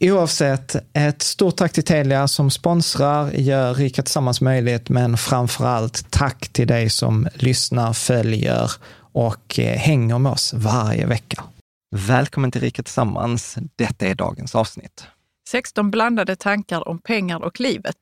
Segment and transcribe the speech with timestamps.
[0.00, 6.10] Oavsett, ett stort tack till Telia som sponsrar, gör Rika Tillsammans möjligt, men framför allt
[6.10, 8.70] tack till dig som lyssnar, följer
[9.12, 11.44] och eh, hänger med oss varje vecka.
[11.96, 13.56] Välkommen till Rika Tillsammans.
[13.76, 15.06] Detta är dagens avsnitt.
[15.48, 17.96] 16 blandade tankar om pengar och livet.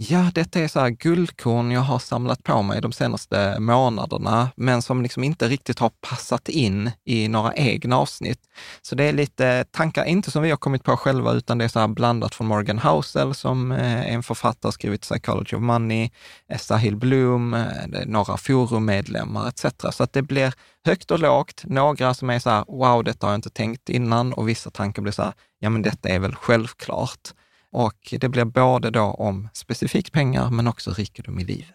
[0.00, 4.82] Ja, detta är så här guldkorn jag har samlat på mig de senaste månaderna, men
[4.82, 8.40] som liksom inte riktigt har passat in i några egna avsnitt.
[8.82, 11.68] Så det är lite tankar, inte som vi har kommit på själva, utan det är
[11.68, 16.10] så här blandat från Morgan Housel som är en författare, skrivit Psychology of Money,
[16.58, 19.64] Sahil Bloom, eh, några forummedlemmar etc.
[19.90, 20.54] Så att det blir
[20.84, 21.62] högt och lågt.
[21.64, 25.02] Några som är så här, wow, detta har jag inte tänkt innan och vissa tankar
[25.02, 27.32] blir så här, ja men detta är väl självklart.
[27.72, 31.74] Och det blir både då om specifikt pengar, men också rikedom i livet.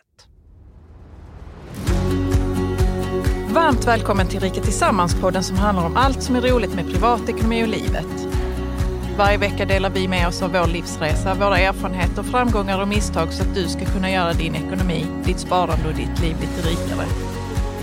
[3.53, 7.67] Varmt välkommen till Rika Tillsammans-podden som handlar om allt som är roligt med privatekonomi och
[7.67, 8.27] livet.
[9.17, 13.43] Varje vecka delar vi med oss av vår livsresa, våra erfarenheter, framgångar och misstag så
[13.43, 17.05] att du ska kunna göra din ekonomi, ditt sparande och ditt liv lite rikare.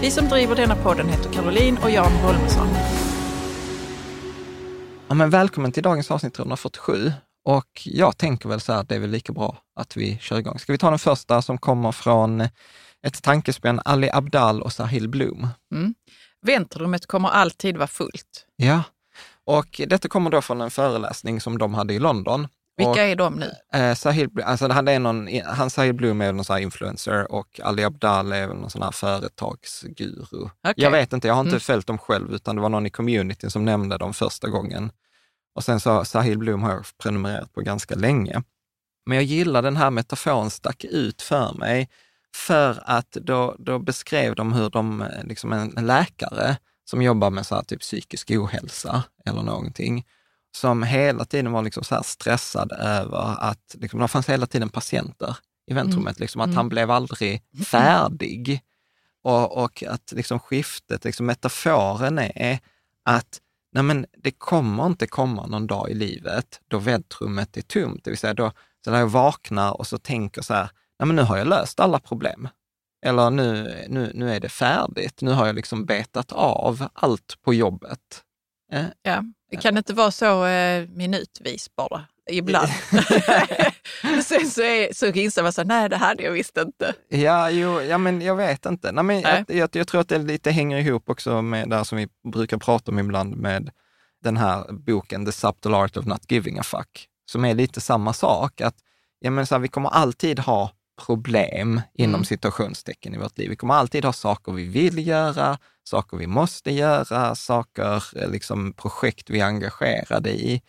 [0.00, 2.69] Vi som driver denna podden heter Caroline och Jan Holmesson.
[5.09, 7.12] Ja, men välkommen till dagens avsnitt 347.
[7.44, 10.58] Och jag tänker väl så här, det är väl lika bra att vi kör igång.
[10.58, 12.40] Ska vi ta den första som kommer från
[13.02, 15.48] ett tankespänn, Ali Abdal och Sahil Bloom?
[15.74, 15.94] Mm.
[16.42, 18.46] Väntrummet kommer alltid vara fullt.
[18.56, 18.82] Ja,
[19.44, 22.48] och detta kommer då från en föreläsning som de hade i London.
[22.76, 23.78] Vilka och, är de nu?
[23.78, 27.84] Eh, Sahil, alltså han, är någon, han Sahil Bloom är någon sån influencer och Ali
[27.84, 30.42] Abdal är någon sån här företagsguru.
[30.42, 30.74] Okay.
[30.76, 31.60] Jag vet inte, jag har inte mm.
[31.60, 34.92] följt dem själv, utan det var någon i communityn som nämnde dem första gången.
[35.54, 38.42] Och sen så Sahil Bloom har jag prenumererat på ganska länge.
[39.06, 41.88] Men jag gillar den här metaforen stack ut för mig,
[42.36, 47.47] för att då, då beskrev de hur de, liksom en, en läkare som jobbar med
[47.47, 50.06] så här typ psykisk ohälsa eller någonting,
[50.56, 55.36] som hela tiden var liksom så stressad över att liksom, det fanns hela tiden patienter
[55.66, 56.22] i väntrummet, mm.
[56.22, 56.56] liksom, att mm.
[56.56, 58.60] han blev aldrig färdig.
[59.22, 62.58] Och, och att liksom skiftet, liksom metaforen är
[63.04, 63.41] att
[63.72, 68.04] nej men det kommer inte komma någon dag i livet då väntrummet är tomt.
[68.04, 68.52] Det vill säga då,
[68.84, 71.80] så när jag vaknar och så tänker så här, nej men nu har jag löst
[71.80, 72.48] alla problem.
[73.06, 75.20] Eller nu, nu, nu är det färdigt.
[75.20, 78.24] Nu har jag liksom betat av allt på jobbet.
[78.72, 79.24] Eh, Ja.
[79.50, 82.68] Det kan inte vara så eh, minutvis bara, ibland.
[84.24, 86.94] Sen så, är, så inser man så nej det hade jag visst inte.
[87.09, 88.92] Ja, jo, ja, men jag vet inte.
[88.92, 89.44] Nej, men Nej.
[89.48, 92.09] jag, jag, jag tror att det lite hänger ihop också med det här som vi
[92.32, 93.71] brukar prata om ibland med
[94.24, 98.12] den här boken The Subtle Art of Not Giving a Fuck, som är lite samma
[98.12, 98.60] sak.
[98.60, 98.74] Att
[99.21, 100.71] ja, men så här, vi kommer alltid ha
[101.06, 102.24] problem inom Mm.
[102.24, 103.50] situationstecken i vårt liv.
[103.50, 108.72] Vi kommer alltid ha saker vi vill göra, saker vi måste göra, saker, eh, liksom
[108.72, 110.62] projekt vi är engagerade i.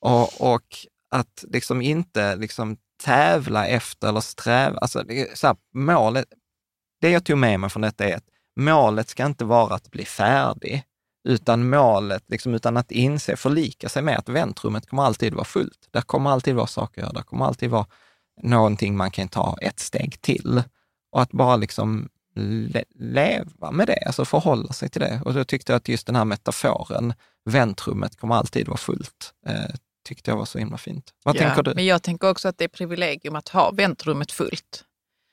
[0.00, 0.76] Och, och
[1.10, 6.24] att liksom inte liksom tävla efter eller sträva, alltså det så här, målet,
[7.00, 8.28] det jag tog med mig från detta är att
[8.60, 10.84] målet ska inte vara att bli färdig,
[11.28, 15.88] utan målet, liksom, utan att inse, förlika sig med att väntrummet kommer alltid vara fullt.
[15.90, 17.86] Där kommer alltid vara saker att göra, Där kommer alltid vara
[18.42, 20.62] någonting man kan ta ett steg till.
[21.12, 25.22] Och att bara liksom le- leva med det, alltså förhålla sig till det.
[25.24, 27.14] Och då tyckte jag att just den här metaforen,
[27.44, 29.74] väntrummet kommer alltid vara fullt, eh,
[30.06, 31.10] tyckte jag var så himla fint.
[31.24, 31.74] Vad Ja, tänker du?
[31.74, 34.84] Men jag tänker också att det är privilegium att ha väntrummet fullt.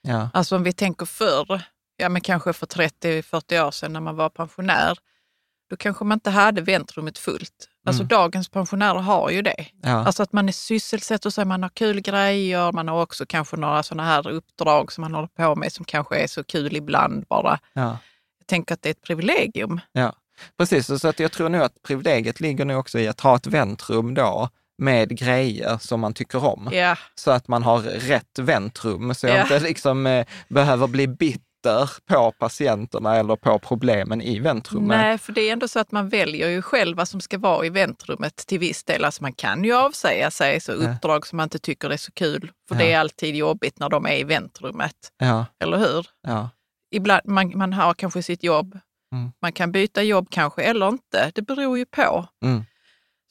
[0.02, 1.62] Ja, Alltså om vi tänker förr,
[1.98, 4.98] ja men kanske för 30-40 år sedan när man var pensionär,
[5.70, 7.70] då kanske man inte hade väntrummet fullt.
[7.86, 8.08] Alltså Mm.
[8.08, 9.66] dagens pensionärer har ju det.
[9.84, 13.26] ja, Alltså att man är sysselsatt och så man har kul grejer, man har också
[13.26, 16.76] kanske några sådana här uppdrag som man håller på med som kanske är så kul
[16.76, 17.60] ibland bara.
[17.74, 17.98] ja.
[18.40, 19.82] Jag tänker att det är ett privilegium.
[19.92, 20.14] Ja,
[20.58, 21.02] precis.
[21.02, 24.14] Så att jag tror nog att privilegiet ligger nog också i att ha ett väntrum
[24.14, 26.70] då med grejer som man tycker om.
[26.72, 29.42] Ja, Så att man har rätt väntrum, så jag Ja.
[29.42, 31.44] inte liksom eh, behöver bli bitter
[32.06, 34.98] på patienterna eller på problemen i väntrummet.
[34.98, 37.66] nej för det är ändå så att man väljer ju själv vad som ska vara
[37.66, 39.06] i väntrummet till viss del.
[39.06, 40.76] Alltså man kan ju avsäga sig så Ja.
[40.78, 42.80] uppdrag som man inte tycker är så kul, för Ja.
[42.82, 46.08] det är alltid jobbigt när de är i väntrummet, Ja, eller hur?
[46.28, 46.50] ja,
[46.96, 48.80] Ibland, man, man har kanske sitt jobb,
[49.14, 49.32] Mm.
[49.42, 52.28] man kan byta jobb kanske eller inte, det beror ju på.
[52.46, 52.64] mm,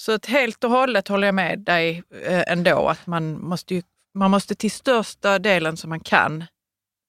[0.02, 3.82] Så att helt och hållet håller jag med dig eh, ändå att man måste, ju,
[4.14, 6.44] man måste till största delen som man kan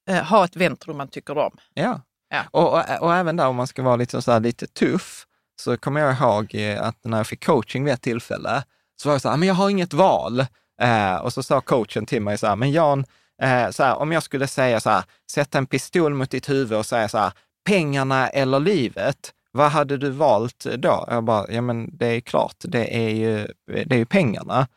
[0.09, 1.57] eh, ha ett väntrum man tycker om.
[1.73, 2.01] ja.
[2.29, 2.43] Ja.
[2.51, 5.25] Och, och, och även där om man ska vara lite, så lite tuff,
[5.61, 8.63] så kommer jag ihåg eh, att när jag fick coaching vid ett tillfälle,
[8.95, 10.45] så var jag så här, men jag har inget val.
[10.81, 13.05] Eh, och så sa coachen till mig så här, men Jan,
[13.41, 16.77] eh, så här, om jag skulle säga så här, sätta en pistol mot ditt huvud
[16.77, 17.31] och säga så här,
[17.65, 21.05] pengarna eller livet, vad hade du valt då?
[21.09, 23.47] Jag bara, ja men det är klart, det är ju,
[23.85, 24.67] det är ju pengarna.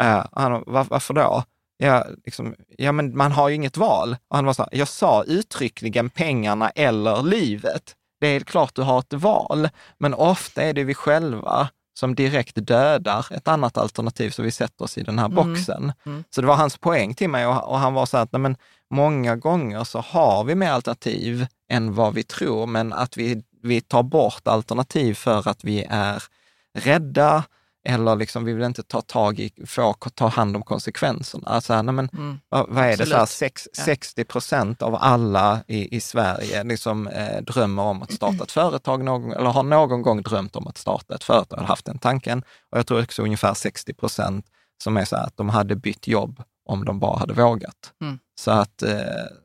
[0.00, 1.44] Eh, han, var, varför då?
[1.76, 4.16] Ja, liksom, ja, men man har ju inget val.
[4.28, 7.94] Och han var så här, jag sa uttryckligen pengarna eller livet.
[8.20, 9.68] Det är klart du har ett val,
[9.98, 11.68] men ofta är det vi själva
[11.98, 15.36] som direkt dödar ett annat alternativ, så vi sätter oss i den här Mm.
[15.36, 15.92] boxen.
[16.06, 16.24] Mm.
[16.30, 18.40] Så det var hans poäng till mig och, och han var så här att nej,
[18.40, 18.56] men
[18.90, 23.80] många gånger så har vi mer alternativ än vad vi tror, men att vi, vi
[23.80, 26.22] tar bort alternativ för att vi är
[26.78, 27.44] rädda
[27.84, 31.48] eller liksom vi vill inte ta tag i, få ta hand om konsekvenserna.
[31.48, 32.40] Alltså, nej, men, Mm.
[32.48, 33.28] vad, vad är det, så här, Absolut.
[33.28, 33.84] sex, Ja.
[33.84, 39.04] 60 procent av alla i, i Sverige liksom, eh, drömmer om att starta ett företag,
[39.04, 42.42] någon, eller har någon gång drömt om att starta ett företag, eller haft den tanken.
[42.70, 44.46] Och jag tror också ungefär 60 procent
[44.82, 47.92] som är så här att de hade bytt jobb om de bara hade vågat.
[48.00, 48.18] Mm.
[48.40, 48.96] Så att, eh,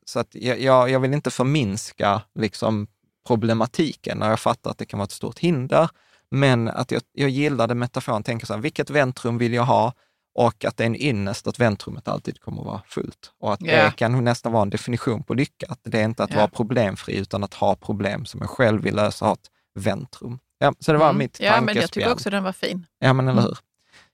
[0.06, 2.88] så att jag jag vill inte förminska liksom,
[3.28, 5.90] problematiken och jag fattar att det kan vara ett stort hinder.
[6.32, 9.94] Men att jag, jag gillade metaforen, tänker så här, vilket väntrum vill jag ha?
[10.36, 13.32] Och att det är en ynnest att väntrummet alltid kommer att vara fullt.
[13.40, 13.84] Och att Ja.
[13.86, 15.66] det kan nästan vara en definition på lycka.
[15.70, 16.38] Att det är inte att Ja.
[16.38, 20.40] vara problemfri, utan att ha problem som jag själv vill lösa, ha ett väntrum.
[20.60, 21.18] Ja, så det var Mm.
[21.18, 22.86] mitt Ja, men jag tycker också den var fin.
[23.00, 23.44] Ja, men eller Mm.
[23.44, 23.58] hur.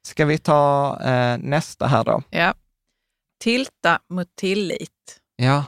[0.05, 2.21] Ska vi ta eh, nästa här då?
[2.29, 2.53] Ja.
[3.39, 5.19] Tilta mot tillit.
[5.35, 5.63] Ja,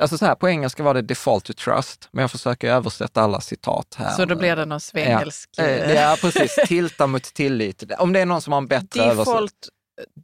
[0.00, 3.40] alltså så här, på engelska var det default to trust, men jag försöker översätta alla
[3.40, 4.10] citat här.
[4.10, 5.50] Så då blir det någon svengelsk...
[5.58, 6.54] Eh, Ja, precis.
[6.66, 7.82] Tilta mot tillit.
[7.98, 9.24] Om det är någon som har en bättre översättning.
[9.24, 9.68] Default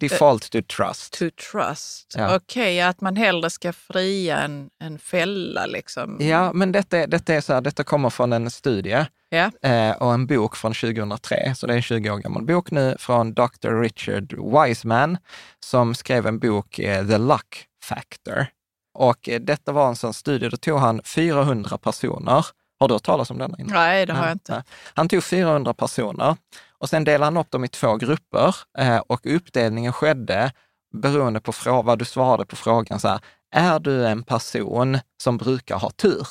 [0.00, 1.12] Default to trust.
[1.18, 2.14] to trust.
[2.16, 2.36] Ja.
[2.36, 6.16] Okej, att man hellre ska fria än, än fälla liksom.
[6.20, 9.68] Ja, men detta, detta är så här, detta kommer från en studie Ja.
[9.68, 12.96] eh, och en bok från 2003, så det är en 20 år gammal bok nu,
[12.98, 13.80] från Dr.
[13.82, 15.18] Richard Wiseman,
[15.64, 18.46] som skrev en bok, eh, The Luck Factor.
[18.94, 22.46] Och eh, detta var en sån studie, då tog han 400 personer.
[22.80, 23.56] Har du hört talas om denna?
[23.58, 23.74] innan?
[23.74, 24.64] Nej, det har jag inte.
[24.94, 26.36] Han tog 400 personer
[26.78, 30.52] och sen delade han upp dem i två grupper eh, och uppdelningen skedde
[30.92, 33.00] beroende på vad du svarade på frågan.
[33.00, 33.20] Så här,
[33.50, 36.26] är du en person som brukar ha tur?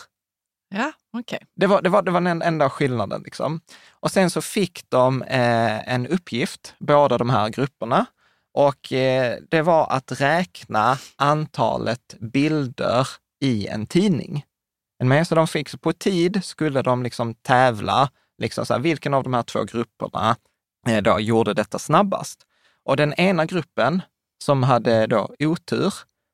[0.76, 1.40] Ja, okej.
[1.56, 3.22] Det var, det var, det var den enda skillnaden.
[3.22, 3.62] Liksom.
[3.90, 8.06] Och sen så fick de eh, en uppgift, båda de här grupperna.
[8.54, 13.08] Och eh, det var att räkna antalet bilder
[13.42, 14.46] i en tidning.
[15.26, 18.10] Så de fick, så på tid skulle de liksom tävla
[18.42, 20.36] liksom så här, vilken av de här två grupperna
[20.88, 22.46] eh, då gjorde detta snabbast?
[22.86, 24.02] Och den ena gruppen
[24.44, 25.94] som hade då otur,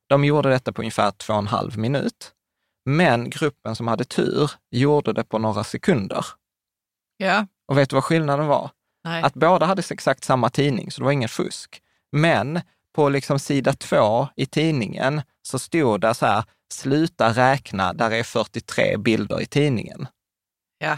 [0.10, 2.34] de gjorde detta på ungefär två och en halv minut.
[2.86, 6.26] Men gruppen som hade tur gjorde det på några sekunder.
[7.18, 7.48] Ja.
[7.68, 8.72] Och vet du vad skillnaden var?
[9.04, 9.24] Nej.
[9.24, 11.82] Att båda hade exakt samma tidning, så det var ingen fusk.
[12.12, 12.62] Men
[12.96, 18.24] på liksom sida två i tidningen så stod det så här, sluta räkna, där är
[18.24, 20.08] 43 bilder i tidningen.
[20.80, 20.98] Ja.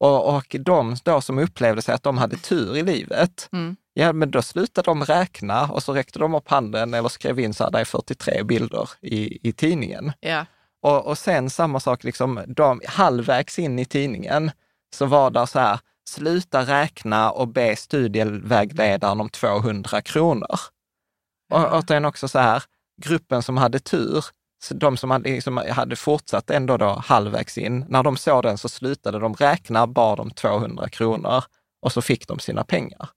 [0.00, 3.76] Och, och de då som upplevde sig att de hade tur i livet, Mm.
[3.92, 7.54] ja men då slutade de räkna och så räckte de upp handen eller skrev in
[7.54, 10.12] så här, där är 43 bilder i, i tidningen.
[10.20, 10.46] Ja.
[10.82, 14.50] Och, och sen samma sak, liksom, de, halvvägs in i tidningen
[14.94, 15.80] så var det så här,
[16.10, 20.58] sluta räkna och be studievägledaren om 200 kronor.
[21.52, 22.62] Och, den också så här,
[23.02, 24.24] gruppen som hade tur,
[24.70, 28.68] de som hade, liksom, hade fortsatt ändå då halvvägs in, när de såg den så
[28.68, 31.44] slutade de räkna, bad om 200 kronor
[31.82, 33.08] och så fick de sina pengar.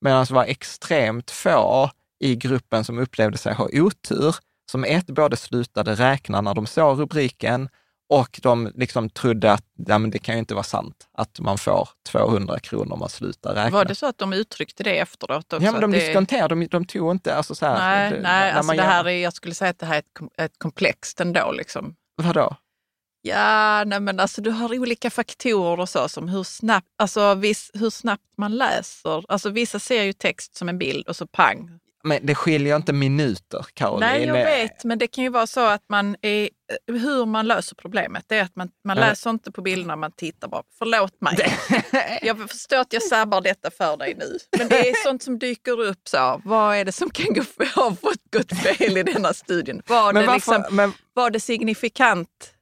[0.00, 4.36] Medan det var extremt få i gruppen som upplevde sig ha otur,
[4.70, 7.68] som ett både slutade räkna när de såg rubriken
[8.08, 11.88] och de liksom trodde att ja, det kan ju inte vara sant att man får
[12.08, 13.78] 200 kronor om man slutar räkna.
[13.78, 15.64] Var det så att de uttryckte det efteråt också?
[15.66, 15.98] ja, men de det...
[15.98, 17.78] diskonterade, de, de tog inte, alltså så här.
[17.78, 19.98] Nej, det- nej alltså det gör- här är, jag skulle säga att det här är
[19.98, 21.52] ett, ett komplext ändå.
[21.52, 21.94] Liksom.
[22.16, 22.56] Vadå?
[23.24, 27.70] Ja, nej men alltså du har olika faktorer och så som hur snabbt, alltså viss,
[27.74, 29.24] hur snabbt man läser.
[29.28, 31.78] Alltså vissa ser ju text som en bild och så pang.
[32.04, 34.00] Men det skiljer inte minuter, Caroline.
[34.10, 36.48] Nej, jag vet, men det kan ju vara så att man är,
[36.86, 40.48] hur man löser problemet, det är att man, man läser inte på bilderna, man tittar
[40.48, 40.62] bara.
[40.78, 41.36] Förlåt mig.
[42.22, 44.38] Jag förstår att jag sabbar detta för dig nu.
[44.58, 46.08] Men det är sånt som dyker upp.
[46.08, 46.42] så.
[46.44, 47.42] Vad är det som kan gå,
[47.74, 49.82] ha fått gått fel i denna studien?
[49.86, 52.54] Var, Men det, varför, liksom, men var det signifikant?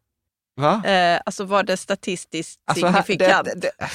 [0.57, 0.83] va?
[0.85, 3.45] Eh, alltså var det statistiskt Alltså, här- signifikant?
[3.45, 3.91] det, det,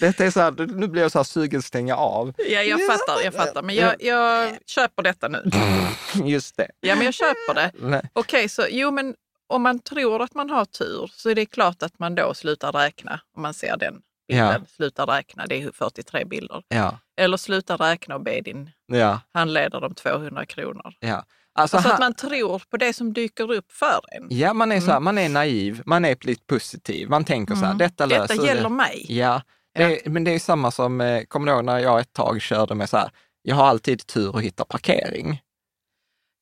[0.00, 2.32] detta är så här, nu blir jag så här sugen att stänga av.
[2.38, 3.62] Ja, jag fattar, jag fattar.
[3.62, 5.50] Men jag, jag köper detta nu.
[6.24, 6.68] Just det.
[6.80, 8.02] Ja, men jag köper det.
[8.12, 9.14] Okej, så jo, men
[9.46, 12.72] om man tror att man har tur så är det klart att man då slutar
[12.72, 13.20] räkna.
[13.36, 16.62] Om man ser den bilden, slutar räkna, det är 43 bilder.
[16.68, 20.92] Ja, Eller sluta räkna och be din ja, handledare om 200 kronor.
[21.00, 21.24] ja.
[21.56, 24.26] Alltså, Alltså att man tror på det som dyker upp för en.
[24.30, 27.08] Ja, man är, så här, man är naiv, man är lite positiv.
[27.08, 27.78] Man tänker så här, Mm.
[27.78, 29.06] detta löser Detta gäller mig.
[29.08, 29.42] Ja,
[29.74, 32.74] det men det är samma som, eh, kommer du ihåg när jag ett tag körde
[32.74, 33.10] med så här,
[33.42, 35.40] jag har alltid tur att hitta parkering.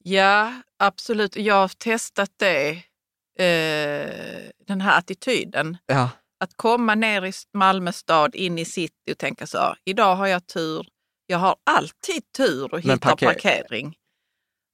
[0.05, 1.37] Ja, absolut.
[1.37, 2.71] Jag har testat det,
[3.39, 5.77] eh, den här attityden.
[5.87, 6.09] Ja,
[6.41, 10.27] Att komma ner i Malmö stad, in i city och tänka så här, idag har
[10.27, 10.87] jag tur.
[11.27, 13.97] Jag har alltid tur att Men hitta parker- parkering.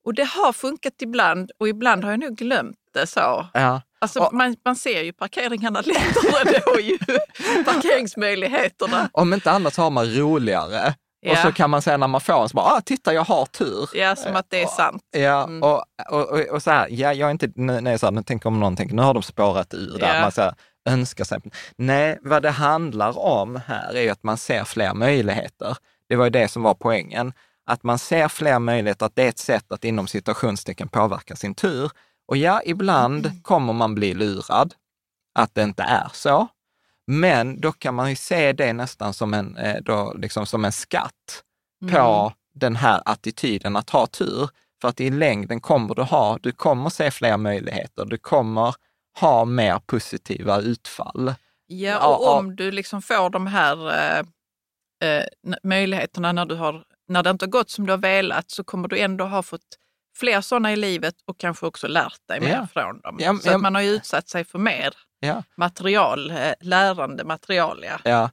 [0.04, 3.46] Och det har funkat ibland och ibland har jag nog glömt det så.
[3.54, 3.82] ja.
[4.00, 6.98] Alltså, Och- man, man ser ju parkeringarna lättare då, ju.
[7.64, 9.08] parkeringsmöjligheterna.
[9.12, 10.94] Om inte annat så har man roligare.
[11.26, 11.42] Och Ja.
[11.42, 13.88] så kan man säga när man får en så bara, ah, titta jag har tur.
[13.94, 15.02] Ja, som att det är sant.
[15.10, 15.62] Ja, Mm.
[15.62, 18.22] och, och, och, och så här, ja, jag är inte, nu, nej, så här, nu
[18.22, 20.20] tänker om någon tänker, nu har de spårat ur där, Ja.
[20.20, 20.54] man så här,
[20.88, 21.38] önskar sig.
[21.78, 25.76] Nej, vad det handlar om här är ju att man ser fler möjligheter.
[26.08, 27.32] Det var ju det som var poängen,
[27.66, 31.54] att man ser fler möjligheter, att det är ett sätt att inom situationstecken påverka sin
[31.54, 31.90] tur.
[32.28, 33.40] Och ja, ibland Mm.
[33.42, 34.74] kommer man bli lurad,
[35.34, 36.48] att det inte är så.
[37.06, 40.72] Men då kan man ju se det nästan som en, eh, då, liksom som en
[40.72, 41.42] skatt
[41.92, 42.32] på Mm.
[42.54, 44.50] den här attityden att ha tur.
[44.80, 48.74] För att i längden kommer du ha, du kommer se fler möjligheter, du kommer
[49.20, 51.34] ha mer positiva utfall.
[51.66, 52.38] Ja, och ja.
[52.38, 54.18] om du liksom får de här eh,
[55.08, 55.24] eh,
[55.62, 58.88] möjligheterna när, du har, när det inte har gått som du har velat så kommer
[58.88, 59.78] du ändå ha fått
[60.18, 62.66] fler sådana i livet och kanske också lärt dig mer Ja.
[62.72, 63.16] från dem.
[63.20, 63.54] Ja, så ja.
[63.54, 64.94] att man har ju utsatt sig för mer
[65.56, 67.84] material, eh, lärande material.
[68.04, 68.28] Ja.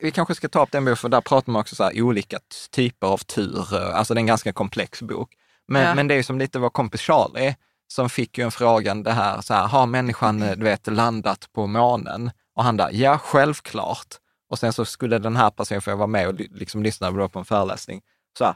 [0.00, 2.38] vi- kanske ska ta upp den boken, för där pratar man också så här olika
[2.70, 3.74] typer av tur.
[3.74, 5.34] eh, Alltså det är en ganska komplex bok.
[5.68, 7.56] Men, men det är ju som lite vår kompis Charlie,
[7.88, 11.48] som fick ju en frågan det här, så här, har människan eh, du vet, landat
[11.52, 12.30] på månen?
[12.54, 14.06] Och han där, ja självklart.
[14.50, 17.44] Och sen så skulle den här personen få vara med och liksom lyssna på en
[17.44, 18.02] föreläsning.
[18.38, 18.54] Så här,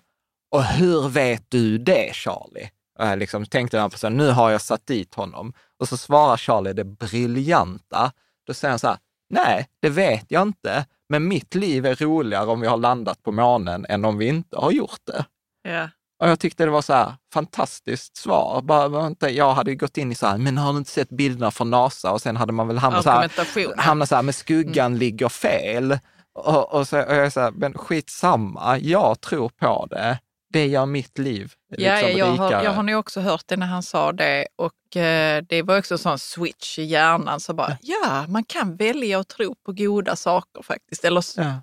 [0.50, 2.70] och hur vet du det Charlie?
[2.98, 5.52] Och jag liksom tänkte den här personen, nu har jag satt dit honom.
[5.80, 8.12] Och så svarar Charlie det briljanta.
[8.46, 8.98] Då säger han så här,
[9.30, 13.32] nej, det vet jag inte, men mitt liv är roligare om vi har landat på
[13.32, 15.24] månen än om vi inte har gjort det.
[15.62, 15.88] Ja.
[16.18, 18.62] Och jag tyckte det var så här fantastiskt svar.
[18.62, 21.50] Bara, inte, jag hade gått in i så här, men har du inte sett bilderna
[21.50, 22.12] från NASA?
[22.12, 25.98] Och sen hade man väl hamnat så här, hamnat så här, men skuggan ligger fel.
[26.34, 30.18] Och, och, så, och jag är så här, men skitsamma, jag tror på det.
[30.52, 32.64] Det gör mitt liv liksom Ja, ja, jag, har, rikare.
[32.64, 35.94] jag har nog också hört det när han sa det och eh, det var också
[35.94, 37.40] en sån switch i hjärnan.
[37.40, 41.60] Så bara, ja, man kan välja att tro på goda saker faktiskt, eller ja.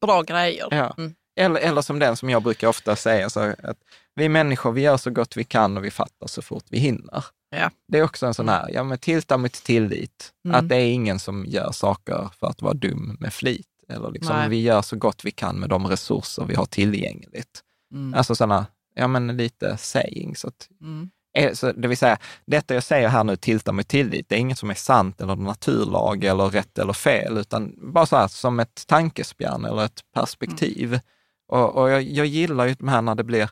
[0.00, 0.68] bra grejer.
[0.70, 0.94] Ja.
[0.98, 1.14] Mm.
[1.40, 3.78] Eller, eller som den som jag brukar ofta säga, så att
[4.14, 7.24] vi människor, vi gör så gott vi kan och vi fattar så fort vi hinner.
[7.50, 7.70] Ja.
[7.88, 10.58] Det är också en sån här, ja men tillta med tillit, Mm.
[10.58, 13.66] att det är ingen som gör saker för att vara dum med flit.
[13.88, 14.48] Eller liksom, Nej.
[14.48, 17.62] vi gör så gott vi kan med de resurser vi har tillgängligt.
[17.92, 18.14] Mm.
[18.14, 20.44] Alltså sådana, ja men lite sayings.
[20.44, 21.10] Att, Mm.
[21.34, 24.38] eh, så det vill säga, detta jag säger här nu, tilta med tillit, det är
[24.40, 28.60] inget som är sant eller naturlag eller rätt eller fel, utan bara så här som
[28.60, 31.00] ett tankespjärn eller ett perspektiv.
[31.48, 33.50] Och, och jag, jag gillar ju de här när det blir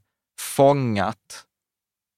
[0.57, 1.45] fångat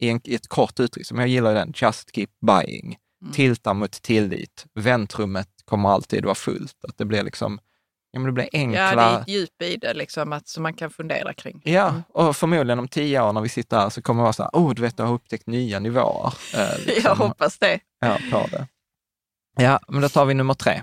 [0.01, 2.97] i, en, i ett kort uttryck, som jag gillar den, just keep buying.
[3.23, 3.33] Mm.
[3.33, 4.67] Tilta mot tillit.
[4.75, 6.85] Väntrummet kommer alltid vara fullt.
[6.89, 7.59] Att det blir liksom,
[8.11, 8.81] ja men det blir enkla...
[8.81, 11.63] Ja, det är ett djup i det liksom, att, som man kan fundera kring.
[11.65, 12.03] Ja, Mm.
[12.09, 14.51] och förmodligen om tio år när vi sitter här så kommer det vara så här,
[14.53, 16.35] oh du vet, jag har upptäckt nya nivåer.
[16.55, 17.81] Eh, liksom, Jag hoppas det.
[18.01, 18.67] ja, på det.
[19.61, 20.83] Ja, men då tar vi nummer tre.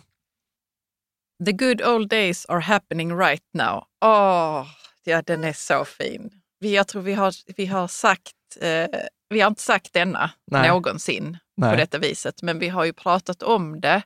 [1.46, 3.84] The good old days are happening right now.
[4.06, 4.68] Åh,
[5.04, 6.32] ja den är så fin.
[6.60, 8.88] Vi, jag tror vi har, vi har sagt, eh,
[9.30, 10.68] vi har inte sagt denna Nej.
[10.70, 11.78] någonsin på Nej.
[11.78, 14.02] detta viset, men vi har ju pratat om det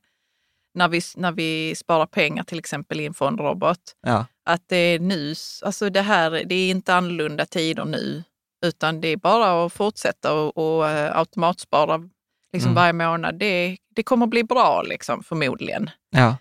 [0.74, 3.80] när vi, när vi sparar pengar till exempel i en fondrobot.
[4.02, 5.34] Ja, Att det är nu,
[5.64, 8.24] alltså det här, det är inte annorlunda tider nu,
[8.66, 11.98] utan det är bara att fortsätta och, och eh, automatspara
[12.54, 12.76] liksom Mm.
[12.76, 13.40] varje månad.
[13.40, 15.90] Det, det kommer bli bra liksom, förmodligen.
[16.10, 16.38] ja,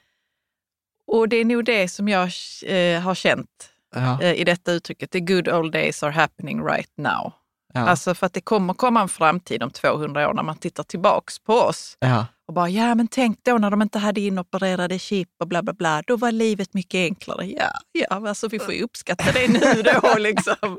[1.06, 2.30] Och det är nog det som jag
[2.66, 5.11] eh, har känt ja, eh, i detta uttrycket.
[5.11, 7.32] The good old days are happening right now.
[7.75, 10.82] ja, Alltså för att det kommer komma en framtid om 200 år när man tittar
[10.82, 14.99] tillbaks på oss ja, och bara, ja men tänk då när de inte hade inopererade
[14.99, 17.47] chip och bla bla bla, då var livet mycket enklare.
[17.47, 20.78] Ja, ja alltså vi får ju uppskatta det nu då liksom.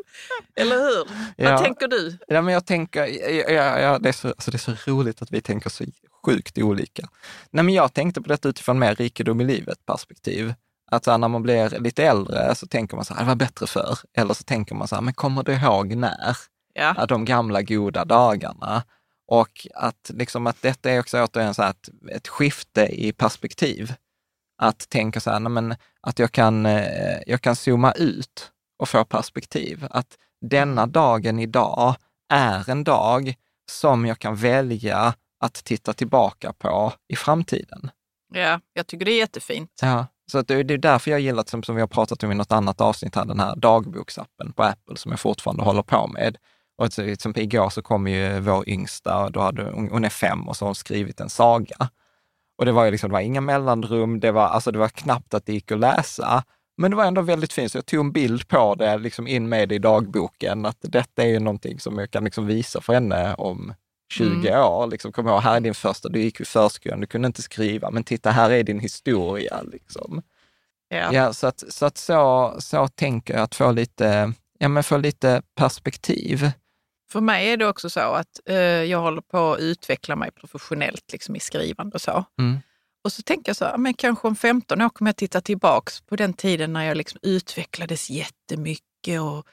[0.56, 1.08] Eller hur?
[1.36, 1.52] Ja.
[1.52, 2.18] Vad tänker du?
[2.28, 3.06] ja, men jag tänker,
[3.52, 5.84] ja, ja, det, är så, alltså det är så roligt att vi tänker så
[6.26, 7.08] sjukt olika.
[7.52, 10.54] Nej, men jag tänkte på detta utifrån mer rikedom i livet perspektiv.
[10.92, 13.36] Att så här, när man blir lite äldre så tänker man så här, det var
[13.36, 13.98] bättre förr.
[14.18, 16.38] Eller så tänker man så här, men kommer du ihåg när?
[16.74, 18.84] Ja, de gamla goda dagarna.
[19.32, 21.74] Och att, liksom, att detta är också återigen så här
[22.12, 23.94] ett, skifte i perspektiv.
[24.62, 28.90] Att tänka så här, nej, men, att jag kan, eh, jag kan zooma ut och
[28.90, 29.88] få perspektiv.
[29.90, 31.96] Att denna dagen idag
[32.34, 33.36] är en dag
[33.72, 37.92] som jag kan välja att titta tillbaka på i framtiden.
[38.34, 39.72] ja, jag tycker det är jättefint.
[39.82, 42.32] Ja, så att det det är därför jag gillar, som, som vi har pratat om
[42.32, 46.08] i något annat avsnitt här, den här dagboksappen på Apple som jag fortfarande håller på
[46.08, 46.38] med.
[46.80, 50.58] Och exempel igår så kom ju vår yngsta, och då hade, hon är fem och
[50.58, 51.90] så har hon skrivit en saga.
[52.58, 55.34] Och det var ju liksom, det var inga mellanrum, det var, alltså det var knappt
[55.34, 56.44] att det gick att läsa.
[56.78, 59.50] Men det var ändå väldigt fint, så jag tog en bild på det, liksom in
[59.50, 62.94] med det i dagboken, att detta är ju någonting som jag kan liksom visa för
[62.94, 63.74] henne om
[64.14, 64.88] 20 år.
[64.88, 67.92] Liksom, kom ihåg, här är din första, du gick i förskolan, du kunde inte skriva,
[67.92, 69.62] men titta, här är din historia.
[69.62, 70.22] Liksom.
[70.90, 71.14] Ja.
[71.14, 74.98] Ja, så att, så, att så, så tänker jag att få lite, ja, men få
[74.98, 76.52] lite perspektiv.
[77.12, 81.12] För mig är det också så att eh, jag håller på att utveckla mig professionellt
[81.12, 82.24] liksom, i skrivande och så.
[82.40, 82.60] Mm.
[83.04, 86.02] Och så tänker jag så här, men kanske om 15 år kommer jag titta tillbaks
[86.02, 89.46] på den tiden när jag liksom utvecklades jättemycket och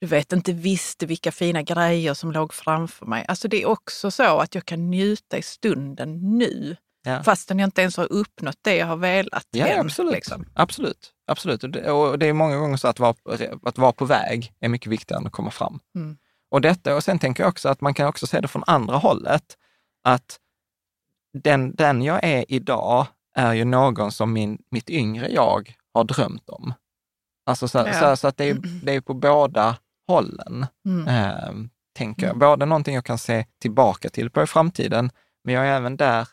[0.00, 3.24] du vet, inte visste vilka fina grejer som låg framför mig.
[3.28, 7.22] Alltså det är också så att jag kan njuta i stunden nu, Ja.
[7.22, 10.14] fastän jag inte ens har uppnått det jag har velat Ja, än, absolut.
[10.14, 10.46] liksom.
[10.54, 11.12] absolut.
[11.26, 11.62] absolut.
[11.62, 13.14] Och det, och det är många gånger så att vara,
[13.62, 15.80] att vara på väg är mycket viktigare än att komma fram.
[15.94, 16.16] Mm.
[16.54, 18.96] Och, detta, och sen tänker jag också att man kan också se det från andra
[18.96, 19.56] hållet.
[20.04, 20.38] Att
[21.38, 26.48] den, den jag är idag är ju någon som min, mitt yngre jag har drömt
[26.48, 26.74] om.
[27.46, 27.92] Alltså så, Ja.
[27.92, 29.76] så, så att det är, det är på båda
[30.08, 30.66] hållen.
[30.86, 31.08] Mm.
[31.08, 32.38] eh, tänker jag.
[32.38, 35.10] Både någonting jag kan se tillbaka till på i framtiden,
[35.44, 36.28] men jag är även där,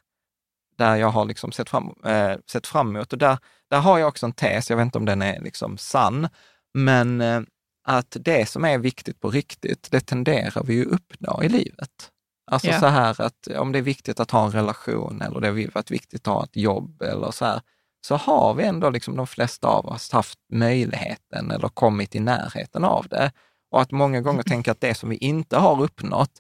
[0.77, 3.13] där jag har liksom sett, fram, eh, sett fram emot.
[3.13, 3.38] Och där,
[3.69, 6.27] där har jag också en tes, jag vet inte om den är liksom sann,
[6.73, 7.41] men eh,
[7.84, 12.12] att det som är viktigt på riktigt, det tenderar vi ju uppnå i livet.
[12.52, 12.80] Alltså Ja.
[12.80, 15.91] så här att om det är viktigt att ha en relation eller det är varit
[15.91, 17.62] viktigt att ha ett jobb eller så här,
[18.08, 22.84] så har vi ändå liksom de flesta av oss haft möjligheten eller kommit i närheten
[22.86, 23.32] av det.
[23.72, 26.32] Och att många gånger tänka att det som vi inte har uppnått,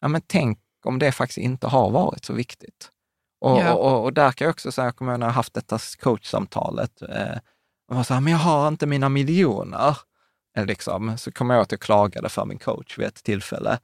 [0.00, 2.90] ja men tänk om det faktiskt inte har varit så viktigt.
[3.40, 5.54] Och, och, och, och där kan jag också säga, jag kommer ihåg när jag haft
[5.54, 7.38] detta coachsamtalet, eh,
[7.88, 9.98] och var så här, men jag har inte mina miljoner.
[10.56, 11.18] Eh, liksom.
[11.18, 13.78] Så kom jag ihåg att jag klagade för min coach vid ett tillfälle.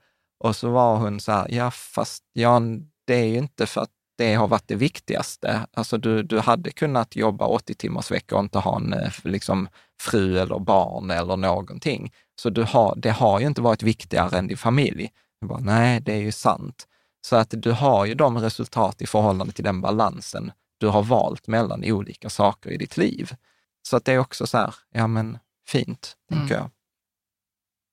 [0.44, 3.90] Och så var hon så här, ja fast Jan, det är ju inte för att
[4.18, 5.66] det har varit det viktigaste.
[5.72, 9.68] Alltså du, du hade kunnat jobba 80 timmars vecka och inte ha en eh, liksom,
[10.00, 12.12] fru eller barn eller någonting.
[12.40, 15.10] Så du har, det har ju inte varit viktigare än din familj.
[15.40, 16.86] Jag bara, Nej, det är ju sant.
[17.26, 21.46] Så att du har ju de resultat i förhållande till den balansen du har valt
[21.46, 23.34] mellan olika saker i ditt liv.
[23.82, 26.40] Så att det är också så här, ja men fint, mm.
[26.40, 26.70] tänker jag.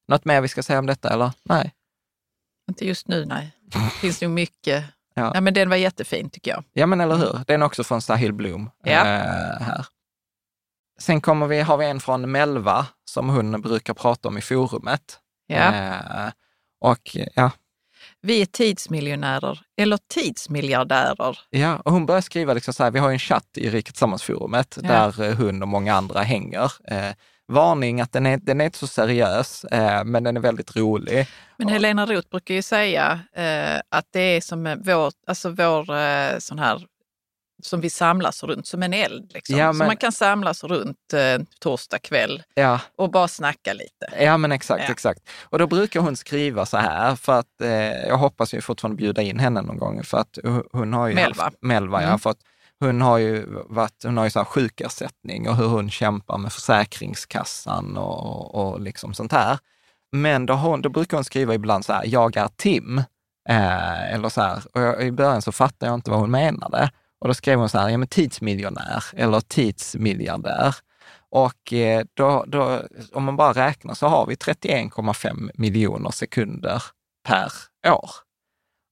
[0.08, 1.32] Något mer vi ska säga om detta eller?
[1.44, 1.74] Nej?
[2.70, 3.52] Inte just nu, nej.
[3.66, 4.86] Det finns nog mycket.
[5.14, 5.32] Ja.
[5.34, 5.42] ja.
[5.42, 6.64] men den var jättefin tycker jag.
[6.74, 7.40] Ja, men eller hur.
[7.48, 8.70] Den är också från Sahil Bloom.
[8.84, 8.92] Ja.
[8.92, 9.86] Äh, här.
[11.00, 15.20] Sen kommer vi, har vi en från Melva som hon brukar prata om i forumet.
[15.48, 15.74] Ja.
[15.74, 16.32] Äh,
[16.80, 17.52] och ja,
[18.22, 21.40] vi är tidsmiljonärer eller tidsmiljardärer.
[21.50, 24.78] Ja, och hon börjar skriva liksom så här, vi har en chatt i Riket Sammansforumet
[24.82, 24.90] ja.
[24.90, 26.72] där eh, hon och många andra hänger.
[26.88, 27.14] Eh,
[27.54, 31.28] varning att den är, den är inte så seriös, eh, men den är väldigt rolig.
[31.58, 36.38] Men Helena Roth brukar ju säga eh, att det är som vår, alltså vår eh,
[36.40, 36.88] sån här
[37.66, 39.32] som vi samlas runt, som en eld.
[39.34, 39.58] Liksom.
[39.58, 39.76] Ja, men...
[39.76, 42.80] Så man kan samlas runt eh, torsdag kväll ja.
[42.96, 44.24] och bara snacka lite.
[44.24, 44.92] Ja, men exakt, ja.
[44.92, 45.30] exakt.
[45.44, 49.22] Och då brukar hon skriva så här, för att eh, jag hoppas ju fortfarande bjuda
[49.22, 50.38] in henne någon gång, för att
[50.72, 51.44] hon har ju Melva.
[51.44, 52.10] Haft, Melva, mm.
[52.10, 52.40] ja, för att
[52.86, 56.54] hon har ju varit, hon har ju så här sjukersättning och hur hon kämpar med
[56.54, 59.60] Försäkringskassan och, och liksom sånt här.
[60.12, 62.98] Men då, hon, då brukar hon skriva ibland så här, jag är Tim.
[63.50, 66.92] Eh, eller så här, och jag, i början så fattade jag inte vad hon menade.
[67.20, 70.76] Och då skrev hon så här, ja men tidsmiljonär eller tidsmiljardär.
[71.30, 72.82] Och eh, då, då,
[73.14, 76.84] om man bara räknar så har vi 31,5 miljoner sekunder
[77.28, 77.52] per
[77.92, 78.10] år.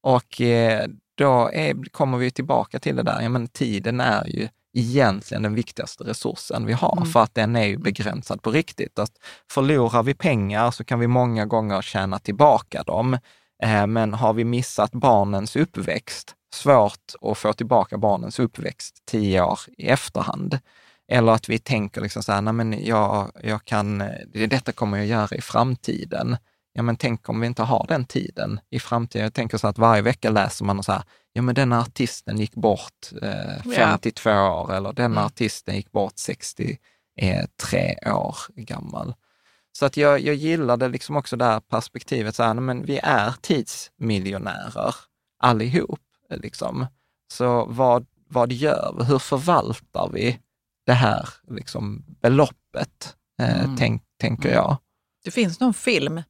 [0.04, 0.88] Och eh,
[1.22, 5.56] då är, kommer vi tillbaka till det där, ja men tiden är ju egentligen den
[5.56, 7.10] viktigaste resursen vi har, mm.
[7.10, 9.00] för att den är ju begränsad på riktigt.
[9.00, 9.12] Att
[9.52, 13.18] förlorar vi pengar så kan vi många gånger tjäna tillbaka dem.
[13.64, 19.60] Eh, men har vi missat barnens uppväxt svårt att få tillbaka barnens uppväxt tio år
[19.78, 20.60] i efterhand.
[21.12, 24.04] Eller att vi tänker liksom så här, nej men jag, jag kan,
[24.34, 26.38] detta kommer jag göra i framtiden.
[26.74, 29.24] Ja men tänk om vi inte har den tiden i framtiden.
[29.24, 31.04] Jag tänker så att varje vecka läser man och så här,
[31.34, 34.62] ja men den artisten gick bort eh, 52 ja.
[34.62, 35.24] år eller den mm.
[35.24, 36.78] artisten gick bort 63
[38.06, 39.14] år gammal.
[39.72, 43.34] Så att jag, jag gillade liksom också det här perspektivet, så här, men vi är
[43.42, 44.96] tidsmiljonärer
[45.40, 46.00] allihop.
[46.30, 46.86] Liksom.
[47.34, 49.04] Så vad, vad gör vi?
[49.04, 50.40] Hur förvaltar vi
[50.86, 53.78] det här liksom, beloppet, eh, mm.
[53.78, 54.56] tänk, tänker mm.
[54.56, 54.78] jag.
[55.24, 56.22] Det finns någon film,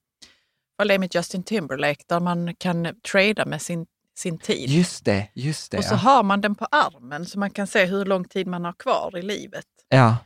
[0.90, 4.70] är med Justin Timberlake, där man kan trada med sin, sin tid.
[4.70, 5.78] Just det, just det.
[5.78, 5.98] Och så ja.
[5.98, 9.18] har man den på armen så man kan se hur lång tid man har kvar
[9.18, 9.66] i livet.
[9.90, 10.18] Ja.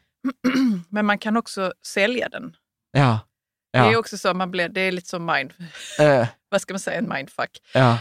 [0.90, 2.56] Men man kan också sälja den.
[2.92, 3.20] Ja.
[3.72, 3.86] ja.
[3.86, 5.54] Det är också så, man blir, det är lite som mind...
[6.00, 6.28] Äh.
[6.50, 7.60] vad ska man säga, en mindfuck.
[7.74, 7.98] Ja.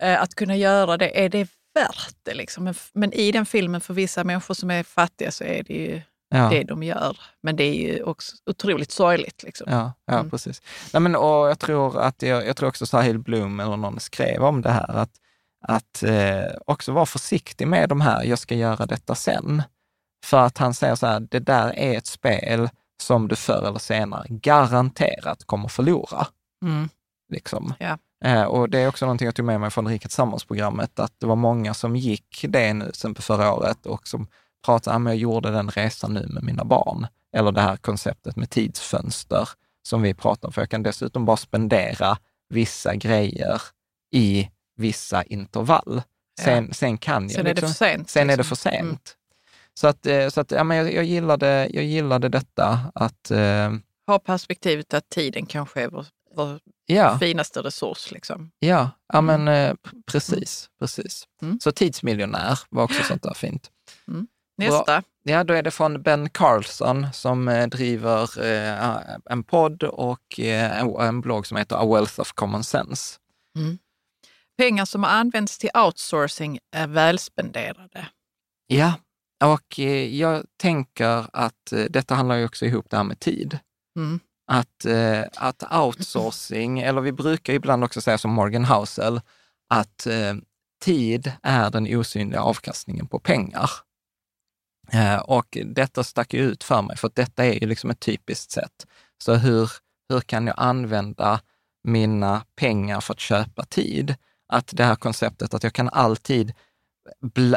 [0.00, 2.34] Eh, att kunna göra det, är det värt det?
[2.34, 2.74] Liksom?
[2.92, 6.00] Men i den filmen, för vissa människor som är fattiga, så är det ju
[6.32, 6.48] ja.
[6.48, 7.18] det de gör.
[7.42, 9.42] Men det är ju också otroligt sorgligt.
[9.42, 9.66] Liksom.
[9.70, 10.30] Ja, ja mm.
[10.30, 10.62] precis.
[10.92, 14.44] Nej, men, och jag, tror att jag, jag tror också Sahil Bloom eller någon skrev
[14.44, 15.10] om det här, att,
[15.66, 19.62] att eh, också vara försiktig med de här, jag ska göra detta sen.
[20.24, 22.68] För att han säger så här, det där är ett spel
[23.02, 26.26] som du förr eller senare garanterat kommer förlora.
[26.64, 26.88] Mm.
[27.32, 27.74] Liksom.
[27.78, 27.98] Ja.
[28.24, 31.26] Eh, och det är också någonting jag tog med mig från Riket Tillsammans-programmet, att det
[31.26, 34.26] var många som gick det nu sen på förra året och som
[34.62, 37.06] pratade om, jag gjorde den resan nu med mina barn.
[37.32, 39.48] Eller det här konceptet med tidsfönster
[39.82, 43.62] som vi pratar om, för jag kan dessutom bara spendera vissa grejer
[44.10, 46.02] i vissa intervall.
[46.40, 46.74] Sen, ja.
[46.74, 47.30] sen kan jag...
[47.32, 48.10] Sen liksom, är det liksom- för sent.
[48.10, 48.32] Sen liksom.
[48.32, 48.82] är det för sent.
[48.82, 48.96] Mm.
[49.74, 53.30] Så att, eh, så att ja, men jag, jag, gillade, jag gillade detta att...
[53.30, 53.72] Eh,
[54.06, 57.18] ha perspektivet att tiden kanske är vår, vår ja.
[57.18, 58.10] finaste resurs.
[58.10, 58.50] Liksom.
[58.58, 59.44] Ja, ja mm.
[59.44, 59.74] men eh,
[60.06, 60.68] precis.
[60.78, 61.24] precis.
[61.42, 61.60] Mm.
[61.60, 63.70] Så tidsmiljonär var också sånt där fint.
[64.08, 64.26] Mm.
[64.70, 65.02] Nästa.
[65.22, 68.98] Ja, då är det från Ben Carlson som eh, driver eh,
[69.30, 73.18] en podd och eh, en blogg som heter A Wealth of Common Sense.
[73.56, 73.78] Mm.
[74.58, 78.08] Pengar som har använts till outsourcing är välspenderade.
[78.66, 78.94] Ja,
[79.44, 83.58] och eh, jag tänker att detta handlar ju också ihop det här med tid.
[83.96, 84.86] Mm att,
[85.36, 89.20] att outsourcing, eller vi brukar ibland också säga som Morgan Housel,
[89.68, 90.06] att
[90.84, 93.70] tid är den osynliga avkastningen på pengar.
[94.94, 98.86] Eh, och detta stack ut för mig, för detta är ju liksom ett typiskt sätt.
[99.24, 99.70] Så hur,
[100.08, 101.40] hur kan jag använda
[101.84, 104.14] mina pengar för att köpa tid?
[104.48, 106.52] Att det här konceptet att jag kan alltid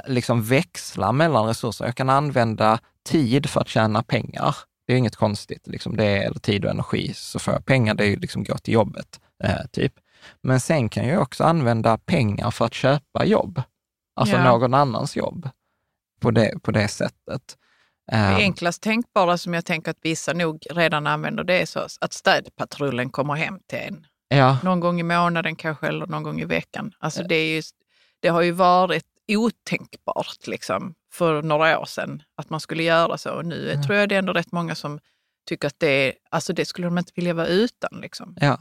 [0.08, 1.86] liksom växla mellan resurser.
[1.86, 4.56] Jag kan använda tid för att tjäna pengar
[4.88, 5.68] det är inget konstigt.
[5.68, 8.58] Liksom det är tid och energi, så får jag pengar, det är ju liksom gå
[8.58, 9.20] till jobbet.
[9.44, 9.94] Eh, typ.
[10.42, 13.62] Men sen kan jag också använda pengar för att köpa jobb,
[14.16, 14.44] alltså ja.
[14.44, 15.50] någon annans jobb
[16.20, 17.42] på det, på det sättet.
[18.08, 21.80] Det Eh, enklast tänkbara som jag tänker att vissa nog redan använder det är så
[22.02, 24.06] att städpatrullen kommer hem till en.
[24.28, 26.92] ja, Någon gång i månaden kanske eller någon gång i veckan.
[27.00, 27.62] Alltså det, är ju,
[28.20, 33.32] det har ju varit otänkbart liksom, för några år sedan att man skulle göra så.
[33.32, 35.00] Och nu tror jag det är ändå rätt många som
[35.48, 38.02] tycker att det, alltså det skulle de inte vilja vara utan.
[38.02, 38.36] Liksom.
[38.40, 38.58] Ja.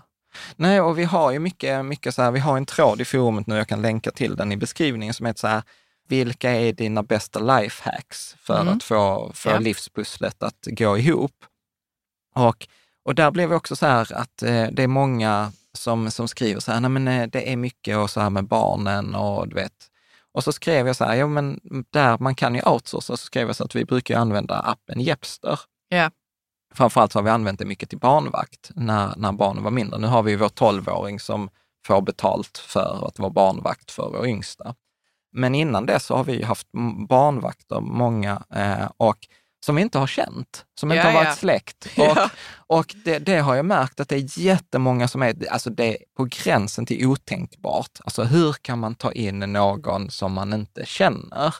[0.56, 3.46] Nej, och vi har ju mycket, mycket så här, vi har en tråd i forumet
[3.46, 5.62] nu, jag kan länka till den i beskrivningen, som heter så här,
[6.08, 8.76] vilka är dina bästa lifehacks för Mm.
[8.76, 9.58] att få för Ja.
[9.58, 11.44] livspusslet att gå ihop?
[12.34, 12.66] Och,
[13.04, 16.60] och där blev det också så här att eh, det är många som, som skriver
[16.60, 19.54] så här, nej men eh, det är mycket och så här med barnen och du
[19.54, 19.90] vet.
[20.32, 23.46] Och så skrev jag så här, ja men där man kan ju outsourca, så skrev
[23.46, 25.60] jag så att vi brukar ju använda appen Jepster.
[25.88, 26.10] Ja.
[26.74, 29.98] Framförallt så har vi använt det mycket till barnvakt när, när barnen var mindre.
[29.98, 31.50] Nu har vi ju vår 12-åring som
[31.86, 34.74] får betalt för att vara barnvakt för vår yngsta.
[35.34, 36.66] Men innan det så har vi haft
[37.08, 39.18] barnvakter, många, eh, och
[39.66, 41.34] som vi inte har känt, som inte Ja, har varit ja.
[41.34, 41.86] släkt.
[41.98, 42.30] Och, Ja.
[42.66, 45.96] och det, det har jag märkt att det är jättemånga som är, alltså det är
[46.16, 47.98] på gränsen till otänkbart.
[48.04, 51.54] Alltså hur kan man ta in någon som man inte känner?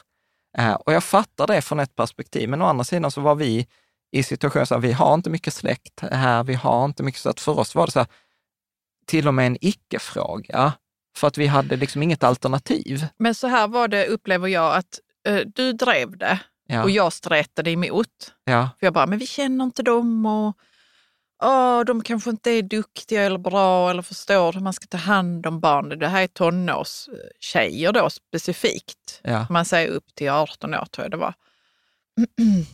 [0.57, 3.67] Eh, och jag fattar det från ett perspektiv, men å andra sidan så var vi
[4.11, 7.29] i situationen så här, vi har inte mycket släkt här, vi har inte mycket, så
[7.29, 8.07] att för oss var det så här,
[9.07, 10.73] till och med en icke-fråga,
[11.17, 13.07] för att vi hade liksom inget alternativ.
[13.17, 17.13] Men så här var det, upplever jag, att eh, du drev det Ja, och jag
[17.13, 18.33] stretade emot.
[18.43, 20.57] ja, För jag bara, men vi känner inte dem och
[21.43, 25.45] åh, de kanske inte är duktiga eller bra eller förstår hur man ska ta hand
[25.45, 25.99] om barn.
[25.99, 29.19] Det här är tonårstjejer då specifikt.
[29.23, 31.33] ja, Man säger upp till 18 år tror jag det var.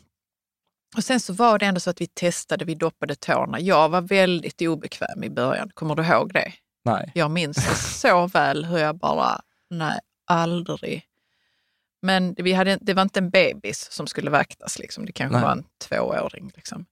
[0.97, 3.59] Och sen så var det ändå så att vi testade, vi doppade tårna.
[3.59, 5.69] Jag var väldigt obekväm i början.
[5.73, 6.53] Kommer du ihåg det?
[6.85, 7.57] Nej, Jag minns
[8.01, 11.03] så väl hur jag bara, nej, aldrig.
[12.01, 15.05] Men vi hade, det var inte en bebis som skulle vaktas, liksom.
[15.05, 15.43] det kanske Nej.
[15.45, 16.51] var en tvååring.
[16.55, 16.85] Liksom.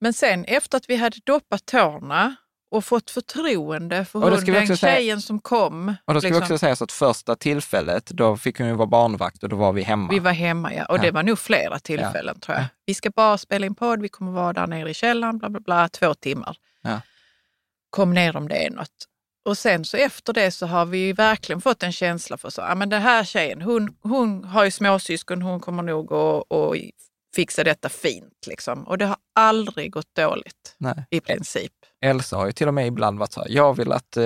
[0.00, 2.34] Men sen efter att vi hade doppat tårna
[2.70, 5.94] och fått förtroende för hon, vi den säga- tjejen som kom.
[6.04, 8.72] Och då ska liksom, vi också säga så att första tillfället, då fick hon ju
[8.74, 10.08] vara barnvakt och då var vi hemma.
[10.12, 10.84] vi var hemma, ja.
[10.84, 11.02] Och Ja.
[11.02, 12.64] det var nog flera tillfällen tror jag.
[12.86, 15.60] Vi ska bara spela in podd, vi kommer vara där nere i källaren, bla bla
[15.60, 16.56] bla, två timmar.
[16.82, 17.00] Ja.
[17.90, 19.06] Kom ner om det är något.
[19.44, 22.60] Och sen så efter det så har vi ju verkligen fått en känsla för så,
[22.60, 26.76] ja men den här tjejen, hon, hon har ju småsyskon, hon kommer nog att, att
[27.36, 28.82] fixa detta fint liksom.
[28.88, 31.06] Och det har aldrig gått dåligt Nej.
[31.10, 31.72] i princip.
[32.04, 34.24] Elsa har ju till och med ibland varit så här, jag vill att eh,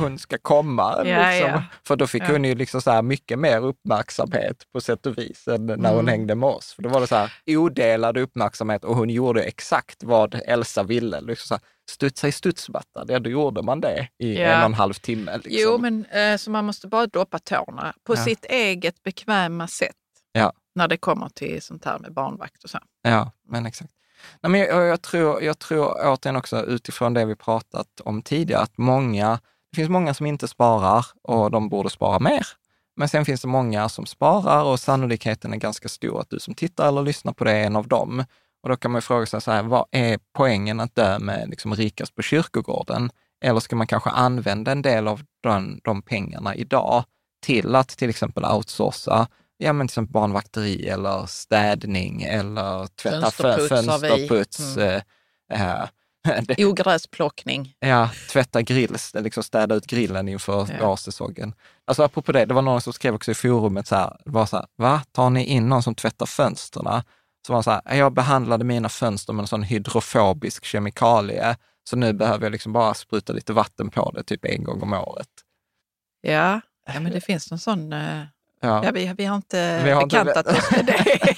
[0.00, 0.94] hon ska komma.
[0.96, 1.50] Ja, liksom.
[1.50, 1.62] ja.
[1.86, 2.26] För då fick Ja.
[2.32, 5.98] hon ju liksom så här mycket mer uppmärksamhet på sätt och vis än när hon
[6.00, 6.08] Mm.
[6.08, 6.72] hängde med oss.
[6.72, 11.20] För då var det så här odelad uppmärksamhet och hon gjorde exakt vad Elsa ville.
[11.20, 14.40] Liksom så här, studsa i studsmatta, då gjorde man det i Ja.
[14.48, 15.32] en och en halv timme.
[15.44, 15.52] Liksom.
[15.54, 18.24] Jo, men eh, så man måste bara doppa tårna på Ja.
[18.24, 19.96] sitt eget bekväma sätt.
[20.32, 20.52] Ja.
[20.74, 22.78] När det kommer till sånt här med barnvakt och så.
[23.02, 23.90] Ja, men exakt.
[24.40, 28.62] Nej, men jag, jag, tror, jag tror återigen också utifrån det vi pratat om tidigare,
[28.62, 32.46] att många, det finns många som inte sparar och de borde spara mer.
[32.96, 36.54] Men sen finns det många som sparar och sannolikheten är ganska stor att du som
[36.54, 38.24] tittar eller lyssnar på det är en av dem.
[38.62, 41.48] Och då kan man ju fråga sig så här, vad är poängen att dö med
[41.50, 43.10] liksom rikast på kyrkogården?
[43.44, 47.04] Eller ska man kanske använda en del av de, de pengarna idag
[47.46, 49.26] till att till exempel outsourca
[49.58, 54.76] ja, men till exempel barnvakteri eller städning eller tvätta fö- Fönsterputs fönsterputs.
[54.76, 55.00] Mm.
[55.52, 55.84] eh,
[56.42, 57.74] det, Ogräsplockning.
[57.78, 60.88] ja, tvätta grills, liksom städa ut grillen inför Ja.
[60.88, 61.54] vårsäsongen.
[61.84, 64.56] Alltså apropå det, det var någon som skrev också i forumet så här, var så
[64.56, 67.04] här, va, tar ni in någon som tvättar fönsterna?
[67.46, 71.56] Så var så här, jag behandlade mina fönster med en sån hydrofobisk kemikalie,
[71.90, 74.92] så nu behöver jag liksom bara spruta lite vatten på det typ en gång om
[74.92, 75.28] året.
[76.20, 77.92] Ja, ja men det finns någon sån...
[77.92, 78.22] eh,
[78.62, 78.84] Ja.
[78.84, 81.04] Ja, vi, vi har inte Vi har inte- bekantat oss med det.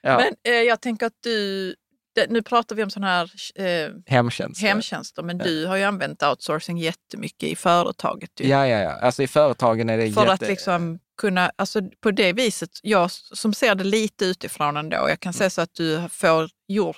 [0.00, 0.16] Ja.
[0.18, 1.74] Men eh, jag tänker att du...
[2.14, 4.62] Det, nu pratar vi om sån här eh, Hemtjänst.
[4.62, 5.44] hemtjänster, men Ja.
[5.44, 8.30] du har ju använt outsourcing jättemycket i företaget.
[8.40, 8.48] ju.
[8.48, 8.90] Ja, ja, ja.
[8.90, 10.32] Alltså i företagen är det För jätte...
[10.32, 15.20] att liksom kunna, alltså på det viset, jag som ser det lite utifrån ändå, jag
[15.20, 16.96] kan säga så att du får gjort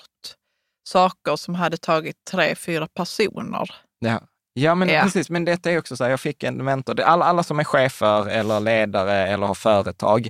[0.87, 3.75] saker som hade tagit tre, fyra personer.
[3.99, 4.19] Ja,
[4.53, 5.01] ja men Ja.
[5.03, 5.29] precis.
[5.29, 7.01] Men detta är också så här, jag fick en mentor.
[7.01, 10.29] Alla, alla som är chefer eller ledare eller har företag.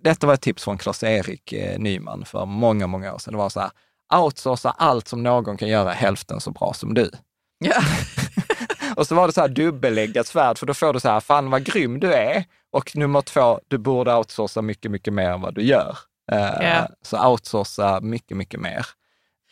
[0.00, 3.32] Detta var ett tips från Claes-Erik eh, Nyman för många, många år sedan.
[3.32, 3.70] Det var så här,
[4.14, 7.10] outsourca allt som någon kan göra hälften så bra som du.
[7.58, 7.80] Ja.
[8.96, 11.50] Och så var det så här dubbelläggat svärd, för då får du så här, fan
[11.50, 12.44] vad grym du är.
[12.70, 15.98] Och nummer två, du borde outsourca mycket, mycket mer än vad du gör.
[16.32, 16.88] Eh, Ja.
[17.02, 18.86] Så outsourca mycket, mycket mer.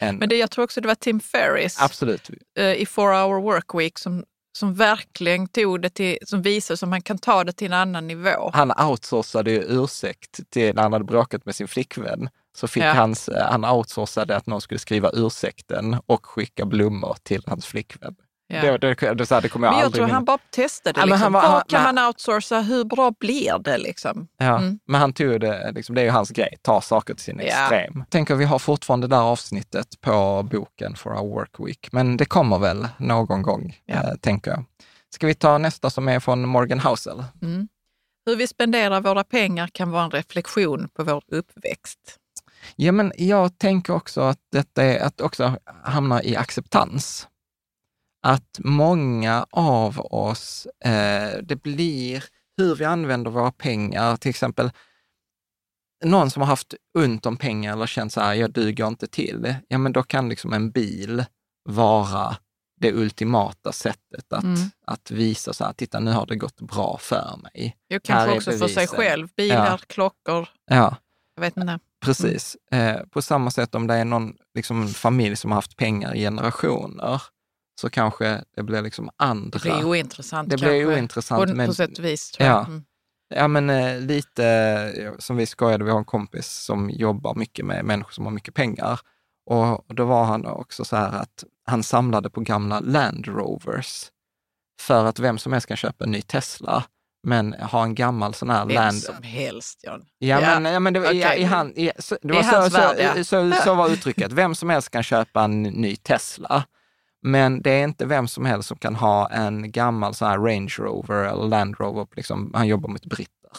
[0.00, 2.30] Än, Men det, jag tror också det var Tim Ferris Absolut.
[2.58, 4.24] eh, i Four Hour Work Week som
[4.58, 8.06] som verkligen tog det till, som visade som man kan ta det till en annan
[8.06, 8.50] nivå.
[8.54, 12.28] Han outsourcade ju ursäkt till när han hade bråkat med sin flickvän.
[12.56, 12.92] Så fick Ja.
[12.92, 18.14] hans, eh, han outsourcade att någon skulle skriva ursäkten och skicka blommor till hans flickvän.
[18.46, 18.60] Ja.
[18.62, 20.14] Det, det, det, så här, det kommer jag men jag aldrig tror minnas.
[20.16, 21.00] han bara testade.
[21.00, 21.22] Ja, liksom.
[21.22, 22.60] han var- Vad han- kan men- man outsourca?
[22.60, 23.78] Hur bra blir det?
[23.78, 24.28] Liksom?
[24.38, 24.78] Ja, Mm.
[24.86, 27.44] men han tog det, liksom, det är ju hans grej, ta saker till sin Ja.
[27.44, 28.04] extrem.
[28.10, 32.24] Tänker vi har fortfarande det där avsnittet på boken For Our Work Week, men det
[32.24, 33.94] kommer väl någon gång, Ja.
[33.94, 34.64] eh, tänker jag.
[35.14, 37.24] Ska vi ta nästa som är från Morgan Housel?
[37.42, 37.68] Mm.
[38.26, 42.16] Hur vi spenderar våra pengar kan vara en reflektion på vår uppväxt.
[42.76, 47.28] Ja, men jag tänker också att detta är att också hamna i acceptans.
[48.24, 52.24] Att många av oss, eh, det blir
[52.56, 54.70] hur vi använder våra pengar, till exempel
[56.04, 59.54] någon som har haft ont om pengar eller känt så här, jag duger inte till,
[59.68, 61.24] ja men då kan liksom en bil
[61.68, 62.36] vara
[62.80, 64.70] det ultimata sättet att, Mm.
[64.86, 67.76] att visa så här, titta nu har det gått bra för mig.
[67.88, 69.28] Är kanske också för sig själv.
[69.36, 69.78] Bilar, Ja.
[69.86, 70.96] klockor, Ja,
[71.34, 71.78] jag vet inte.
[72.04, 72.56] Precis.
[72.70, 72.96] Mm.
[72.96, 76.20] Eh, på samma sätt om det är någon liksom, familj som har haft pengar i
[76.20, 77.22] generationer,
[77.80, 79.58] så kanske det blir liksom andra.
[79.58, 80.86] Det blir ointressant Det blir kanske.
[80.86, 81.50] ointressant.
[81.50, 82.56] På, men, på sätt och vis tror jag.
[82.56, 82.66] Ja.
[82.66, 82.84] Mm.
[83.34, 87.84] ja, men eh, lite som vi skojade, vi har en kompis som jobbar mycket med
[87.84, 89.00] människor som har mycket pengar.
[89.50, 94.10] Och då var han också så här att han samlade på gamla Land Rovers
[94.80, 96.84] för att vem som helst kan köpa en ny Tesla,
[97.26, 99.02] men ha en gammal sån här Vem Land...
[99.02, 100.04] som helst, John.
[100.18, 101.40] Ja, Ja, men, ja, men det var, i, okej.
[101.40, 103.24] i han, i, så, det I var hans så, värld, så, ja.
[103.24, 104.32] så, så var uttrycket.
[104.32, 106.64] Vem som helst kan köpa en ny Tesla.
[107.24, 110.74] Men det är inte vem som helst som kan ha en gammal så här Range
[110.78, 112.06] Rover eller Land Rover.
[112.16, 113.50] Liksom, han jobbar mot britter.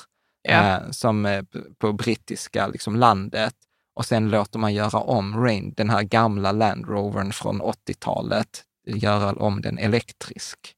[0.47, 0.75] Ja.
[0.75, 1.45] Eh, som
[1.78, 3.54] på brittiska liksom, landet.
[3.95, 9.32] Och sen låter man göra om Range, den här gamla Land Rovern från 80-talet, göra
[9.32, 10.73] om den elektrisk.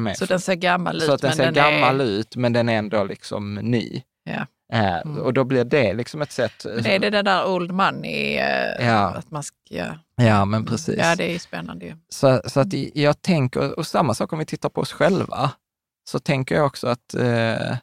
[0.00, 0.16] Med?
[0.16, 1.02] Så den ser gammal ut.
[1.02, 4.02] Så att den men ser gammal är, ut, men den är ändå liksom ny.
[4.24, 4.46] Ja.
[4.72, 5.18] Eh, Mm.
[5.22, 6.64] Och då blir det liksom ett sätt...
[6.64, 8.36] Men är det det där old money?
[8.36, 9.14] eh, Ja.
[9.14, 9.56] Att man ska,
[10.16, 10.44] ja.
[10.44, 10.98] Men precis.
[10.98, 11.96] ja, det är spännande ju.
[12.08, 15.50] Så, så att i- jag tänker, och samma sak om vi tittar på oss själva,
[16.10, 17.76] så tänker jag också att, eh,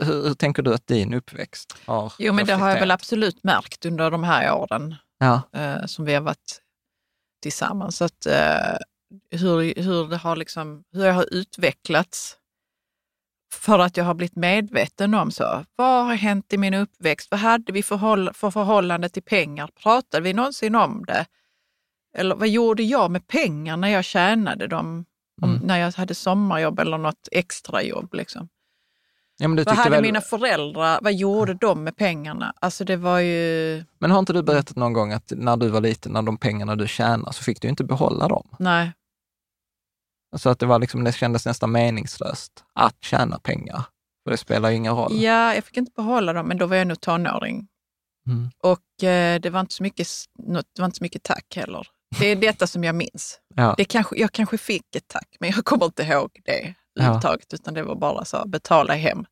[0.00, 3.44] hur, hur tänker du att din uppväxt har Jo, men det har jag väl absolut
[3.44, 6.60] märkt under de här åren Ja, eh, som vi har varit
[7.42, 7.96] tillsammans.
[7.96, 8.76] Så att, eh,
[9.30, 12.36] hur, hur, det har liksom, hur jag har utvecklats
[13.54, 15.64] för att jag har blivit medveten om så.
[15.76, 17.30] Vad har hänt i min uppväxt?
[17.30, 19.70] Vad hade vi för, håll, för förhållande till pengar?
[19.82, 21.26] Pratade vi någonsin om det?
[22.16, 25.04] Eller vad gjorde jag med pengar när jag tjänade dem?
[25.42, 25.66] Om, Mm.
[25.66, 28.14] När jag hade sommarjobb eller något extrajobb.
[28.14, 28.48] Liksom.
[29.38, 32.52] ja Vad hade väl, mina föräldrar, vad gjorde de med pengarna?
[32.60, 35.80] Alltså det var ju, men har inte du berättat någon gång att när du var
[35.80, 38.48] liten, när de pengarna du tjänade, så fick du inte behålla dem?
[38.58, 38.92] nej.
[40.36, 43.82] Så att det, var liksom, det kändes nästan meningslöst att tjäna pengar,
[44.24, 45.22] för det spelar ju ingen roll.
[45.22, 47.68] Ja, jag fick inte behålla dem, men då var jag nog tonåring.
[48.26, 48.50] Mm.
[48.62, 50.08] Och eh, det, var inte så mycket,
[50.74, 51.86] det var inte så mycket tack heller.
[52.18, 53.40] Det är detta som jag minns.
[53.54, 53.74] Ja.
[53.76, 57.02] Det kanske, jag kanske fick ett tack, men jag kommer inte ihåg det Ja.
[57.02, 59.24] överhuvudtaget, utan det var bara så, betala hem.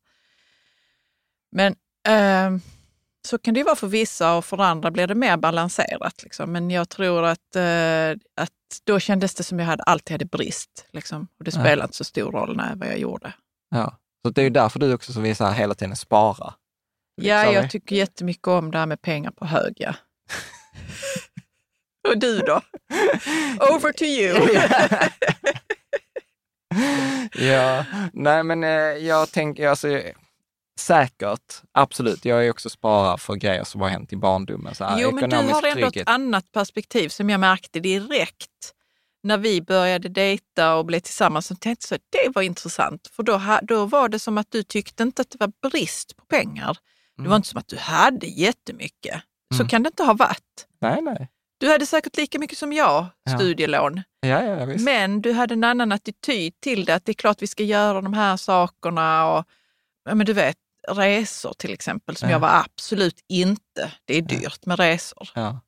[1.51, 1.75] Men
[2.07, 2.61] eh,
[3.27, 6.23] så kan det vara för vissa och för andra blir det mer balanserat.
[6.23, 6.51] Liksom.
[6.51, 8.09] Men jag tror att, eh,
[8.41, 8.51] att
[8.83, 10.85] då kändes det som jag hade, alltid hade brist.
[10.93, 11.27] Liksom.
[11.39, 11.61] Och det Ja.
[11.61, 13.33] spelade inte så stor roll när, vad jag gjorde.
[13.69, 13.97] Ja.
[14.25, 16.53] Så det är ju därför du också så vill så här hela tiden spara.
[17.15, 17.55] Ja, Liksom.
[17.55, 19.73] jag tycker jättemycket om det här med pengar på hög.
[19.77, 19.95] Ja.
[22.09, 22.61] Och du då?
[23.75, 24.47] Over to you!
[27.47, 28.69] ja, nej men eh,
[29.07, 30.01] jag tänker, alltså,
[30.79, 32.25] säkert, absolut.
[32.25, 34.75] Jag är också sparare för grejer som har hänt i barndomen.
[34.75, 38.49] Så här, jo, men du har ändå ett annat perspektiv som jag märkte direkt
[39.23, 41.47] när vi började dejta och blev tillsammans.
[41.47, 44.63] Så tänkte jag så, det var intressant, för då, då var det som att du
[44.63, 46.77] tyckte inte att det var brist på pengar.
[47.17, 47.29] Det Mm.
[47.29, 49.21] var inte som att du hade jättemycket.
[49.53, 49.67] Så Mm.
[49.67, 50.67] kan det inte ha varit.
[50.81, 51.29] Nej, nej.
[51.57, 53.37] Du hade säkert lika mycket som jag, Ja.
[53.37, 54.03] studielån.
[54.19, 54.85] Ja, ja, visst.
[54.85, 58.01] Men du hade en annan attityd till det, att det är klart vi ska göra
[58.01, 59.31] de här sakerna.
[59.31, 59.45] Och,
[60.09, 62.35] ja, men du vet, resor till exempel, som Ja.
[62.35, 63.91] jag var absolut inte.
[64.05, 65.29] Det är dyrt med resor.
[65.35, 65.59] Ja.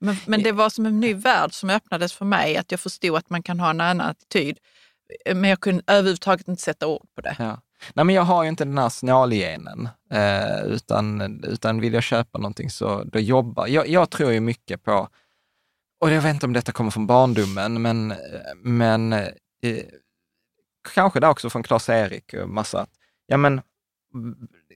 [0.00, 3.16] Men, men det var som en ny värld som öppnades för mig, att jag förstod
[3.16, 4.58] att man kan ha en annan attityd.
[5.34, 7.36] Men jag kunde överhuvudtaget inte sätta ord på det.
[7.38, 7.60] Ja.
[7.94, 12.38] Nej, men jag har ju inte den här snålgenen, eh, utan, utan vill jag köpa
[12.38, 13.88] någonting så då jobbar jag.
[13.88, 15.08] Jag tror ju mycket på,
[16.00, 18.14] och jag vet inte om detta kommer från barndomen, men,
[18.62, 19.28] men eh,
[20.94, 22.86] kanske det också från Klas-Erik och massa,
[23.26, 23.62] ja men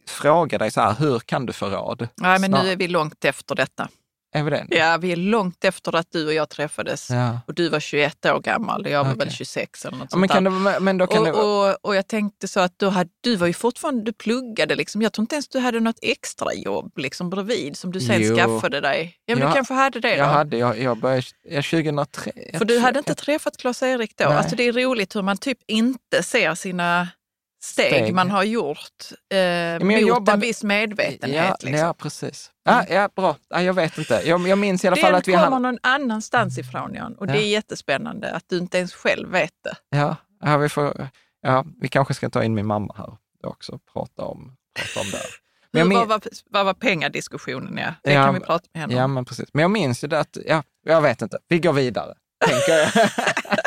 [0.08, 2.08] fråga dig så här, hur kan du få råd?
[2.16, 3.88] Nej, men Snar- nu är vi långt efter detta.
[4.34, 4.66] är vi det?
[4.70, 7.10] Ja, vi är långt efter att du och jag träffades.
[7.10, 7.40] Ja.
[7.46, 9.32] Och du var 21 år gammal och jag var väl Okej.
[9.36, 10.72] 26 eller något Ja, sånt men, kan där.
[10.72, 13.46] det, men då kan och, och, och jag tänkte så att du, hade, du var
[13.46, 15.02] ju fortfarande, du pluggade liksom.
[15.02, 18.36] Jag tror inte ens du hade något extra jobb liksom bredvid som du sen Jo.
[18.36, 19.16] skaffade dig.
[19.24, 20.16] Ja, men Jag- du kanske hade det då?
[20.16, 22.32] jag hade, jag, jag började ja, 2003.
[22.58, 24.24] För du hade inte träffat Klas-Erik då?
[24.28, 24.36] Nej.
[24.36, 27.08] Alltså det är roligt hur man typ inte ser sina
[27.68, 28.14] steg, Steg.
[28.14, 31.44] man har gjort eh, jag mot jobbade- en viss medvetenhet.
[31.46, 31.86] Ja, liksom.
[31.86, 32.50] ja precis.
[32.64, 33.36] Ja, ja, bra.
[33.48, 34.22] Ja, jag vet inte.
[34.24, 35.58] Jag, jag minns i alla fall Den att vi kommer hade...
[35.58, 37.32] någon annanstans ifrån Jan och Ja.
[37.32, 39.96] det är jättespännande att du inte ens själv vet det.
[39.98, 41.08] Ja, ja, vi, får,
[41.42, 43.16] ja, vi kanske ska ta in min mamma här
[43.46, 45.18] också och prata om, prata om det.
[45.72, 47.76] Men jag min- vad, var, vad var pengadiskussionen?
[47.78, 47.94] Ja?
[48.02, 49.14] Det Ja, kan vi prata med henne Ja, om.
[49.14, 49.48] men precis.
[49.52, 51.38] Men jag minns ju det att, ja, jag vet inte.
[51.48, 52.14] Vi går vidare,
[52.46, 53.10] tänker jag.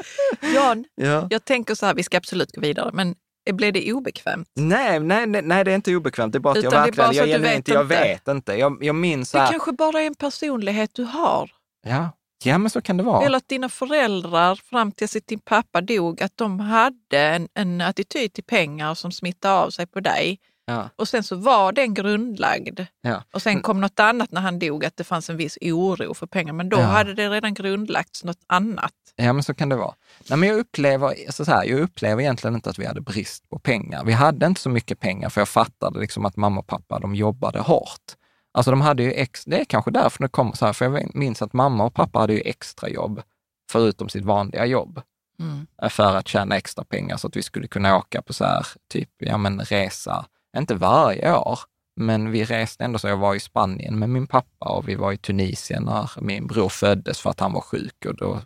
[0.54, 1.26] Jan, ja.
[1.30, 3.14] jag tänker så här, vi ska absolut gå vidare, men
[3.52, 4.48] blev det obekvämt?
[4.54, 6.32] Nej, nej, nej, nej, det är inte obekvämt.
[6.32, 7.94] Det är bara att Utan jag verkligen, jag, genuint, vet jag inte.
[8.00, 8.52] vet inte.
[8.54, 11.50] Jag, jag minns så Det här, kanske bara är en personlighet du har.
[11.86, 12.10] ja,
[12.44, 13.24] ja, men så kan det vara.
[13.26, 17.80] Eller att dina föräldrar fram tills att din pappa dog, att de hade en, en
[17.80, 20.38] attityd till pengar som smittade av sig på dig.
[20.70, 22.80] Ja, Och sen så var den grundlagd.
[23.00, 23.22] ja.
[23.32, 26.26] Och sen kom något annat när han dog, att det fanns en viss oro för
[26.26, 26.52] pengar.
[26.52, 26.82] Men då Ja.
[26.84, 28.92] hade det redan grundlagts något annat.
[29.16, 29.94] Ja, men så kan det vara.
[30.30, 33.48] Nej, men jag, upplever, alltså så här, jag upplever egentligen inte att vi hade brist
[33.50, 34.04] på pengar.
[34.04, 37.14] Vi hade inte så mycket pengar, för jag fattade liksom att mamma och pappa, de
[37.14, 38.16] jobbade hårt.
[38.52, 41.14] Alltså de hade ju ex, det är kanske därför det kommer så här, för jag
[41.14, 43.22] minns att mamma och pappa hade ju extra jobb,
[43.70, 45.00] förutom sitt vanliga jobb,
[45.40, 45.66] Mm.
[45.90, 49.08] för att tjäna extra pengar så att vi skulle kunna åka på så här, typ,
[49.18, 50.26] ja men resa,
[50.56, 51.58] inte varje år,
[51.96, 53.08] men vi reste ändå så.
[53.08, 56.68] Jag var i Spanien med min pappa och vi var i Tunisien när min bror
[56.68, 58.40] föddes för att han var sjuk och då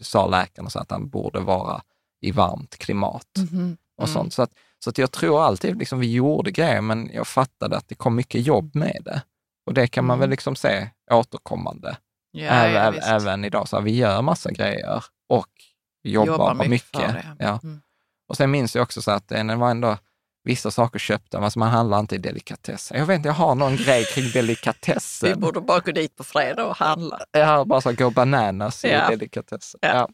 [0.00, 1.82] sa läkarna så att han borde vara
[2.20, 3.76] i varmt klimat Mhm.
[3.96, 4.14] och Mm.
[4.14, 4.32] sånt.
[4.32, 4.50] Så, att,
[4.84, 8.14] så att jag tror alltid liksom vi gjorde grejer, men jag fattade att det kom
[8.16, 9.22] mycket jobb med det.
[9.66, 10.20] Och det kan man Mm.
[10.20, 11.96] väl liksom se återkommande
[12.32, 13.68] Ja, även, ja, även- idag.
[13.68, 15.48] Så här, vi gör massa grejer och
[16.04, 16.92] jobbar, på mycket.
[17.00, 17.36] det.
[17.38, 17.60] Ja.
[17.62, 17.80] Mm.
[18.28, 19.96] Och sen minns jag också så att det var ändå
[20.46, 22.96] vissa saker köpta, alltså man handlar inte i delikatesser.
[22.96, 25.34] Jag vet inte, jag har någon grej kring Vi delikatesser.
[25.34, 27.20] borde bara gå dit på fredag och handla.
[27.32, 29.08] Jag har bara så gå bananas i Ja.
[29.10, 29.78] delikatesser.
[29.82, 29.88] Ja.
[29.88, 30.08] Ja.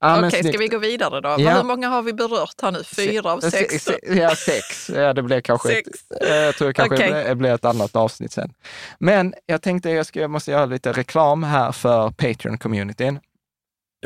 [0.00, 0.60] Ja, men Okej, ska snyggt.
[0.60, 1.28] vi gå vidare då?
[1.38, 1.50] Ja.
[1.56, 2.84] Hur många har vi berört här nu?
[2.84, 3.84] Fyra av Se- sex?
[3.84, 4.90] se- Ja, sex.
[4.94, 5.88] Ja, det blev kanske Sex.
[6.20, 7.24] ett, jag tror det kanske Okej.
[7.24, 8.52] det blir ett annat avsnitt sen.
[8.98, 13.18] Men jag tänkte jag, ska, jag måste göra lite reklam här för Patreon-communityn.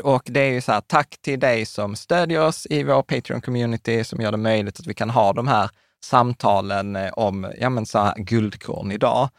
[0.01, 4.03] Och det är ju så här, tack till dig som stödjer oss i vår Patreon-community,
[4.03, 5.69] som gör det möjligt att vi kan ha de här
[6.03, 9.29] samtalen eh, om ja, men så här, guldkorn idag.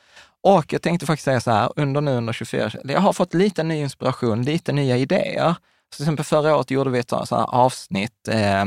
[0.42, 3.62] Och jag tänkte faktiskt säga så här, under nu under 24, jag har fått lite
[3.62, 5.54] ny inspiration, lite nya idéer.
[5.90, 8.64] Så till exempel förra året gjorde vi ett så här avsnitt eh,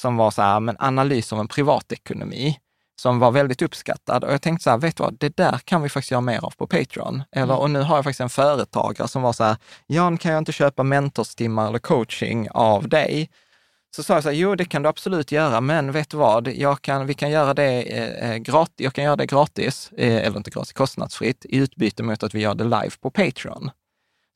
[0.00, 2.58] som var så här, men analys av en privatekonomi
[2.96, 4.24] som var väldigt uppskattad.
[4.24, 6.44] Och jag tänkte så här, vet du vad, det där kan vi faktiskt göra mer
[6.44, 7.22] av på Patreon.
[7.32, 10.38] Eller, och nu har jag faktiskt en företagare som var så här, Jan, kan jag
[10.38, 13.30] inte köpa mentorstimmar eller coaching av dig?
[13.96, 16.48] Så sa jag så här, jo det kan du absolut göra, men vet du vad,
[16.48, 20.36] jag kan, vi kan göra det eh, gratis, jag kan göra det gratis, eh, eller
[20.36, 23.70] inte gratis, kostnadsfritt, i utbyte mot att vi gör det live på Patreon.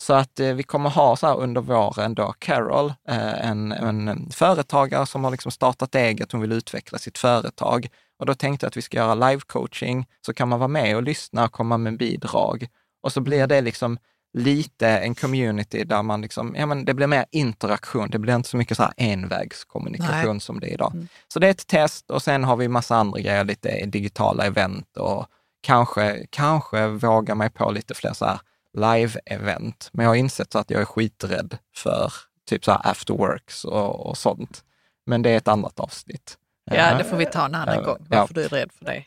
[0.03, 4.31] Så att eh, vi kommer ha så här under våren då Carol, eh, en, en
[4.31, 7.89] företagare som har liksom startat eget, hon vill utveckla sitt företag.
[8.19, 11.03] Och då tänkte jag att vi ska göra live-coaching, så kan man vara med och
[11.03, 12.69] lyssna och komma med bidrag.
[13.03, 13.99] Och så blir det liksom
[14.33, 18.49] lite en community där man liksom, ja men det blir mer interaktion, det blir inte
[18.49, 20.41] så mycket så här envägskommunikation Nej.
[20.41, 20.95] som det är idag.
[20.95, 21.09] Mm.
[21.29, 24.97] Så det är ett test och sen har vi massa andra grejer, lite digitala event
[24.97, 25.27] och
[25.61, 28.41] kanske, kanske våga mig på lite fler så här
[28.77, 29.91] live-event.
[29.93, 32.13] Men jag har insett så att jag är skiträdd för
[32.49, 34.65] typ så här after works och, och sånt.
[35.07, 36.37] Men det är ett annat avsnitt.
[36.71, 39.05] Ja, det får vi ta en annan gång, varför du är rädd för det.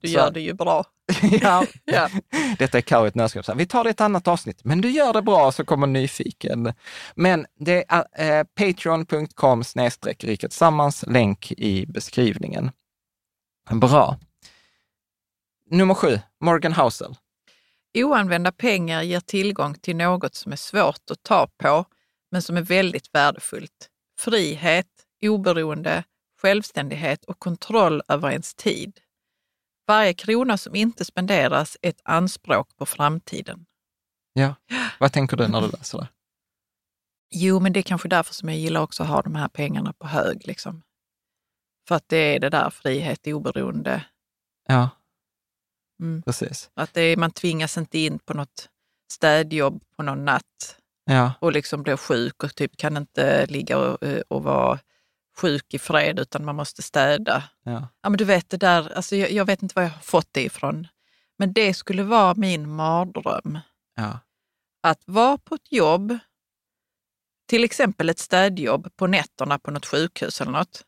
[0.00, 0.84] Du så- gör det ju bra.
[1.22, 2.08] ja, Ja.
[2.58, 3.42] detta är.
[3.42, 5.64] Så här, Vi tar det i ett annat avsnitt, men du gör det bra så
[5.64, 6.72] kommer nyfiken.
[7.14, 12.70] Men det är eh, patreon.com snedstreck riket tillsammans, länk i beskrivningen.
[13.70, 14.18] Bra.
[15.70, 17.14] Nummer sju, Morgan Housel.
[17.94, 21.84] Oanvända pengar ger tillgång till något som är svårt att ta på,
[22.30, 23.88] men som är väldigt värdefullt.
[24.18, 24.86] Frihet,
[25.22, 26.04] oberoende,
[26.42, 29.00] självständighet och kontroll över ens tid.
[29.86, 33.66] Varje krona som inte spenderas är ett anspråk på framtiden.
[34.32, 34.54] Ja.
[35.00, 36.08] Vad tänker du när du läser det?
[37.34, 39.92] Jo, men det är kanske därför som jag gillar också att ha de här pengarna
[39.92, 40.46] på hög.
[40.46, 40.82] Liksom.
[41.88, 44.04] För att det är det där frihet, oberoende.
[44.68, 44.88] Ja,
[46.00, 46.22] Mm.
[46.22, 46.70] precis.
[46.74, 48.68] Att är, man tvingas inte in på något
[49.12, 54.02] städjobb på någon natt Ja, och liksom blir sjuk och typ kan inte ligga och,
[54.02, 54.78] eh, och vara
[55.36, 57.44] sjuk i fred utan man måste städa.
[57.62, 57.88] ja.
[58.02, 60.28] Ja, men du vet det där, alltså jag, jag vet inte var jag har fått
[60.32, 60.88] det ifrån.
[61.38, 63.58] Men det skulle vara min mardröm.
[63.96, 64.18] Ja.
[64.82, 66.18] Att vara på ett jobb,
[67.48, 70.84] till exempel ett städjobb på nätterna på något sjukhus eller något.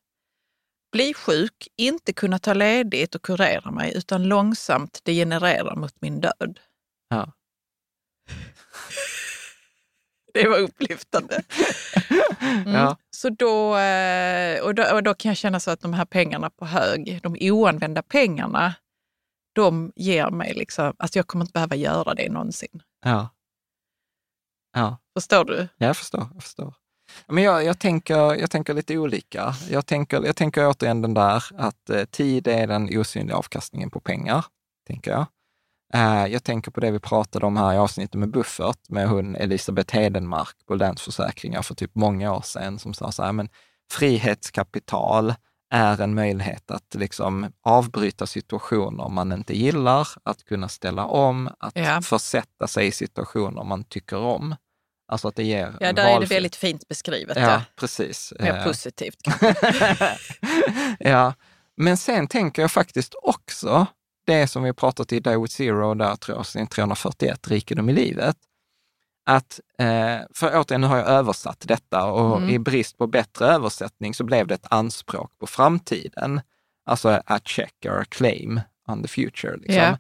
[0.93, 6.61] Bli sjuk, inte kunna ta ledigt och kurera mig, utan långsamt degenerera mot min död.
[7.09, 7.33] Ja.
[10.35, 11.43] Det var upplyftande.
[12.41, 12.75] Mm.
[12.75, 12.97] Ja.
[13.11, 16.51] Så då, eh, och då, och då kan jag känna så att de här pengarna
[16.51, 18.75] på hög, de oanvända pengarna,
[19.55, 22.83] de ger mig liksom, alltså jag kommer inte behöva göra det någonsin.
[23.05, 23.29] Ja.
[24.73, 24.99] Ja.
[25.15, 25.69] Förstår du?
[25.77, 26.29] Jag förstår.
[26.35, 26.75] Jag, förstår.
[27.27, 29.55] Men jag, jag, tänker, jag tänker lite olika.
[29.71, 34.01] Jag tänker, jag tänker återigen den där att eh, tid är den osynliga avkastningen på
[34.01, 34.45] pengar,
[34.87, 35.27] tänker jag.
[35.95, 39.37] Eh, jag tänker på det vi pratade om här i avsnittet med Buffert, med hon
[39.37, 43.49] Elisabeth Hedenmark på Länsförsäkringar för typ många år sedan, som sa så här, men
[43.93, 45.35] frihetskapital
[45.71, 51.73] är en möjlighet att liksom avbryta situationer man inte gillar, att kunna ställa om, att
[51.79, 52.01] Ja.
[52.03, 54.57] försätta sig i situationer man tycker om.
[55.09, 57.37] Alltså att det ger Ja, där är det väldigt fint beskrivet.
[57.37, 57.63] Ja, Ja.
[57.77, 58.33] precis.
[58.41, 59.17] Mer Eh, positivt.
[60.99, 61.35] ja,
[61.77, 63.87] men sen tänker jag faktiskt också
[64.25, 67.89] det som vi har pratat i Die with Zero, där tror jag, avsnitt 341, Rikedom
[67.89, 68.37] i livet.
[69.27, 72.51] Att, eh, för återigen, nu har jag översatt detta och Mm.
[72.51, 76.41] i brist på bättre översättning så blev det ett anspråk på framtiden.
[76.87, 79.57] Alltså a check or a claim on the future.
[79.57, 79.83] Liksom.
[79.83, 79.99] Ja.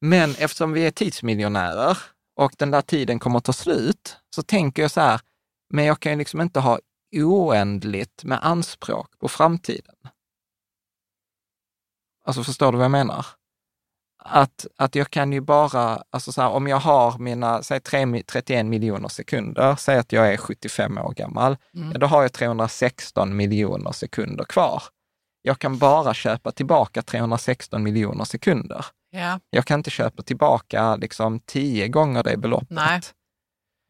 [0.00, 1.98] Men eftersom vi är tidsmiljonärer
[2.36, 5.20] och den där tiden kommer att ta slut, så tänker jag så här,
[5.70, 6.78] men jag kan ju liksom inte ha
[7.12, 9.94] oändligt med anspråk på framtiden.
[12.24, 13.26] Alltså förstår du vad jag menar?
[14.26, 18.00] Att, att jag kan ju bara, alltså så här, om jag har mina, säg tre
[18.04, 21.92] mi- 31 miljoner sekunder, säg att jag är 75 år gammal, Mm.
[21.92, 24.82] ja, då har jag 316 miljoner sekunder kvar.
[25.42, 28.86] Jag kan bara köpa tillbaka 316 miljoner sekunder.
[29.10, 29.40] Ja.
[29.50, 32.70] Jag kan inte köpa tillbaka liksom tio gånger det beloppet.
[32.70, 33.00] Nej.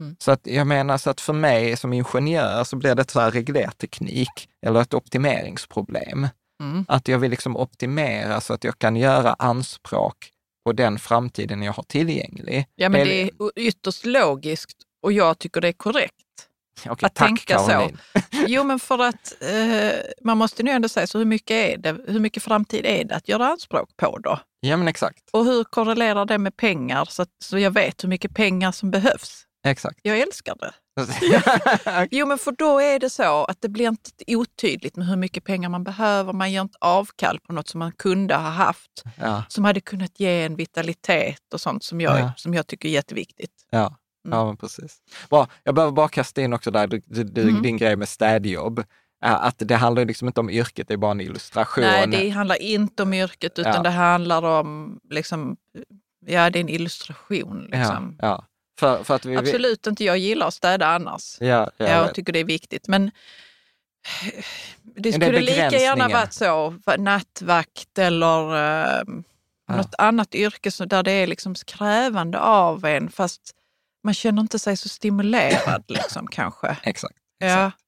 [0.02, 0.16] Mm.
[0.18, 3.30] Så att jag menar, så att för mig som ingenjör så blir det så här
[3.30, 6.28] reglerteknik eller ett optimeringsproblem.
[6.70, 6.84] Mm.
[6.88, 10.30] Att jag vill liksom optimera så att jag kan göra anspråk
[10.66, 12.66] på den framtiden jag har tillgänglig.
[12.74, 16.14] ja, men Det är- ytterst logiskt och jag tycker det är korrekt.
[16.86, 17.66] Okej, att tack tänka så.
[17.70, 17.98] Caroline.
[18.46, 19.92] Jo, men för att eh,
[20.24, 23.14] man måste nu ändå säga, så hur mycket, är det, hur mycket framtid är det
[23.16, 24.38] att göra anspråk på då?
[24.60, 25.22] Ja, men exakt.
[25.32, 28.90] Och hur korrelerar det med pengar så, att, så jag vet hur mycket pengar som
[28.90, 29.42] behövs?
[29.66, 29.98] Exakt.
[30.02, 30.72] Jag älskar det.
[32.10, 35.44] Jo, men för då är det så att det blir inte otydligt med hur mycket
[35.44, 36.32] pengar man behöver.
[36.32, 40.20] Man gör inte avkall på något som man kunde ha haft, ja, som hade kunnat
[40.20, 42.32] ge en vitalitet och sånt som jag, Ja.
[42.36, 43.66] som jag tycker är jätteviktigt.
[43.70, 43.96] ja.
[44.26, 44.38] Mm.
[44.38, 44.98] ja men precis.
[45.30, 45.48] Bra.
[45.62, 47.62] Jag behöver bara kasta in också där, du, du, Mm.
[47.62, 48.84] din grej med städjobb.
[49.20, 51.84] Att det handlar liksom inte om yrket, det är bara en illustration.
[51.84, 53.82] Nej, det handlar inte om yrket utan Ja.
[53.82, 55.56] det handlar om, liksom,
[56.26, 57.68] ja det är en illustration.
[57.70, 58.16] Liksom.
[58.20, 58.44] ja, ja.
[58.78, 61.36] För, för att vi, Absolut inte, jag gillar att städa annars.
[61.40, 62.88] Ja, jag jag tycker det är viktigt.
[62.88, 63.10] Men
[64.82, 69.02] det det skulle lika gärna varit så, nattvakt eller eh,
[69.66, 69.76] Ja.
[69.76, 73.40] något annat yrke så där det är liksom krävande av en fast
[74.04, 76.76] man känner inte sig så stimulerad liksom kanske.
[76.82, 77.14] Exakt.
[77.38, 77.46] Ja.
[77.46, 77.78] exakt.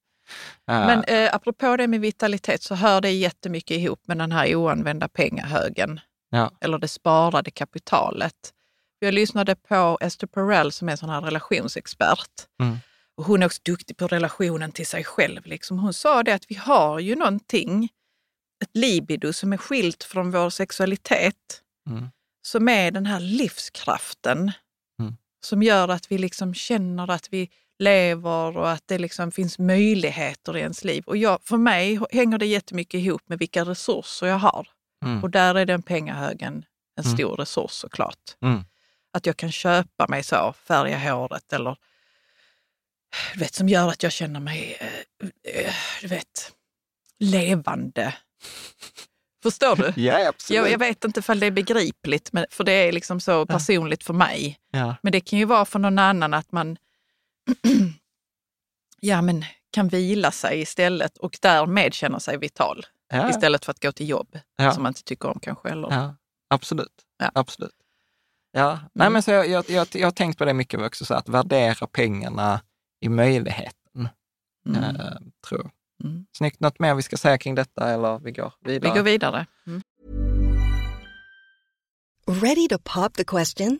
[0.69, 4.55] Äh, Men eh, apropå det med vitalitet så hör det jättemycket ihop med den här
[4.55, 5.99] oanvända pengahögen.
[6.29, 6.51] Ja.
[6.61, 8.53] Eller det sparade kapitalet.
[8.99, 12.31] Jag lyssnade på Esther Perel som är en sån här relationsexpert.
[12.61, 12.77] Mm.
[13.17, 15.45] Och hon är också duktig på relationen till sig själv.
[15.45, 15.79] Liksom.
[15.79, 17.89] Hon sa det att vi har ju någonting,
[18.63, 21.61] ett libido som är skilt från vår sexualitet.
[21.89, 22.07] Mm.
[22.41, 24.51] Som är den här livskraften
[24.99, 25.17] Mm.
[25.45, 30.57] som gör att vi liksom känner att vi lever och att det liksom finns möjligheter
[30.57, 31.03] i ens liv.
[31.07, 34.67] Och jag, för mig hänger det jättemycket ihop med vilka resurser jag har.
[35.05, 35.23] Mm.
[35.23, 36.65] Och där är den pengahögen
[36.99, 37.17] en Mm.
[37.17, 38.35] stor resurs såklart.
[39.17, 41.77] Att jag kan köpa mig så, färga håret eller
[43.33, 46.51] du vet, som gör att jag känner mig eh, eh, du vet,
[47.19, 48.13] levande.
[49.43, 50.01] Förstår du?
[50.01, 50.57] Ja, absolut.
[50.57, 54.03] Jag, jag vet inte ifall det är begripligt, men, för det är liksom så personligt
[54.03, 54.59] för mig.
[54.71, 54.95] Ja.
[55.01, 56.77] Men det kan ju vara för någon annan att man
[58.99, 62.85] ja, men kan vila sig istället och därmed känna sig vital.
[63.09, 63.29] Ja.
[63.29, 64.39] Istället för att gå till jobb
[64.73, 65.69] som man inte tycker om kanske.
[65.69, 66.13] Eller,
[66.49, 66.93] absolut.
[67.17, 67.31] Ja.
[67.33, 67.75] absolut.
[68.57, 69.13] Ja, nej Mm.
[69.13, 71.87] men så jag, jag, jag, jag har tänkt på det mycket också, så att värdera
[71.87, 72.61] pengarna
[73.01, 74.09] i möjligheten,
[74.69, 74.83] Mm.
[74.83, 75.71] eh, tror jag.
[76.09, 76.25] Mm.
[76.37, 78.95] Snyggt, något mer vi ska säga kring detta eller vi går Vi vidare?
[78.95, 79.45] går vidare.
[79.67, 79.81] Mm.
[82.41, 83.79] Ready to pop the question?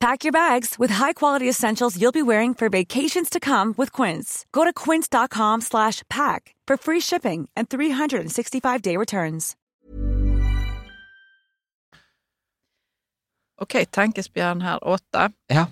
[0.00, 4.46] Pack your bags with high-quality essentials you'll be wearing for vacations to come with Quince.
[4.52, 9.56] Go to quince.com slash pack for free shipping and 365-day returns.
[13.60, 15.30] Okej, tankespjärn här, åtta.
[15.46, 15.66] Ja,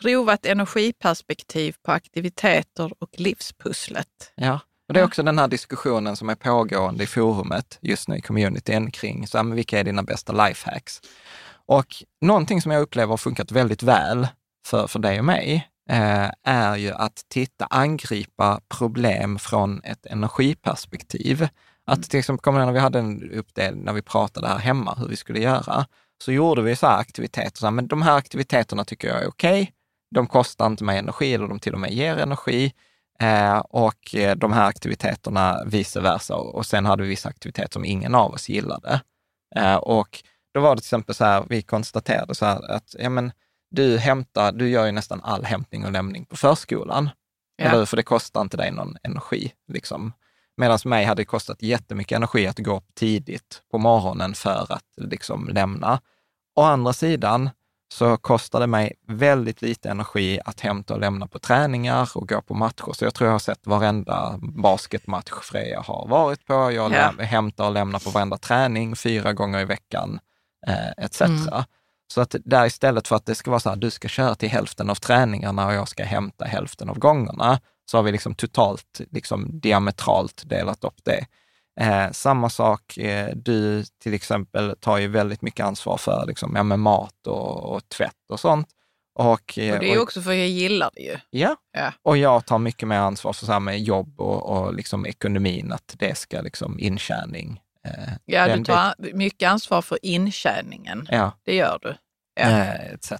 [0.00, 4.32] Prova ett energiperspektiv på aktiviteter och livspusslet.
[4.34, 4.60] ja.
[4.88, 8.20] Och det är också den här diskussionen som är pågående i forumet just nu i
[8.20, 11.00] communityn kring så här, men vilka är dina bästa lifehacks?
[11.68, 11.86] Och
[12.20, 14.28] någonting som jag upplever har funkat väldigt väl
[14.66, 21.48] för, för dig och mig eh, är ju att titta, angripa problem från ett energiperspektiv.
[21.86, 24.94] Att till exempel, kommer ihåg när vi hade en uppdelning, när vi pratade här hemma,
[24.94, 25.86] hur vi skulle göra,
[26.24, 29.28] så gjorde vi så här aktiviteter, så här, men de här aktiviteterna tycker jag är
[29.28, 29.72] okej,
[30.14, 32.72] de kostar inte mig energi eller de till och med ger energi.
[33.20, 36.36] Eh, och eh, de här aktiviteterna vice versa.
[36.36, 39.00] Och sen hade vi vissa aktiviteter som ingen av oss gillade.
[39.56, 40.22] Eh, och
[40.58, 43.32] då var det till exempel så här, vi konstaterade så här att ja, men,
[43.70, 47.10] du, hämtar, du gör ju nästan all hämtning och lämning på förskolan.
[47.56, 47.64] Ja.
[47.64, 47.84] Eller?
[47.86, 49.52] För det kostar inte dig någon energi.
[49.72, 50.12] Liksom.
[50.56, 54.84] Medan mig hade det kostat jättemycket energi att gå upp tidigt på morgonen för att
[54.96, 56.00] liksom, lämna.
[56.56, 57.50] Å andra sidan
[57.94, 62.42] så kostar det mig väldigt lite energi att hämta och lämna på träningar och gå
[62.42, 62.92] på matcher.
[62.92, 66.72] Så jag tror jag har sett varenda basketmatch Freja har varit på.
[66.72, 67.12] Jag Ja.
[67.18, 70.20] hämtar och lämnar på varenda träning fyra gånger i veckan,
[70.66, 71.22] eh, etc.
[72.12, 74.48] Så att där istället för att det ska vara så här, du ska köra till
[74.48, 79.00] hälften av träningarna och jag ska hämta hälften av gångerna, så har vi liksom totalt,
[79.10, 81.26] liksom diametralt delat upp det.
[81.80, 86.62] Eh, samma sak, eh, du till exempel tar ju väldigt mycket ansvar för liksom, ja,
[86.62, 88.68] med mat och, och tvätt och sånt.
[89.18, 91.16] Och, eh, Och det är ju också för jag gillar det ju.
[91.30, 91.92] ja, Ja.
[92.02, 95.72] och jag tar mycket mer ansvar för så här med jobb och, och liksom ekonomin,
[95.72, 97.60] att det ska liksom intjäning.
[97.86, 97.92] Eh,
[98.24, 101.08] Ja, du tar mycket ansvar för intjäningen.
[101.10, 101.96] Ja, Det gör du.
[102.40, 102.46] Ja.
[102.48, 103.12] eh, etc.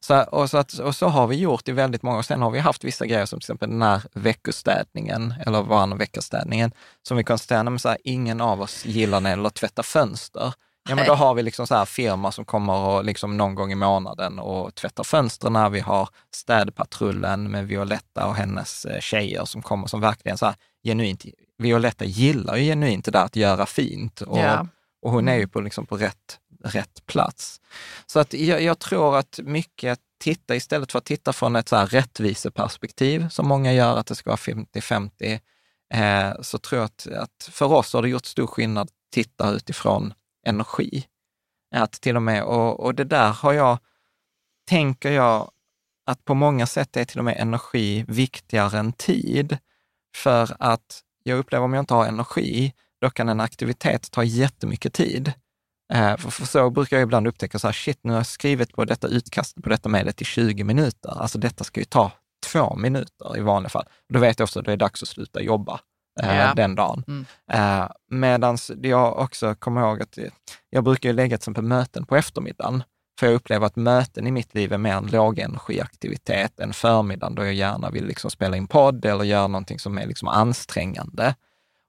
[0.00, 2.50] Så, och, så att, och så har vi gjort i väldigt många, och sen har
[2.50, 6.72] vi haft vissa grejer som till exempel den här veckostädningen, eller varannan veckostädningen,
[7.08, 7.24] som vi
[7.70, 10.52] men så här, ingen av oss gillar när det tvätta fönster.
[10.88, 13.72] Ja, men då har vi liksom så här firma som kommer och liksom någon gång
[13.72, 15.72] i månaden och tvättar fönstren.
[15.72, 20.54] Vi har städpatrullen med Violetta och hennes eh, tjejer som kommer som verkligen så här
[20.84, 21.24] genuint,
[21.58, 24.20] Violetta gillar ju genuint det där att göra fint.
[24.20, 24.66] Och, Ja.
[25.02, 27.60] och hon är ju på, liksom på rätt, rätt plats.
[28.06, 31.76] Så att jag, jag tror att mycket titta, istället för att titta från ett så
[31.76, 35.40] här rättviseperspektiv, som många gör, att det ska vara 50-50,
[35.94, 39.50] eh, så tror jag att, att för oss har det gjort stor skillnad att titta
[39.50, 40.14] utifrån
[40.46, 41.06] energi.
[41.74, 43.78] Att till och med, och, och det där har jag,
[44.68, 45.50] tänker jag,
[46.06, 49.58] att på många sätt är till och med energi viktigare än tid.
[50.16, 54.92] För att jag upplever om jag inte har energi, då kan en aktivitet ta jättemycket
[54.94, 55.32] tid.
[55.92, 58.72] Eh, för, för så brukar jag ibland upptäcka så här, shit, nu har jag skrivit
[58.72, 61.20] på detta utkastet på detta mejlet i 20 minuter.
[61.22, 62.12] Alltså detta ska ju ta
[62.46, 63.86] två minuter i vanliga fall.
[64.12, 65.80] Då vet jag också att det är dags att sluta jobba
[66.22, 66.54] eh, Ja.
[66.54, 67.04] den dagen.
[67.08, 67.26] Mm.
[67.52, 70.18] Eh, Medan jag också kommer ihåg att
[70.70, 72.82] jag brukar lägga till exempel möten på eftermiddagen.
[73.18, 77.44] För jag upplever att möten i mitt liv är mer en lågenergiaktivitet än förmiddagen då
[77.44, 81.34] jag gärna vill liksom spela in podd eller göra någonting som är liksom ansträngande.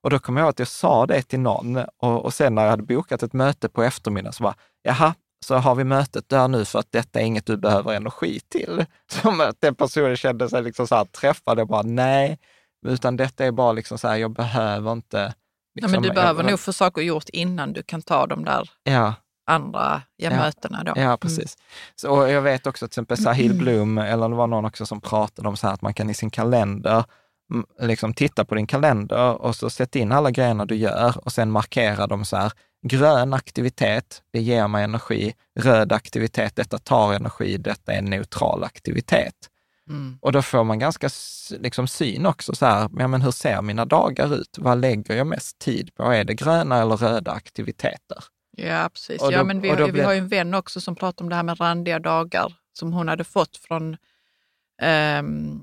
[0.04, 2.64] Och då kommer jag ihåg att jag sa det till någon och, och sen när
[2.64, 5.14] jag hade bokat ett möte på eftermiddagen så bara, jaha,
[5.46, 8.86] så har vi mötet där nu för att detta är inget du behöver energi till.
[9.22, 12.40] Som att den personen kände sig liksom så här träffad och bara, nej,
[12.88, 15.34] utan detta är bara liksom så här, jag behöver inte
[15.74, 19.14] ja, men du behöver nog få saker gjort innan du kan ta de där ja,
[19.50, 20.84] andra ja, mötena.
[20.84, 20.94] Då.
[20.96, 21.58] Ja, precis.
[21.96, 25.02] Så, och jag vet också till exempel Sahil Bloom, eller det var någon också som
[25.02, 27.04] pratade om så här att man kan i sin kalender
[27.52, 31.34] mm, liksom titta på din kalender och så sätta in alla grejerna du gör och
[31.34, 32.52] sen markera dem så här.
[32.88, 35.34] Grön aktivitet, det ger mig energi.
[35.60, 37.58] Röd aktivitet, detta tar energi.
[37.58, 39.36] Detta är en neutral aktivitet.
[39.90, 40.18] Mm.
[40.22, 41.10] Och då får man ganska
[41.50, 42.56] liksom, syn också.
[42.56, 44.58] Så här, ja, men hur ser mina dagar ut?
[44.58, 46.04] Vad lägger jag mest tid på?
[46.04, 48.24] Är det gröna eller röda aktiviteter?
[48.68, 49.22] Ja, precis.
[49.22, 51.26] Och ja, då- men vi, då vi blir- har ju en vän också som pratar
[51.26, 53.98] om det här med randiga dagar som hon hade fått från
[54.82, 55.60] ehm,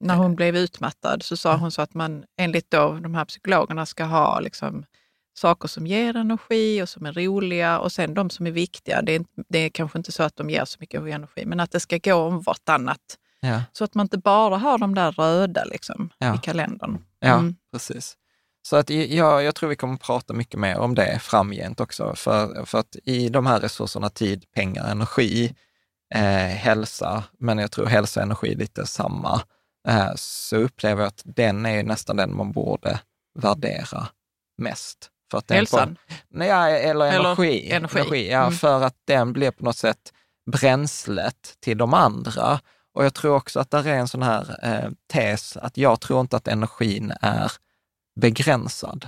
[0.00, 3.86] när hon blev utmattad så sa hon så att man enligt då de här psykologerna
[3.86, 4.84] ska ha liksom
[5.34, 9.02] saker som ger energi och som är roliga och sen de som är viktiga.
[9.02, 11.70] Det är, det är kanske inte så att de ger så mycket energi, men att
[11.70, 13.18] det ska gå om vartannat.
[13.40, 16.34] Ja, Så att man inte bara har de där röda liksom, Ja.
[16.34, 16.98] i kalendern.
[17.20, 17.56] ja Mm.
[17.72, 18.16] precis.
[18.62, 22.14] Så att jag, jag tror vi kommer prata mycket mer om det framgent också.
[22.14, 25.54] För, för att i de här resurserna, tid, pengar, energi,
[26.14, 26.20] eh,
[26.56, 29.42] hälsa, men jag tror hälsa och energi är lite samma,
[29.88, 33.00] eh, så upplever jag att den är nästan den man borde
[33.38, 34.08] värdera
[34.58, 35.08] mest.
[35.30, 35.96] För att Hälsan.
[36.30, 37.70] Nej, eller Eller energi.
[37.70, 38.30] energi.
[38.30, 38.52] ja, Mm.
[38.52, 40.12] För att den blir på något sätt
[40.50, 42.60] bränslet till de andra.
[42.94, 46.20] Och jag tror också att det är en sån här eh, tes att jag tror
[46.20, 47.52] inte att energin är
[48.20, 49.06] begränsad,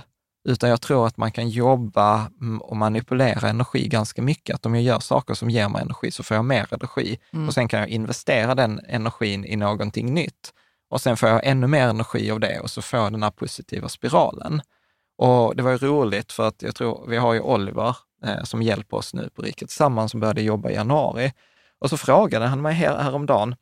[0.49, 4.55] utan jag tror att man kan jobba mm, och manipulera energi ganska mycket.
[4.55, 7.47] Att om jag gör saker som ger mig energi så får jag mer energi Mm.
[7.47, 10.53] och sen kan jag investera den energin i någonting nytt.
[10.89, 13.31] Och sen får jag ännu mer energi av det och så får jag den här
[13.31, 14.61] positiva spiralen.
[15.17, 17.95] Och det var ju roligt för att jag tror, vi har ju Oliver
[18.25, 21.33] eh, som hjälper oss nu på Riket Tillsammans som började jobba i januari.
[21.79, 23.55] Och så frågade han mig här, häromdagen,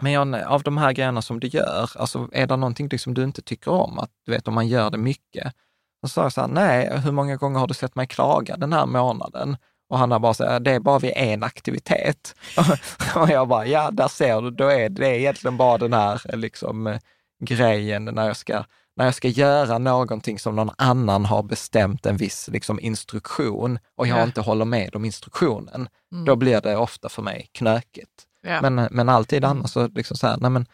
[0.00, 3.42] men av de här grejerna som du gör, alltså är det någonting liksom du inte
[3.42, 3.98] tycker om?
[3.98, 5.54] Att du vet om man gör det mycket?
[6.02, 8.56] Och så sa jag så här, nej, hur många gånger har du sett mig klaga
[8.56, 9.56] den här månaden?
[9.88, 12.34] Och han har bara sagt, det är bara vid en aktivitet.
[13.16, 16.98] och jag bara, ja, där ser du, då är det egentligen bara den här liksom,
[17.44, 18.64] grejen när jag, ska,
[18.96, 24.06] när jag ska göra någonting som någon annan har bestämt en viss liksom, instruktion och
[24.06, 24.22] jag Ja.
[24.22, 25.88] inte håller med om instruktionen.
[26.12, 26.24] Mm.
[26.24, 28.26] Då blir det ofta för mig knökigt.
[28.42, 28.60] Ja.
[28.70, 29.58] Men, men alltid Mm.
[29.58, 30.66] annars så liksom så här, nej men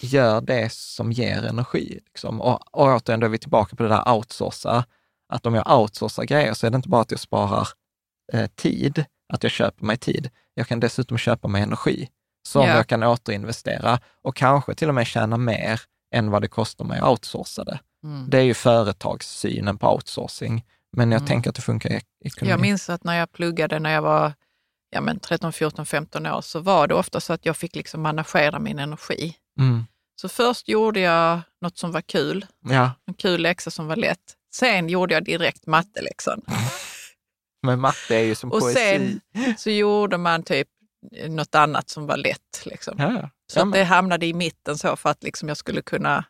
[0.00, 2.00] gör det som ger energi.
[2.06, 2.40] Liksom.
[2.40, 4.84] Och, och återigen, då är vi tillbaka på det där outsourca.
[5.32, 7.68] Att om jag outsourcar grejer så är det inte bara att jag sparar
[8.32, 10.30] eh, tid, att jag köper mig tid.
[10.54, 12.08] Jag kan dessutom köpa mig energi
[12.48, 12.76] som Ja.
[12.76, 15.80] jag kan återinvestera och kanske till och med tjäna mer
[16.14, 17.78] än vad det kostar mig att outsourca det.
[18.04, 18.30] Mm.
[18.30, 20.64] Det är ju företagssynen på outsourcing,
[20.96, 21.28] men jag Mm.
[21.28, 22.50] tänker att det funkar i ekonomi.
[22.50, 24.32] Jag minns att när jag pluggade när jag var
[24.96, 28.02] ja, men 13, 14, 15 år så var det ofta så att jag fick liksom
[28.02, 29.36] managera min energi.
[29.60, 29.84] Mm.
[30.20, 34.34] Så först gjorde jag något som var kul, Ja, en kul läxa som var lätt.
[34.54, 36.42] Sen gjorde jag direkt matteläxan.
[37.62, 38.74] men matte är ju som Och poesi.
[38.80, 39.20] sen
[39.58, 40.68] så gjorde man typ
[41.28, 42.62] något annat som var lätt.
[42.64, 42.94] Liksom.
[42.98, 43.30] Ja, ja.
[43.52, 46.24] Så Ja, men- det hamnade i mitten så för att liksom jag skulle kunna...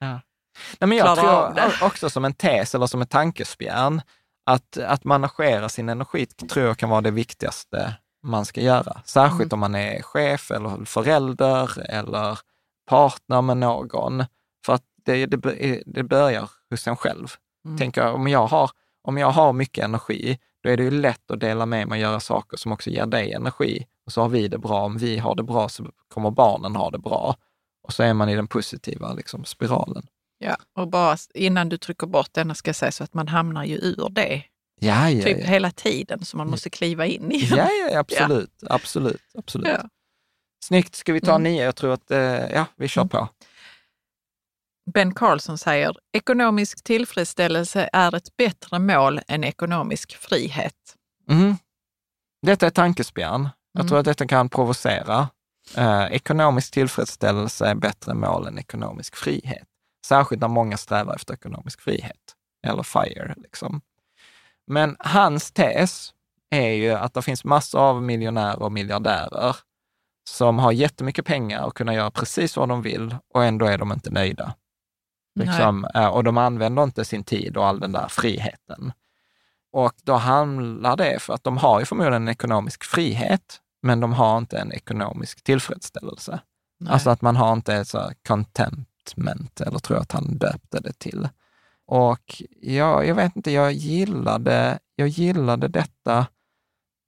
[0.00, 1.72] Nej, men jag tror det.
[1.82, 4.02] också som en tes eller som ett tankespjärn,
[4.46, 9.02] att, att managera sin energi tror jag kan vara det viktigaste man ska göra.
[9.04, 9.56] Särskilt Mm.
[9.56, 12.38] om man är chef eller förälder eller
[12.86, 14.24] partner med någon.
[14.66, 17.28] För att det, det, det börjar hos en själv.
[17.64, 17.78] Mm.
[17.78, 18.70] Tänker om, jag har,
[19.02, 22.02] om jag har mycket energi, då är det ju lätt att dela med mig och
[22.02, 23.86] göra saker som också ger dig energi.
[24.06, 24.82] Och så har vi det bra.
[24.82, 27.36] Om vi har det bra så kommer barnen ha det bra.
[27.82, 30.06] Och så är man i den positiva liksom, spiralen.
[30.44, 33.64] Ja, och bara innan du trycker bort denna ska jag säga så att man hamnar
[33.64, 34.42] ju ur det
[34.80, 35.46] Ja, ja, typ ja.
[35.46, 37.58] hela tiden så man måste kliva in igen.
[37.58, 38.50] Ja, ja, absolut.
[38.66, 39.22] Absolut.
[39.38, 39.68] absolut.
[39.68, 39.88] Ja.
[40.64, 40.94] Snyggt.
[40.94, 41.42] Ska vi ta Mm.
[41.42, 41.64] nio?
[41.64, 42.20] Jag tror att, eh,
[42.52, 43.08] ja, vi kör Mm.
[43.08, 43.28] på.
[44.94, 50.96] Ben Carlson säger, ekonomisk tillfredsställelse är ett bättre mål än ekonomisk frihet.
[51.28, 51.56] Mhm.
[52.46, 53.48] Detta är tankespjärn.
[53.72, 53.88] Jag Mm.
[53.88, 55.28] tror att detta kan provocera.
[55.76, 59.68] Eh, ekonomisk tillfredsställelse är bättre mål än ekonomisk frihet.
[60.06, 62.36] Särskilt när många strävar efter ekonomisk frihet,
[62.66, 63.34] eller FIRE.
[63.36, 63.80] Liksom.
[64.66, 66.12] Men hans tes
[66.50, 69.56] är ju att det finns massor av miljonärer och miljardärer
[70.28, 73.92] som har jättemycket pengar och kunna göra precis vad de vill och ändå är de
[73.92, 74.54] inte nöjda.
[75.34, 78.92] Liksom, eh, och de använder inte sin tid och all den där friheten.
[79.72, 84.12] Och då handlar det för att de har ju förmodligen en ekonomisk frihet, men de
[84.12, 86.40] har inte en ekonomisk tillfredsställelse.
[86.80, 86.92] Nej.
[86.92, 88.14] Alltså att man har inte så här
[89.04, 91.28] contentment, eller tror jag att han döpte det till.
[91.86, 96.26] Och jag, jag vet inte, jag gillade, jag gillade detta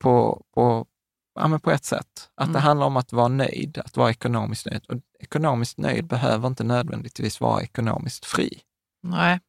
[0.03, 0.86] på, på,
[1.34, 2.30] ja, men på ett sätt.
[2.34, 2.62] Att det Mm.
[2.62, 4.84] handlar om att vara nöjd, att vara ekonomiskt nöjd.
[4.88, 8.61] Och ekonomiskt nöjd behöver inte nödvändigtvis vara ekonomiskt fri.
[9.03, 9.40] Nej.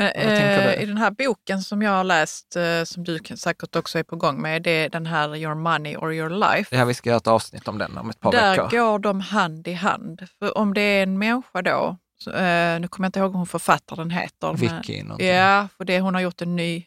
[0.00, 0.82] Eh, du?
[0.82, 4.16] I den här boken som jag har läst, eh, som du säkert också är på
[4.16, 6.76] gång med, det är den här Your Money or Your Life.
[6.76, 8.70] Ja, vi ska göra ett avsnitt om den om ett par Där veckor.
[8.70, 10.26] går de hand i hand.
[10.38, 13.46] För om det är en människa då, så, eh, nu kommer jag inte ihåg hon
[13.46, 14.54] författaren heter.
[14.54, 15.28] Vicky någonting.
[15.28, 16.84] Ja, för det, hon har gjort en ny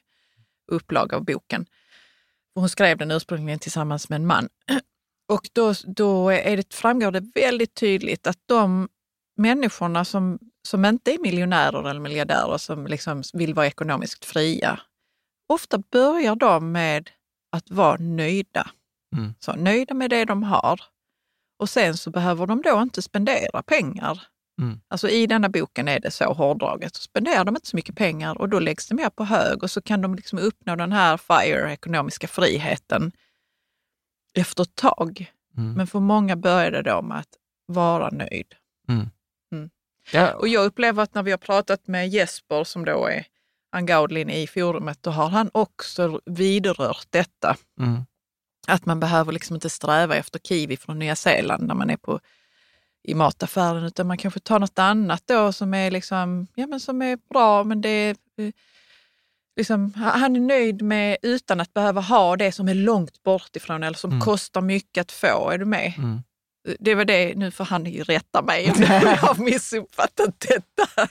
[0.71, 1.65] upplaga av boken.
[2.55, 4.49] Hon skrev den ursprungligen tillsammans med en man.
[5.33, 8.89] Och då, då är det, framgår det väldigt tydligt att de
[9.35, 14.79] människorna som, som inte är miljonärer eller miljardärer, som liksom vill vara ekonomiskt fria,
[15.47, 17.09] ofta börjar de med
[17.51, 18.69] att vara nöjda.
[19.15, 19.33] Mm.
[19.39, 20.81] Så, nöjda med det de har.
[21.59, 24.21] Och sen så behöver de då inte spendera pengar.
[24.61, 24.79] Mm.
[24.87, 26.95] Alltså i denna boken är det så hårdraget.
[26.95, 29.71] Så spenderar de inte så mycket pengar och då läggs det mer på hög och
[29.71, 33.11] så kan de liksom uppnå den här FIRE, ekonomiska friheten,
[34.33, 35.33] efter ett tag.
[35.57, 35.73] Mm.
[35.73, 38.55] Men för många börjar det då med att vara nöjd.
[40.11, 43.25] Ja, Och jag upplever att när vi har pratat med Jesper som då är
[43.71, 47.55] Angaudlin i forumet, då har han också vidrört detta.
[47.79, 48.05] mm.
[48.67, 52.19] Att man behöver liksom inte sträva efter kiwi från Nya Zeeland när man är på,
[53.03, 57.01] i mataffären, utan man kanske tar något annat då som är, liksom, ja, men som
[57.01, 58.51] är bra, men det är, eh,
[59.57, 63.83] liksom, han är nöjd med utan att behöva ha det som är långt bort ifrån
[63.83, 64.21] eller som Mm.
[64.21, 65.49] kostar mycket att få.
[65.49, 65.93] Är du med?
[65.97, 66.19] Mm.
[66.79, 71.01] Det var det, nu får han ju rätta mig om jag har missuppfattat detta.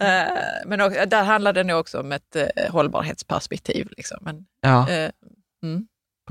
[0.00, 0.32] Eh,
[0.66, 3.88] Men där handlar det nog också om ett eh, hållbarhetsperspektiv.
[3.96, 4.18] Liksom.
[4.20, 5.10] Men, ja eh,
[5.62, 5.86] mm.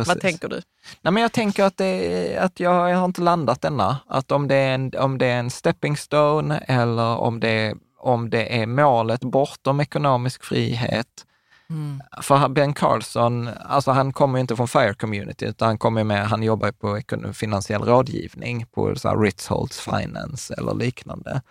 [0.07, 0.61] Vad tänker du?
[1.01, 3.95] Nej, men jag tänker att, det, att jag, jag har inte landat ännu.
[4.07, 8.29] Att om det är en, om det är en stepping stone eller om det, om
[8.29, 11.25] det är målet bortom ekonomisk frihet.
[11.71, 12.01] Mm.
[12.21, 16.27] För Ben Carlson, alltså han kommer ju inte från FIRE community, utan han kommer med,
[16.27, 17.01] han jobbar ju på
[17.33, 21.41] finansiell rådgivning på så här Ritzholtz Finance eller liknande.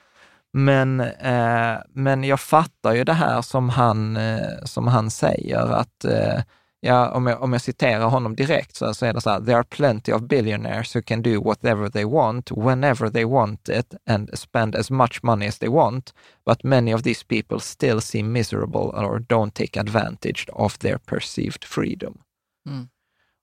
[0.53, 6.05] Men, eh, men jag fattar ju det här som han, eh, som han säger, att
[6.05, 6.41] eh,
[6.81, 9.57] ja, om, jag, om jag citerar honom direkt så, så är det så här, there
[9.57, 14.39] are plenty of billionaires who can do whatever they want, whenever they want it and
[14.39, 16.15] spend as much money as they want,
[16.47, 21.65] but many of these people still seem miserable or don't take advantage of their perceived
[21.65, 22.19] freedom.
[22.67, 22.89] Mm.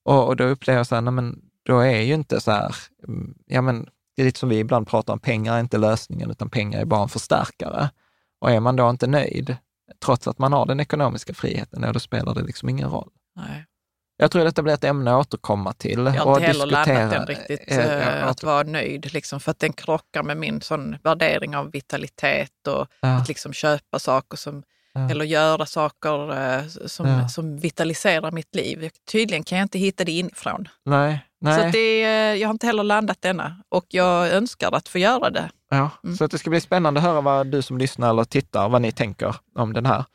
[0.05, 2.75] Och, och då upplever jag så här, nej, men då är ju inte så här,
[3.07, 6.31] mm, ja men det är lite som vi ibland pratar om, pengar är inte lösningen,
[6.31, 7.89] utan pengar är bara en förstärkare.
[8.39, 9.57] Och är man då inte nöjd,
[10.05, 13.09] trots att man har den ekonomiska friheten, då spelar det liksom ingen roll.
[13.37, 13.65] Nej.
[14.19, 15.99] Jag tror detta blir ett ämne att återkomma till.
[15.99, 17.09] Jag har inte heller diskutera.
[17.09, 19.13] den riktigt, jag att vara nöjd.
[19.13, 23.07] Liksom, för att den krockar med min sån värdering av vitalitet och Ja.
[23.07, 24.63] att liksom köpa saker som,
[24.93, 25.09] Ja.
[25.09, 27.27] eller göra saker som, Ja.
[27.29, 28.89] som vitaliserar mitt liv.
[29.11, 30.67] Tydligen kan jag inte hitta det inifrån.
[30.85, 31.61] Nej, nej.
[31.71, 31.99] Så det,
[32.37, 35.49] jag har inte heller landat denna och jag önskar att få göra det.
[35.69, 36.17] Ja, Mm.
[36.17, 38.81] så att det ska bli spännande att höra vad du som lyssnar eller tittar, vad
[38.81, 40.05] ni tänker om den här.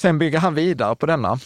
[0.00, 1.38] Sen bygger han vidare på denna.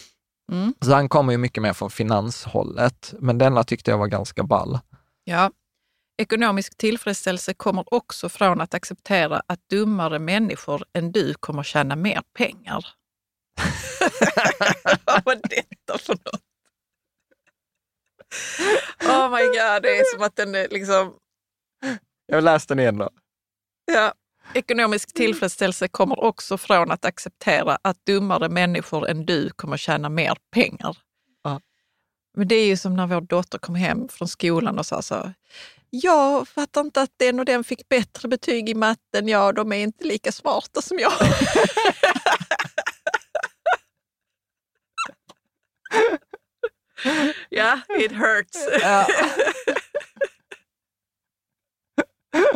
[0.51, 0.73] Mm.
[0.81, 4.79] Så han kommer ju mycket mer från finanshållet, men denna tyckte jag var ganska ball.
[5.23, 5.51] Ja.
[6.17, 12.21] Ekonomisk tillfredsställelse kommer också från att acceptera att dummare människor än du kommer tjäna mer
[12.37, 12.85] pengar.
[15.05, 16.41] Vad var detta för något?
[19.01, 21.13] Oh my god, det är som att den är liksom...
[22.25, 23.09] Jag läste den igen då.
[23.85, 24.13] Ja.
[24.53, 30.37] Ekonomisk tillfredsställelse kommer också från att acceptera att dummare människor än du kommer tjäna mer
[30.51, 30.97] pengar.
[31.43, 31.61] Ja.
[32.37, 35.33] Men det är ju som när vår dotter kom hem från skolan och sa så.
[35.89, 39.27] Jag fattar inte att den och den fick bättre betyg i matten.
[39.27, 41.13] Ja, de är inte lika smarta som jag.
[47.49, 48.57] Ja, it hurts.
[48.81, 49.07] Ja.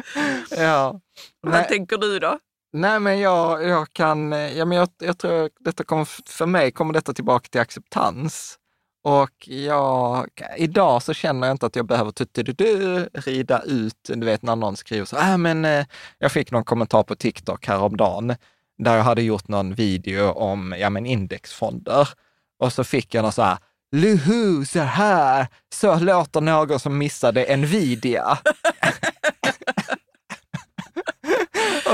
[0.58, 1.00] ja.
[1.42, 2.40] Vad Nej, tänker du då?
[2.74, 6.72] nej, men jag, jag kan, ja, men jag, jag tror att detta kommer, för mig
[6.72, 8.60] kommer detta tillbaka till acceptans.
[9.04, 10.28] Och jag,
[10.58, 14.78] idag så känner jag inte att jag behöver tuttidudu, rida ut, du vet när någon
[14.78, 15.86] skriver så, äh, men eh,
[16.18, 18.36] jag fick någon kommentar på TikTok häromdagen,
[18.78, 22.10] där jag hade gjort någon video om ja, men indexfonder.
[22.60, 23.58] Och så fick jag någon så här,
[23.92, 28.38] Luhu, så här, så låter någon som missade Nvidia.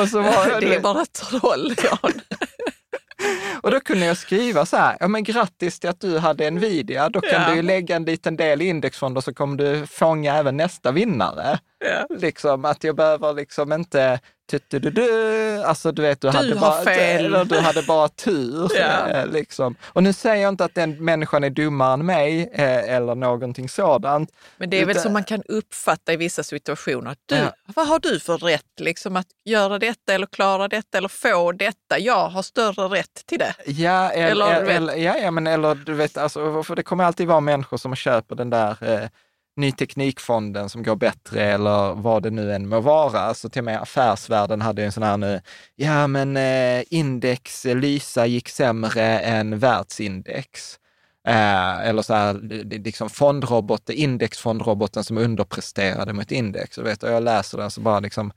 [0.01, 2.11] och, så var Det är bara troll, Jan.
[3.61, 7.09] och då kunde jag skriva så här, ja men grattis till att du hade Nvidia,
[7.09, 7.49] då kan Ja.
[7.49, 11.59] du ju lägga en liten del i indexfonder så kommer du fånga även nästa vinnare.
[11.89, 12.15] Ja.
[12.17, 14.19] Liksom att jag behöver liksom inte
[14.49, 17.25] du, du, du, alltså du vet, du, Du hade bara, fel.
[17.25, 18.71] Eller du hade bara tur.
[18.79, 19.07] Ja.
[19.09, 19.75] eh, liksom.
[19.85, 23.69] Och nu säger jag inte att den människan är dummare än mig eh, eller någonting
[23.69, 24.31] sådant.
[24.57, 27.11] Men det är väl som man kan uppfatta i vissa situationer.
[27.11, 27.53] Att Du, Ja.
[27.75, 31.99] Vad har du för rätt liksom, att göra detta eller klara detta eller få detta?
[31.99, 33.53] Jag har större rätt till det.
[33.65, 37.27] Ja, eller, Eller, eller, ja, ja, men eller du vet, alltså, för det kommer alltid
[37.27, 39.09] vara människor som köper den där eh,
[39.55, 43.33] ny teknikfonden som går bättre eller vad det nu än må vara.
[43.33, 45.41] Så till och med affärsvärlden hade ju en sån här nu,
[45.75, 50.79] ja men eh, index eh, Lysa gick sämre än världsindex.
[51.27, 56.77] Eh, eller så här, det- liksom fondrobot, indexfondroboten som underpresterade mot index.
[56.77, 58.31] Och vet, och jag läser den så bara liksom,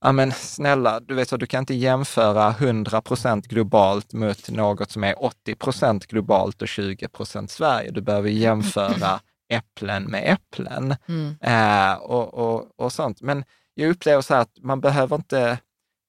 [0.00, 4.90] Ja men snälla, du vet så du kan inte jämföra 100 procent globalt mot något
[4.90, 7.90] som är 80 procent globalt och 20 procent Sverige.
[7.90, 10.96] Du behöver jämföra äpplen med äpplen
[11.40, 13.20] eh, och, och, och sånt.
[13.22, 13.44] Men
[13.74, 15.58] jag upplever så här att man behöver inte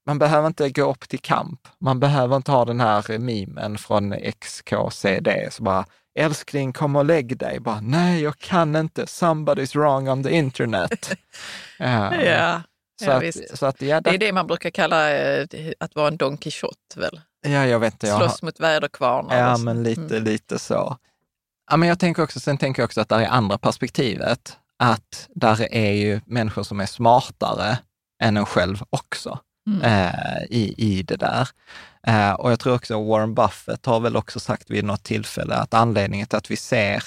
[0.05, 1.67] man behöver inte gå upp till kamp.
[1.79, 5.85] Man behöver inte ha den här memen från XKCD, så bara
[6.19, 7.59] älskling kom och lägg dig.
[7.59, 9.05] Bara, Nej, jag kan inte.
[9.05, 11.11] Somebody's wrong on the internet.
[11.79, 12.61] Eh, Ja,
[12.99, 15.47] så, ja, att, så att, ja, Det är det man brukar kalla eh,
[15.79, 17.21] att vara en Don Quijote väl?
[17.41, 18.07] Ja, jag vet inte.
[18.07, 19.38] Jag har, Slåss mot väderkvarnar.
[19.38, 20.23] ja, men lite, Mm.
[20.23, 20.97] lite så.
[21.70, 24.57] Ja, men jag tänker också, sen tänker jag också att det är andra perspektivet.
[24.80, 27.78] Att där är ju människor som är smartare
[28.24, 29.82] än en själv också Mm.
[29.82, 31.49] eh, i, i det där.
[32.07, 35.74] Eh, och jag tror också Warren Buffett har väl också sagt vid något tillfälle att
[35.74, 37.03] anledningen till att vi ser,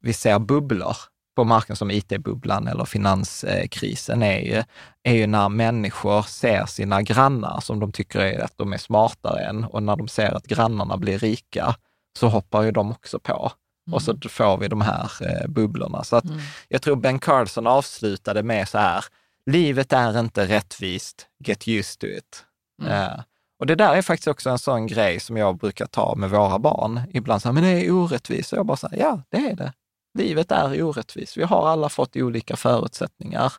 [0.00, 0.96] vi ser bubblor
[1.36, 4.62] på marknaden som IT-bubblan eller finanskrisen är ju,
[5.02, 9.44] är ju när människor ser sina grannar som de tycker är att de är smartare
[9.44, 11.74] än och när de ser att grannarna blir rika
[12.18, 13.52] så hoppar ju de också på.
[13.90, 16.04] Och så får vi de här eh, bubblorna.
[16.04, 16.24] Så att
[16.68, 19.04] jag tror Ben Carlson avslutade med så här,
[19.50, 22.44] livet är inte rättvist, get used to it.
[22.88, 23.20] Eh,
[23.58, 26.58] och det där är faktiskt också en sån grej som jag brukar ta med våra
[26.58, 27.00] barn.
[27.12, 28.52] Ibland så här, men det är orättvist.
[28.52, 29.72] Och jag bara säger, ja, det är det.
[30.18, 31.36] Livet är orättvist.
[31.36, 33.52] Vi har alla fått olika förutsättningar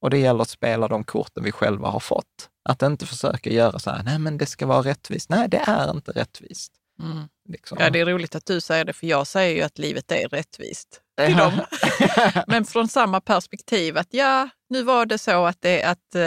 [0.00, 2.48] och det gäller att spela de korten vi själva har fått.
[2.68, 5.30] Att inte försöka göra så här, nej men det ska vara rättvist.
[5.30, 6.72] Nej, det är inte rättvist.
[7.02, 7.28] Mm.
[7.48, 7.78] Liksom.
[7.80, 10.28] Ja, det är roligt att du säger det, för jag säger ju att livet är
[10.28, 11.52] rättvist till dem.
[12.46, 16.22] Men från samma perspektiv att ja, nu var det så att det att eh,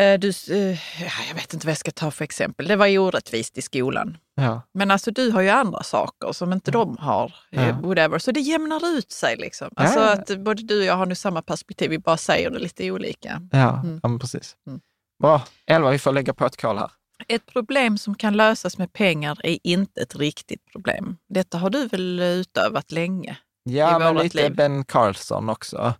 [0.00, 2.66] eh, du, eh, ja, jag vet inte vad jag ska ta för exempel.
[2.68, 4.16] Det var ju orättvist i skolan.
[4.34, 4.62] ja.
[4.74, 7.34] Men alltså du har ju andra saker som inte de har.
[7.50, 7.72] Ja.
[7.82, 8.18] Whatever.
[8.18, 9.36] Så det jämnar ut sig.
[9.36, 9.70] Liksom.
[9.76, 10.12] Alltså Ja, ja.
[10.12, 13.40] att både du och jag har nu samma perspektiv, vi bara säger det lite olika.
[13.52, 14.00] Ja, Mm.
[14.02, 14.56] ja men precis.
[14.66, 14.80] Mm.
[15.22, 15.42] Bra.
[15.66, 16.90] Elva, vi får lägga på ett kol här.
[17.28, 21.16] Ett problem som kan lösas med pengar är inte ett riktigt problem.
[21.28, 23.36] Detta har du väl utövat länge?
[23.62, 24.56] Ja, men lite liv.
[24.56, 25.94] Ben Carlson också.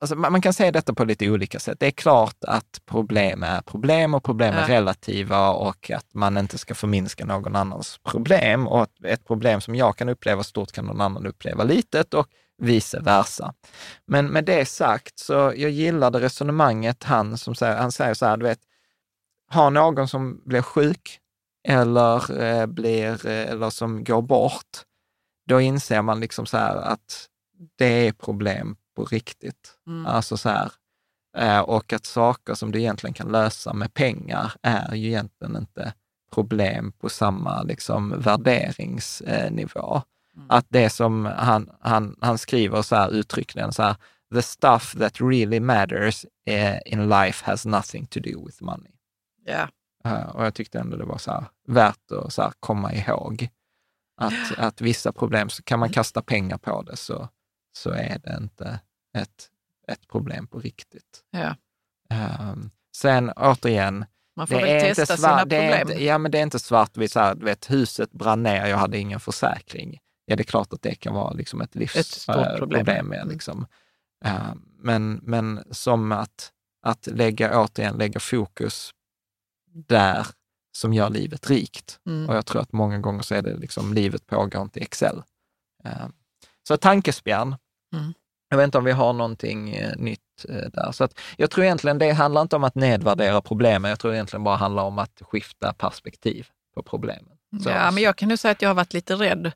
[0.00, 1.80] Alltså, man, man kan säga detta på lite olika sätt.
[1.80, 4.68] Det är klart att problem är problem och problem är Ja.
[4.68, 8.66] relativa och att man inte ska förminska någon annans problem.
[8.68, 12.26] Och att ett problem som jag kan uppleva stort kan någon annan uppleva litet och
[12.62, 13.54] vice versa.
[14.06, 18.36] Men med det sagt så jag gillade resonemanget han som säger, han säger så här,
[18.36, 18.60] du vet,
[19.48, 21.20] har någon som blir sjuk
[21.68, 24.78] eller, eh, blir, eh, eller som går bort,
[25.46, 27.28] då inser man liksom så här att
[27.76, 29.78] det är problem på riktigt.
[29.86, 30.06] Mm.
[30.06, 30.72] Alltså så här,
[31.36, 35.94] eh, och att saker som du egentligen kan lösa med pengar är ju egentligen inte
[36.32, 40.02] problem på samma liksom, värderingsnivå.
[40.36, 40.46] Mm.
[40.50, 43.96] Att det som han, han, han skriver så här uttryckligen så här,
[44.34, 46.26] the stuff that really matters
[46.86, 48.95] in life has nothing to do with money.
[49.46, 49.68] Ja.
[50.04, 53.48] Eh, och jag tyckte ändå det var så här, värt att så här, komma ihåg.
[54.20, 57.28] Att, att vissa problem, så kan man kasta pengar på det så,
[57.78, 58.80] så är det inte
[59.18, 59.50] ett,
[59.88, 61.24] ett problem på riktigt.
[61.30, 61.56] Ja.
[62.10, 64.04] Ehm, sen återigen,
[64.36, 65.80] Man får det väl är testa inte sina svart, problem.
[65.88, 68.76] inte, ja, men det är inte svartvitt, så här, du vet, huset brann ner, jag
[68.76, 69.98] hade ingen försäkring.
[70.24, 72.56] Ja, det är klart att det kan vara liksom ett livsproblem.
[72.58, 72.84] problem.
[72.84, 73.28] problem med, Mm.
[73.32, 73.66] liksom.
[74.24, 78.90] Ehm, men, men som att, att lägga, återigen lägga fokus
[79.76, 80.26] där
[80.76, 82.00] som gör livet rikt.
[82.06, 82.28] Mm.
[82.28, 85.22] Och jag tror att många gånger så är det liksom, livet pågår inte i Excel.
[85.84, 86.12] Ehm,
[86.68, 87.56] så tankespjärn.
[87.94, 88.14] Mm.
[88.48, 90.92] Jag vet inte om vi har någonting eh, nytt eh, där.
[90.92, 93.88] Så att jag tror egentligen det handlar inte om att nedvärdera problemen.
[93.88, 97.38] Jag tror egentligen bara handlar om att skifta perspektiv på problemen.
[97.62, 99.52] Så, Ja, men jag kan nu säga att jag har varit lite rädd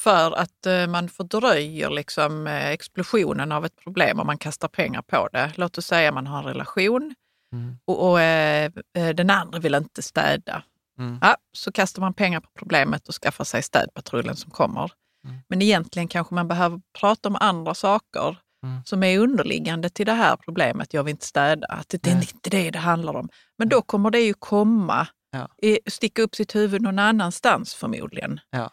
[0.00, 5.28] för att eh, man fördröjer liksom, explosionen av ett problem om man kastar pengar på
[5.32, 5.52] det.
[5.54, 7.14] Låt oss säga man har en relation
[7.54, 7.78] Mm.
[7.84, 10.62] och, och eh, eh, den andra vill inte städa.
[10.98, 11.18] Mm.
[11.22, 14.92] Ja, så kastar man pengar på problemet och skaffar sig städpatrullen som kommer.
[15.24, 15.36] Mm.
[15.48, 18.82] Men egentligen kanske man behöver prata om andra saker Mm.
[18.84, 22.28] som är underliggande till det här problemet, jag vill inte städa, att det är Nej.
[22.34, 23.28] inte det det handlar om.
[23.58, 25.48] Men då kommer det ju komma, Ja.
[25.90, 28.40] sticka upp sitt huvud någon annanstans förmodligen.
[28.50, 28.70] Ja.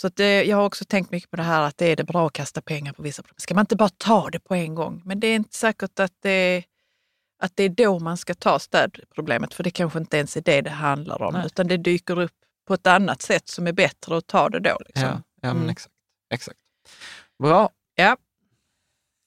[0.00, 2.26] Så det, jag har också tänkt mycket på det här att det är det bra
[2.26, 3.38] att kasta pengar på vissa problem.
[3.38, 5.02] Ska man inte bara ta det på en gång?
[5.04, 6.64] Men det är inte säkert att det,
[7.42, 10.60] att det är då man ska ta städproblemet, för det kanske inte ens är det
[10.60, 11.46] det handlar om, Nej.
[11.46, 12.32] utan det dyker upp
[12.68, 14.78] på ett annat sätt som är bättre att ta det då.
[14.86, 15.04] Liksom.
[15.08, 15.68] Ja, ja men Mm.
[15.70, 15.94] exakt.
[16.34, 16.58] exakt.
[17.42, 17.70] Bra.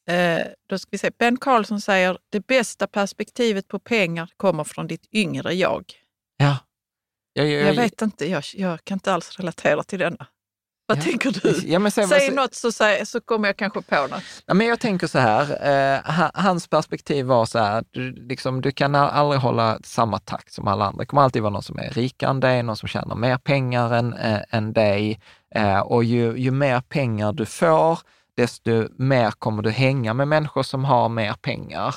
[0.07, 1.11] Eh, då ska vi se.
[1.18, 5.93] Ben Carlson säger det bästa perspektivet på pengar kommer från ditt yngre jag.
[6.38, 6.57] Ja.
[7.34, 10.28] Jag, jag, Jag vet inte, jag, jag kan inte alls relatera till denna.
[10.88, 11.01] Vad Ja.
[11.01, 11.67] tänker du?
[11.67, 14.21] Ja, men sen, Säg något så, säg, så kommer jag kanske på något.
[14.45, 15.41] Ja, men jag tänker så här,
[15.95, 20.19] eh, ha- hans perspektiv var så här, du, liksom, du kan al- aldrig hålla samma
[20.19, 20.99] takt som alla andra.
[20.99, 23.93] Det kommer alltid vara någon som är rikare än dig, någon som tjänar mer pengar
[23.93, 25.19] än, eh, än dig.
[25.55, 27.99] Eh, och ju, ju mer pengar du får,
[28.38, 31.95] desto mer kommer du hänga med människor som har mer pengar.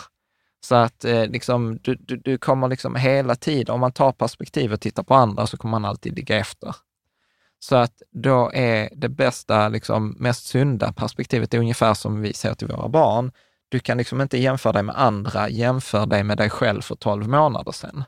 [0.60, 4.72] Så att eh, liksom, du, du, du kommer liksom hela tiden, om man tar perspektiv
[4.72, 6.74] och tittar på andra, så kommer man alltid ligga efter.
[7.58, 12.54] Så att då är det bästa, liksom, mest sunda perspektivet är ungefär som vi säger
[12.54, 13.32] till våra barn.
[13.68, 17.28] Du kan liksom inte jämföra dig med andra, jämför dig med dig själv för 12
[17.28, 18.04] månader sedan.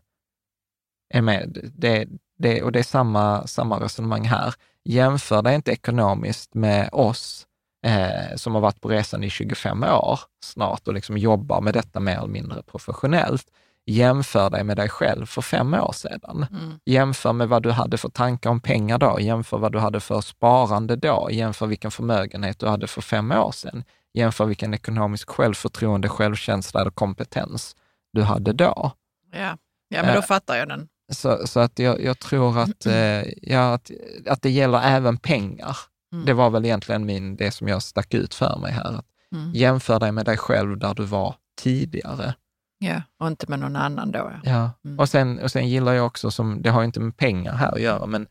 [1.14, 1.70] Är med?
[1.74, 4.55] Det, det, och det är samma, samma resonemang här.
[4.84, 7.46] Jämför dig inte ekonomiskt med oss
[7.86, 12.01] eh, som har varit på resan i 25 år snart och liksom jobbar med detta
[12.01, 13.46] mer eller mindre professionellt.
[13.91, 16.47] Jämför dig med dig själv för fem år sedan.
[16.51, 16.78] Mm.
[16.84, 20.20] Jämför med vad du hade för tankar om pengar då, jämför vad du hade för
[20.20, 23.84] sparande då, jämför vilken förmögenhet du hade för fem år sedan,
[24.14, 27.76] jämför vilken ekonomisk självförtroende, självkänsla eller kompetens
[28.12, 28.93] du hade då.
[29.32, 29.57] Ja.
[29.88, 30.26] ja, men då Eh.
[30.26, 30.88] fattar jag den.
[31.12, 33.91] Så, så att jag, jag tror att, eh, ja, att,
[34.26, 35.76] att det gäller även pengar.
[36.12, 36.24] Mm.
[36.24, 38.99] Det var väl egentligen min, det som jag stack ut för mig här.
[38.99, 39.53] Att Mm.
[39.55, 42.34] Jämför dig med dig själv där du var tidigare.
[42.83, 44.18] Ja, och inte med någon annan då.
[44.18, 44.51] Ja.
[44.51, 44.70] Ja.
[44.85, 44.99] Mm.
[44.99, 47.72] Och, sen, och sen gillar jag också, som, det har ju inte med pengar här
[47.72, 48.26] att göra, men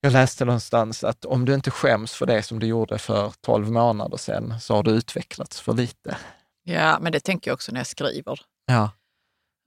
[0.00, 3.70] jag läste någonstans att om du inte skäms för det som du gjorde för 12
[3.70, 6.16] månader sedan, så har du utvecklats för lite.
[6.62, 8.40] ja, men det tänker jag också när jag skriver.
[8.66, 8.90] Ja,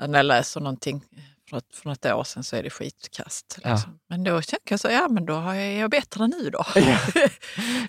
[0.07, 1.03] När jag läser någonting
[1.51, 3.59] från ett, från ett år sedan så är det skitkast.
[3.63, 3.71] Ja.
[3.71, 3.99] Liksom.
[4.09, 6.65] Men då tänker jag så, ja men då är jag bättre nu då.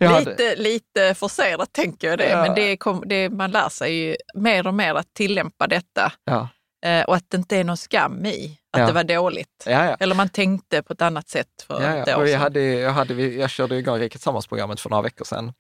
[0.01, 2.43] Jag hade- lite, lite forcerat tänker jag det, Ja.
[2.43, 6.49] men det kom, det, man lär sig ju mer och mer att tillämpa detta ja,
[6.85, 8.87] eh, och att det inte är någon skam i att Ja.
[8.87, 9.65] det var dåligt.
[9.67, 9.85] ja.
[9.87, 9.97] ja.
[10.01, 12.17] Eller man tänkte på ett annat sätt för Ja, ett ja.
[12.17, 12.41] år Och jag, sedan.
[12.43, 15.53] hade, jag, hade, jag körde igång Rikets Samhällsprogrammet för några veckor sedan.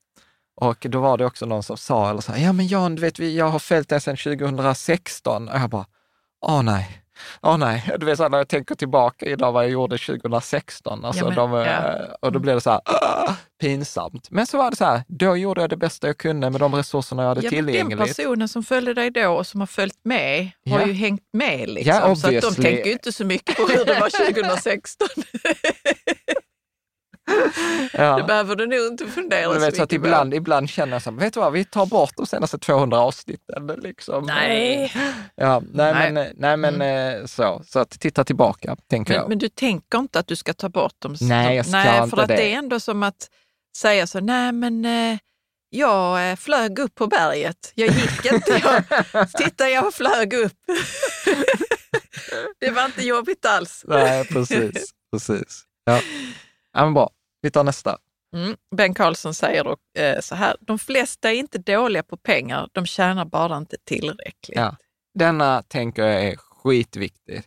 [0.61, 3.00] Och då var det också någon som sa, eller så här, ja men Jan, du
[3.03, 5.48] vet, jag har följt dig sedan 2016.
[5.48, 5.86] Och jag bara,
[6.46, 7.01] åh nej.
[7.43, 11.05] Åh nej, du vet så här, när jag tänker tillbaka idag vad jag gjorde 2016,
[11.05, 11.95] alltså, Ja, men- de, eh, ja.
[12.20, 14.31] och då blev det så här, "Ah, pinsamt.
[14.31, 16.75] Men så var det så här, då gjorde jag det bästa jag kunde med de
[16.75, 18.16] resurserna jag hade Ja, men den tillgängligt.
[18.16, 20.87] personen som följde dig då och som har följt med har Ja.
[20.87, 21.68] ju hängt med.
[21.68, 22.16] Liksom.
[22.16, 25.09] Så att de tänker ju inte så mycket på hur det var 2016.
[27.93, 28.16] Ja.
[28.16, 31.11] Det behöver du nog inte fundera så vet, så att ibland, ibland känner jag så
[31.11, 33.66] här, vet du vad, vi tar bort de senaste 200 avsnitten.
[33.83, 34.26] Liksom.
[34.26, 34.93] Nej.
[35.35, 36.12] Ja, nej, Nej.
[36.12, 37.62] men, nej, men eh, så.
[37.66, 39.28] Så att titta tillbaka, tänker Men, jag.
[39.28, 41.16] men du tänker inte att du ska ta bort dem?
[41.20, 42.37] Nej, jag ska nej, för att det.
[42.37, 43.28] det är ändå som att
[43.76, 45.18] säga så, nej men eh,
[45.74, 47.72] jag eh, flög upp på berget.
[47.74, 48.85] Jag gick inte.
[49.12, 50.53] Jag, titta, jag flög upp.
[52.61, 53.85] det var inte jobbigt alls.
[53.89, 54.91] Nej, precis.
[55.12, 55.64] precis.
[55.85, 56.01] Ja.
[56.72, 57.11] ja, men bra.
[57.43, 57.99] Vi tar nästa.
[58.36, 58.57] Mm.
[58.76, 62.86] Ben Carlson säger då, eh, så här, de flesta är inte dåliga på pengar, de
[62.86, 64.59] tjänar bara inte tillräckligt.
[64.59, 64.76] Ja.
[65.14, 67.43] Denna tänker jag är skitviktig.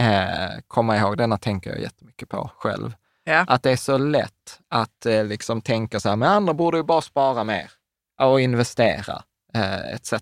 [0.00, 2.92] Eh, komma ihåg, denna tänker jag jättemycket på själv.
[3.24, 3.44] Ja.
[3.48, 6.82] Att det är så lätt att eh, liksom tänka så här, men andra borde ju
[6.82, 7.70] bara spara mer
[8.22, 9.22] och investera
[9.54, 10.14] eh, etc.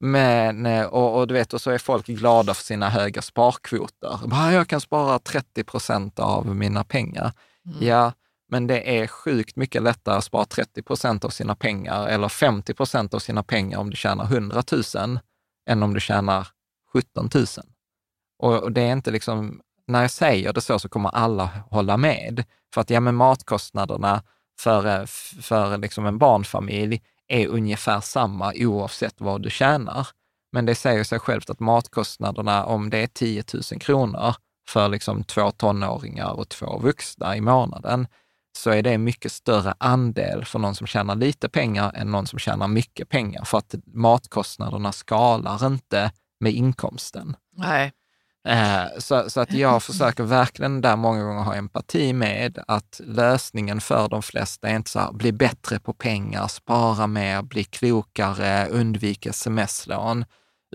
[0.00, 4.20] Men, eh, och, och du vet, och så är folk glada för sina höga sparkvoter.
[4.26, 7.32] Bara, jag kan spara 30 procent av mina pengar.
[7.66, 7.86] Mm.
[7.86, 8.12] Ja,
[8.48, 12.74] men det är sjukt mycket lättare att spara 30 procent av sina pengar eller 50
[12.74, 14.62] procent av sina pengar om du tjänar 100
[14.94, 15.18] 000
[15.68, 16.48] än om du tjänar
[16.92, 17.46] 17 000.
[18.38, 22.44] Och, det är inte liksom, när jag säger det så, så kommer alla hålla med.
[22.74, 24.22] För att ja, men matkostnaderna
[24.60, 25.06] för, eh,
[25.42, 30.08] för liksom en barnfamilj är ungefär samma oavsett vad du tjänar.
[30.52, 34.34] Men det säger sig självt att matkostnaderna, om det är 10 000 kronor
[34.68, 38.06] för liksom två tonåringar och två vuxna i månaden,
[38.56, 42.26] så är det en mycket större andel för någon som tjänar lite pengar än någon
[42.26, 43.44] som tjänar mycket pengar.
[43.44, 47.36] För att matkostnaderna skalar inte med inkomsten.
[47.56, 47.92] Nej.
[48.48, 53.80] Eh, så, så att jag försöker verkligen där många gånger ha empati med att lösningen
[53.80, 58.68] för de flesta är inte så här, bli bättre på pengar, spara mer, bli klokare,
[58.68, 60.24] undvika sms-lån,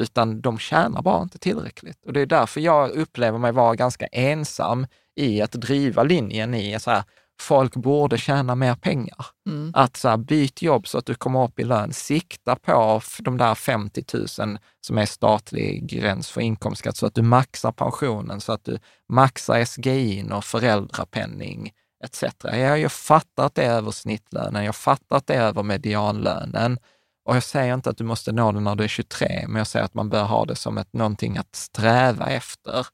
[0.01, 2.05] utan de tjänar bara inte tillräckligt.
[2.05, 6.79] Och det är därför jag upplever mig vara ganska ensam i att driva linjen i
[6.79, 7.03] så här,
[7.41, 9.25] folk borde tjäna mer pengar.
[9.47, 9.71] Mm.
[9.75, 11.93] Att så här, byt jobb så att du kommer upp i lön.
[11.93, 17.21] Sikta på de där 50 000 som är statlig gräns för inkomstskatt så att du
[17.21, 21.71] maxar pensionen, så att du maxar SGI och föräldrapenning
[22.03, 22.23] etc.
[22.43, 26.79] Ja, jag fattar att det är över snittlönen, jag fattar att det är över medianlönen.
[27.25, 29.67] Och jag säger inte att du måste nå det när du är 23, men jag
[29.67, 32.87] säger att man bör ha det som ett, någonting att sträva efter.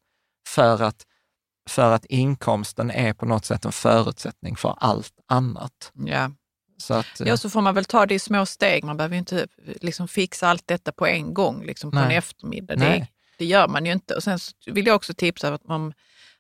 [0.47, 1.05] För att,
[1.67, 5.91] för att inkomsten är på något sätt en förutsättning för allt annat.
[5.93, 6.31] Ja.
[6.81, 8.83] Så att, ja, så får man väl ta det i små steg.
[8.83, 9.47] Man behöver ju inte
[9.81, 12.05] liksom fixa allt detta på en gång, liksom på Nej.
[12.05, 12.75] en eftermiddag.
[12.75, 13.07] Det,
[13.37, 14.15] det gör man ju inte.
[14.15, 15.93] Och sen vill jag också tipsa om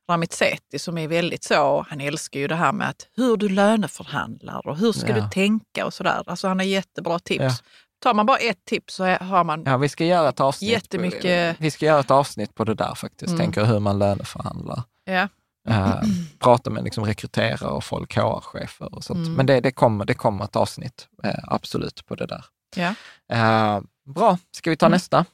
[0.09, 3.49] Ramit Sethi som är väldigt så, han älskar ju det här med att hur du
[3.49, 5.23] löneförhandlar och hur ska Ja.
[5.23, 6.23] du tänka och sådär.
[6.25, 7.43] Alltså han har jättebra tips.
[7.43, 7.51] Ja.
[7.99, 10.71] Tar man bara ett tips så har man Ja, vi ska göra ett avsnitt.
[10.71, 13.29] Jättemycket- Vi ska göra ett avsnitt på det där faktiskt.
[13.29, 13.39] Mm.
[13.39, 14.83] Tänker hur man löneförhandlar.
[15.13, 15.27] Ja,
[15.69, 16.01] Uh,
[16.39, 19.17] prata med liksom rekryterare och folk, HR-chefer och sånt.
[19.17, 19.33] Mm.
[19.33, 22.45] Men det, det, kommer, det kommer ett avsnitt, eh, absolut, på det där.
[22.75, 22.95] ja.
[23.35, 24.95] Eh, bra, ska vi ta Mm.
[24.95, 25.25] nästa?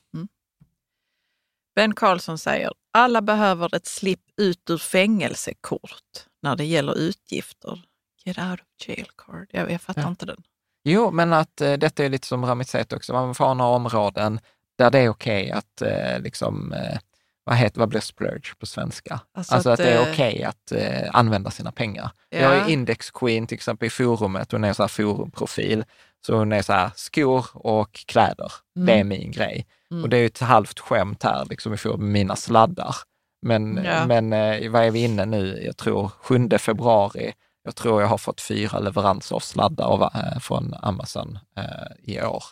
[1.76, 7.82] Ben Carlson säger, alla behöver ett slipp ut ur fängelsekort när det gäller utgifter.
[8.26, 9.48] Get out of jail card.
[9.52, 10.08] Jag, jag fattar Ja.
[10.08, 10.44] inte den.
[10.84, 13.72] Jo, men att eh, detta är lite som Ramit säger också, man får ha några
[13.72, 14.40] områden
[14.78, 17.00] där det är okej att eh, liksom, eh,
[17.44, 19.20] vad, heter, vad blir splurge på svenska?
[19.38, 22.12] Alltså Alltså, att, att, det är eh, okej att eh, använda sina pengar.
[22.30, 22.38] Ja.
[22.40, 25.86] Jag ju Index Queen till exempel i forumet, hon är sån här forumprofil.
[26.26, 28.86] Så hon är så här, skor och kläder, Mm.
[28.86, 29.66] det är min grej.
[29.92, 30.04] Mm.
[30.04, 32.96] Och det är ju ett halvt skämt här liksom i forum mina sladdar.
[33.42, 34.06] Men, Ja.
[34.06, 35.64] men eh, vad är vi inne nu?
[35.66, 37.34] Jag tror 7 februari.
[37.64, 42.22] Jag tror jag har fått fyra leveranser av sladdar av, eh, från Amazon eh, i
[42.22, 42.44] år.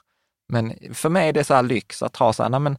[0.49, 2.77] Men för mig är det så här lyx att ha så här, nej men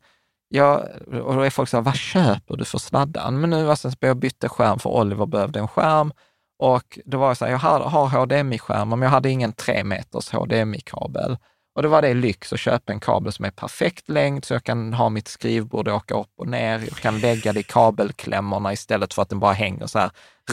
[0.52, 0.88] jag,
[1.22, 3.40] och då är folk så här, vad köper du för sladdan?
[3.40, 6.12] Men nu alltså, jag bytte skärm för Oliver behövde en skärm
[6.58, 9.84] och då var jag så här, jag har, har HDMI-skärm, men jag hade ingen 3
[9.84, 11.36] meters HDMI-kabel.
[11.74, 14.64] Och då var det lyx att köpa en kabel som är perfekt längd så jag
[14.64, 16.78] kan ha mitt skrivbord och åka upp och ner.
[16.78, 20.10] Jag kan lägga det i kabelklämmorna istället för att den bara hänger så här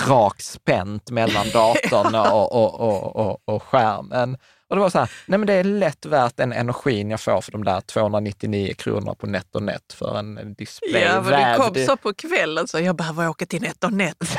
[0.07, 4.37] rakt spänt mellan datorn och, och, och, och, och skärmen.
[4.69, 7.41] Och det var så här, nej men det är lätt värt den energin jag får
[7.41, 11.97] för de där 299 kronorna på NetOnNet för en display Ja, men det kom så
[11.97, 14.17] på kvällen så jag behöver åka till NetOnNet.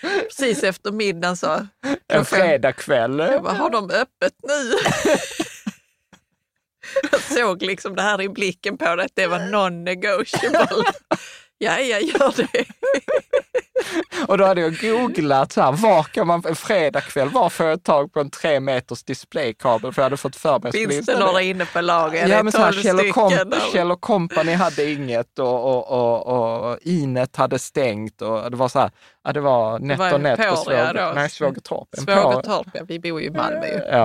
[0.00, 1.66] Precis efter middagen så.
[2.08, 3.18] en fredagkväll.
[3.18, 4.72] Jag bara, har de öppet nu?
[7.12, 10.84] jag såg liksom det här i blicken på det, att det var non-negotiable.
[11.58, 12.64] ja, jag gör det.
[14.28, 17.82] Och då hade jag googlat, så här, var kan man en fredagkväll, var får jag
[17.82, 19.92] tag på en tre meters displaykabel?
[19.92, 22.28] För jag hade fått för mig Finns det några inne på lager?
[22.28, 23.72] Ja, men så här, Kjell, och Comp-.
[23.72, 28.68] Kjell och Company hade inget och, och, och, och Inet hade stängt och det var
[28.68, 28.90] så här,
[29.24, 31.12] ja, det var var NetOnNet på Emporia Svåger, då.
[31.14, 31.28] nej,
[32.74, 32.84] ja.
[32.88, 33.80] Vi bor ju i Malmö ju.
[33.90, 34.04] Ja.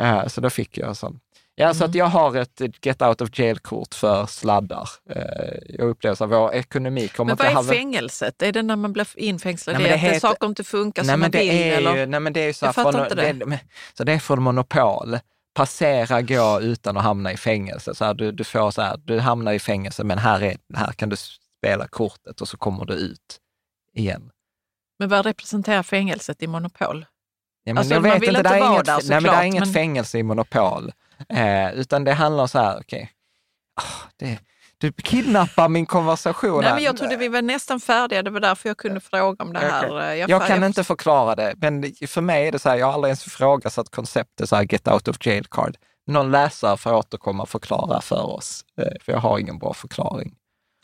[0.00, 0.28] Mm.
[0.28, 1.20] Så då fick jag sån.
[1.58, 4.88] Ja, så att jag har ett get out of jail-kort för sladdar.
[5.10, 5.22] Eh,
[5.68, 8.42] Jag upplever att vår ekonomi kommer Men inte vad är fängelset?
[8.42, 9.74] Är det när man blir infängslad?
[9.76, 11.50] Nej, men det det heter- saker inte funkar Nej, som men man det vill?
[11.50, 11.96] är eller?
[11.96, 13.46] ju, nej, men det är ju så Jag fattar från- inte det.
[13.46, 13.58] men-
[13.94, 15.18] så det är för monopol.
[15.54, 17.94] Passera, gå utan att hamna i fängelse.
[17.94, 20.92] Så här, du, du får så här, du hamnar i fängelse, men här, är, här
[20.92, 23.40] kan du spela kortet och så kommer du ut
[23.94, 24.30] igen.
[24.98, 27.06] Men vad representerar fängelset i Monopol?
[27.64, 29.08] Ja, men Alltså, jag man vet vill inte, inte det vara inget, där nej, men
[29.08, 30.92] det är såklart, inget men- fängelse i monopol.
[31.28, 33.10] Eh, utan det handlar om så här, okej,
[33.80, 34.38] Ah, det,
[34.78, 36.60] du kidnappar min konversation.
[36.64, 38.22] Nej, men jag trodde vi var nästan färdiga.
[38.22, 39.86] Det var därför jag kunde fråga om det här.
[39.90, 40.18] Okej.
[40.18, 42.76] Jag, Jag, fa- kan jag- inte förklara det, men för mig är det så här,
[42.76, 45.76] jag har aldrig ens ifrågasatt konceptet så här, get out of jail card.
[46.06, 50.34] Någon läsare får återkomma och förklara för oss, eh, för jag har ingen bra förklaring.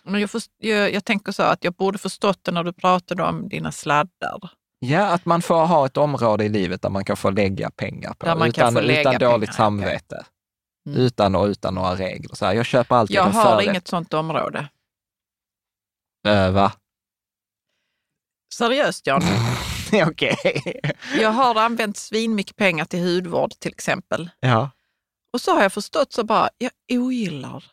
[0.05, 3.23] Men jag, först, jag, jag tänker så att jag borde förstått det när du pratade
[3.23, 4.51] om dina sladdar.
[4.85, 8.15] Ja, att man får ha ett område i livet där man kan få lägga pengar
[8.15, 10.25] på, utan, få lägga utan dåligt pengar, samvete.
[10.87, 11.01] Mm.
[11.01, 12.35] Utan, och utan några regler.
[12.35, 13.69] Så här, jag köper alltid Jag en har förrätt.
[13.69, 14.69] inget sånt område.
[16.29, 16.73] Eh, va?
[18.55, 19.23] Seriöst Jan,
[20.07, 20.63] Okej.
[21.21, 24.31] jag har använt svinmycket pengar till hudvård till exempel.
[24.41, 24.71] Ja.
[25.33, 27.65] Och så har jag förstått så bara, jag ogillar,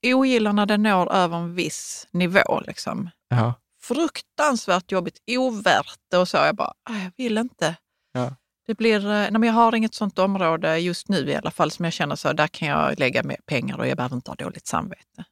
[0.00, 2.60] jag ogillar när det når över en viss nivå.
[2.66, 3.10] Liksom.
[3.28, 3.54] ja.
[3.88, 6.36] Fruktansvärt jobbigt, ovärt det och så.
[6.36, 7.76] Jag bara, "Ah, jag vill inte.
[8.12, 8.34] Ja.
[8.66, 11.70] Det blir, eh, nej, men jag har inget sånt område just nu i alla fall
[11.70, 14.34] som jag känner så, där kan jag lägga mer pengar och jag behöver inte ha
[14.36, 15.24] dåligt samvete.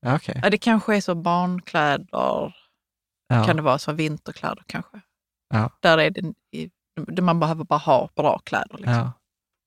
[0.00, 0.40] Ja, Okej.
[0.42, 2.54] Ja, det kanske är så barnkläder,
[3.28, 3.44] Ja.
[3.46, 5.00] kan det vara så vinterkläder kanske.
[5.54, 5.70] Ja.
[5.80, 6.10] Där är
[7.06, 9.12] det, man behöver bara ha bra kläder liksom, Ja.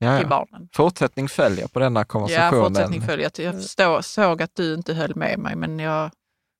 [0.01, 0.29] Ja, till ja.
[0.29, 0.69] barnen.
[0.73, 2.63] Fortsättning följer på denna Ja, konversationen.
[2.65, 3.31] fortsättning följer.
[3.37, 6.11] Jag förstår, såg att du inte höll med mig, men jag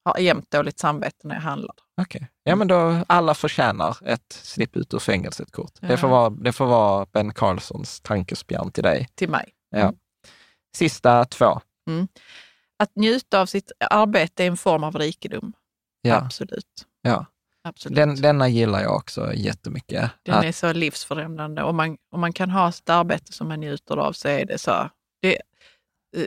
[0.10, 1.76] har jämt dåligt samvete när jag handlar.
[2.02, 2.28] Okej.
[2.44, 5.72] Ja, men då alla förtjänar ett slipp ut ur fängelset-kort.
[5.80, 5.88] Ja.
[5.88, 9.10] Det, får vara, det får vara Ben Carlsons tankespjärn till dig.
[9.16, 9.50] Till mig.
[9.70, 9.94] Ja.
[10.78, 11.62] Sista två.
[12.80, 15.54] Att njuta av sitt arbete är en form av rikedom.
[16.02, 16.16] Ja.
[16.16, 16.86] Absolut.
[17.02, 17.26] Ja.
[17.64, 17.96] Absolut.
[17.96, 20.12] Den, denna gillar jag också jättemycket.
[20.24, 21.64] Den Att- är så livsförändrande.
[21.64, 24.58] Om man, om man kan ha ett arbete som man njuter av så är det
[24.58, 24.90] så.
[25.22, 25.36] Det,
[26.18, 26.26] eh,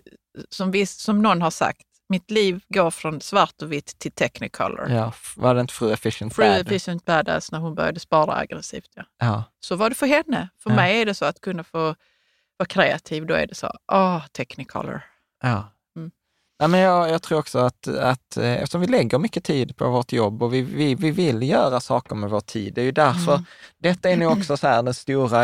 [0.49, 4.91] som, vi, som någon har sagt, mitt liv går från svart och vitt till technicolor.
[4.91, 6.61] ja, var det inte Fru Efficient Free Bad?
[6.67, 8.91] efficient badass när hon började spara aggressivt.
[8.95, 9.03] Ja.
[9.19, 9.45] Ja.
[9.61, 10.49] Så var det för henne.
[10.63, 10.77] För Ja.
[10.77, 11.79] mig är det så att kunna få
[12.57, 15.03] vara kreativ, då är det så, åh, technicolor.
[15.43, 15.69] Ja.
[15.97, 16.11] Mm.
[16.59, 19.91] Ja, men jag, jag tror också att, att eh, eftersom vi lägger mycket tid på
[19.91, 22.93] vårt jobb och vi, vi, vi vill göra saker med vår tid, det är ju
[22.93, 23.45] därför, Mm.
[23.79, 25.43] detta är nog också så här den stora,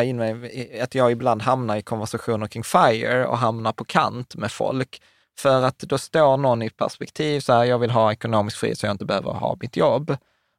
[0.84, 5.02] att jag ibland hamnar i konversationer kring FIRE och hamnar på kant med folk.
[5.38, 8.86] För att då står någon i perspektiv så här, jag vill ha ekonomisk frihet så
[8.86, 10.16] jag inte behöver ha mitt jobb.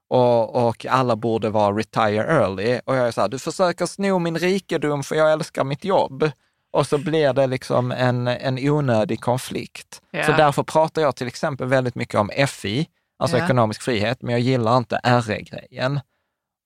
[0.10, 2.80] Och, och alla borde vara retire early.
[2.86, 6.32] Och jag är så här, du försöker sno min rikedom för jag älskar mitt jobb.
[6.72, 10.02] Och så blir det liksom en, en onödig konflikt.
[10.12, 10.24] Ja.
[10.26, 12.88] Så därför pratar jag till exempel väldigt mycket om FI,
[13.20, 13.44] alltså Ja.
[13.44, 16.00] ekonomisk frihet, men jag gillar inte RE-grejen.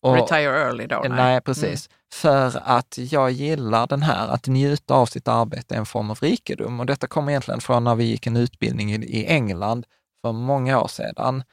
[0.04, 1.06] Och- Retire early då?
[1.10, 1.90] Nej, precis.
[2.14, 6.20] För att jag gillar den här, att njuta av sitt arbete är en form av
[6.22, 6.80] rikedom.
[6.80, 9.86] Och detta kommer egentligen från när vi gick en utbildning i, i England
[10.22, 11.44] för många år sedan.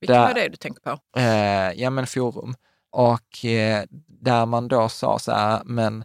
[0.00, 0.98] Vilken Där- var det du tänker på?
[1.20, 2.54] Eh, ja, men forum.
[2.92, 6.04] Och eh, där man då sa så här, men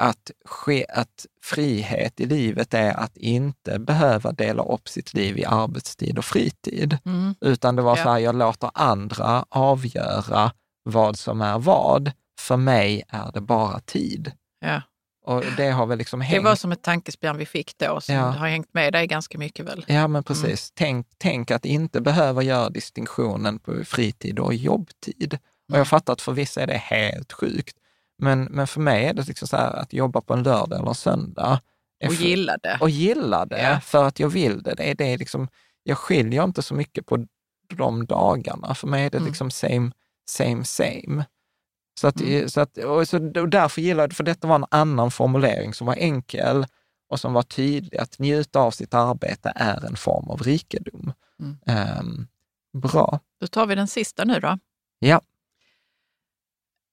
[0.00, 5.44] att, ske, att frihet i livet är att inte behöva dela upp sitt liv i
[5.44, 6.98] arbetstid och fritid.
[7.04, 7.34] Mm.
[7.40, 8.02] Utan det var Ja.
[8.04, 10.52] så här, jag låter andra avgöra
[10.86, 12.12] vad som är vad.
[12.40, 14.32] För mig är det bara tid.
[14.60, 14.82] Ja.
[15.24, 16.44] Och det har väl liksom Det hängt.
[16.44, 18.22] var som ett tankespjärn vi fick då, som Ja.
[18.22, 19.84] har hängt med dig ganska mycket väl?
[19.88, 20.70] Ja, men precis.
[20.74, 25.38] Tänk, tänk att inte behöva göra distinktionen på fritid och jobbtid.
[25.68, 25.78] Och Mm.
[25.78, 27.76] jag fattar att för vissa är det helt sjukt.
[28.18, 30.88] Men, men för mig är det liksom så här att jobba på en lördag eller
[30.88, 31.60] en söndag.
[32.06, 32.78] Och för- gilla det.
[32.80, 33.80] och gilla det Ja.
[33.80, 34.74] för att jag vill det.
[34.74, 35.48] det, är, det är liksom,
[35.82, 37.26] jag skiljer inte så mycket på
[37.74, 38.74] de dagarna.
[38.74, 39.28] För mig är det Mm.
[39.28, 39.90] liksom same,
[40.26, 41.24] same, same.
[42.00, 42.48] Så, att, Mm.
[42.48, 45.74] så, att, och så och därför gillar jag det, för detta var en annan formulering
[45.74, 46.66] som var enkel
[47.08, 47.98] och som var tydlig.
[47.98, 51.12] Att njuta av sitt arbete är en form av rikedom.
[51.40, 51.58] Mm.
[51.66, 52.26] Ehm,
[52.72, 53.20] bra.
[53.40, 54.58] Då tar vi den sista nu då.
[54.98, 55.20] Ja.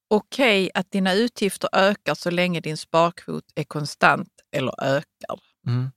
[0.10, 5.39] Okej att dina utgifter ökar så länge din sparkvot är konstant eller ökar.
[5.68, 5.91] Mm.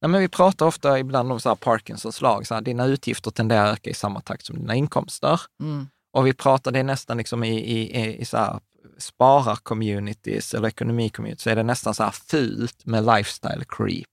[0.00, 3.64] Nej, men vi pratar ofta ibland om så Parkinsons lag, så här, dina utgifter tenderar
[3.66, 5.40] att öka i samma takt som dina inkomster.
[5.62, 5.88] Mm.
[6.12, 8.60] Och vi pratar, det är nästan liksom i, i, i, i så här
[8.98, 14.08] sparar-communities eller ekonomi-communities, så är det nästan så här fult med lifestyle creep.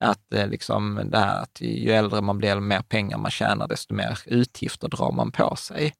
[0.00, 3.68] Att eh, liksom det här att ju äldre man blir, ju mer pengar man tjänar,
[3.68, 5.94] desto mer utgifter drar man på sig.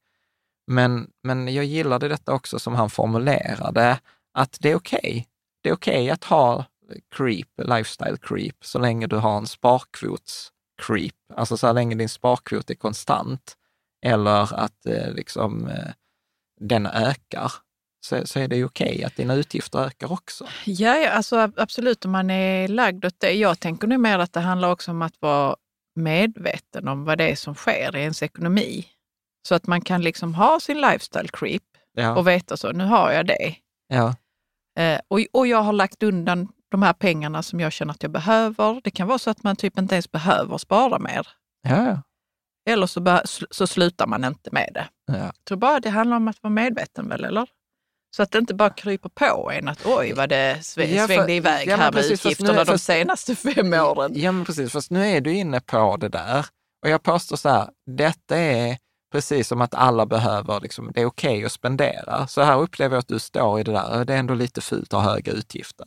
[0.66, 3.98] Men, men jag gillade detta också som han formulerade,
[4.34, 5.26] att det är okej.
[5.62, 6.64] Det är okej att ha
[7.16, 10.52] creep, lifestyle creep, så länge du har en sparkvots
[10.82, 11.14] creep.
[11.34, 13.56] Alltså så länge din sparkvot är konstant
[14.06, 15.92] eller att eh, liksom, eh,
[16.60, 17.52] den ökar,
[18.06, 20.46] så, så är det ju okej att dina utgifter ökar också.
[20.64, 23.32] Ja, ja alltså, ab- absolut om man är lagd åt det.
[23.32, 25.56] Jag tänker nu mer att det handlar också om att vara
[25.94, 28.86] medveten om vad det är som sker i ens ekonomi.
[29.48, 31.62] Så att man kan liksom ha sin lifestyle creep
[31.92, 33.56] Ja, och veta så, nu har jag det.
[33.88, 34.14] ja,
[34.78, 38.12] Eh, och, och jag har lagt undan de här pengarna som jag känner att jag
[38.12, 38.80] behöver.
[38.84, 41.28] Det kan vara så att man typ inte ens behöver spara mer.
[41.62, 42.02] ja.
[42.66, 44.88] Eller så, sl- så slutar man inte med det.
[45.06, 45.16] ja.
[45.18, 47.48] Jag tror bara det handlar om att vara medveten väl, eller?
[48.16, 51.14] Så att det inte bara kryper på en att oj vad det sve- Ja, för-
[51.14, 54.12] svängde iväg ja, här med precis, nu utgifterna är- de senaste fem åren.
[54.14, 54.72] Ja, men precis.
[54.72, 56.46] Fast nu är du inne på det där.
[56.84, 58.78] Och jag påstår så här, detta är
[59.12, 62.26] precis som att alla behöver, liksom, det är okej att spendera.
[62.26, 64.94] Så här upplever jag att du står i det där, det är ändå lite fult
[64.94, 65.86] att ha höga utgifter.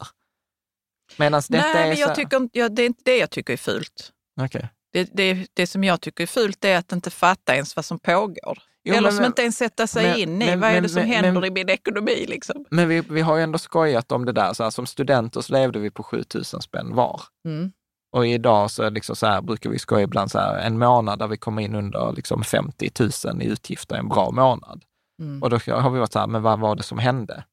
[1.17, 3.29] Medan detta Nej, är men så jag tycker, inte- ja, det är inte det jag
[3.29, 4.11] tycker är fult.
[4.41, 4.69] Okej.
[4.93, 7.99] Det, det, det som jag tycker är fult är att inte fatta ens vad som
[7.99, 8.57] pågår.
[8.83, 10.89] Jo, Eller men- som inte ens sätta sig men- in i men- vad är det
[10.89, 12.25] som händer i min ekonomi.
[12.27, 12.65] Liksom.
[12.69, 15.53] Men vi, vi har ju ändå skojat om det där, så här, som studenter så
[15.53, 17.21] levde vi på 7000 spänn var.
[17.45, 17.71] Mm.
[18.15, 21.27] Och idag så, liksom så här, brukar vi skoja ibland så här, en månad där
[21.27, 22.91] vi kommer in under liksom 50
[23.25, 24.83] 000 i utgifter en bra månad.
[25.21, 25.43] Mm.
[25.43, 27.43] Och då har vi varit så här, men vad var det som hände?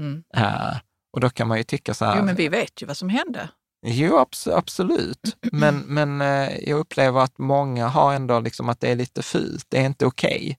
[0.00, 0.22] Mm.
[0.36, 0.76] Eh,
[1.12, 3.08] och då kan man ju tycka så här, Jo, men vi vet ju vad som
[3.08, 3.48] hände.
[3.82, 5.36] Jo, abs absolut.
[5.52, 9.66] Men, men eh, jag upplever att många har ändå liksom att det är lite fult,
[9.68, 10.36] det är inte okej.
[10.36, 10.56] Okay.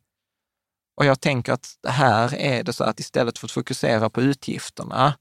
[0.98, 5.14] Och jag tänker att här är det så att istället för att fokusera på utgifterna,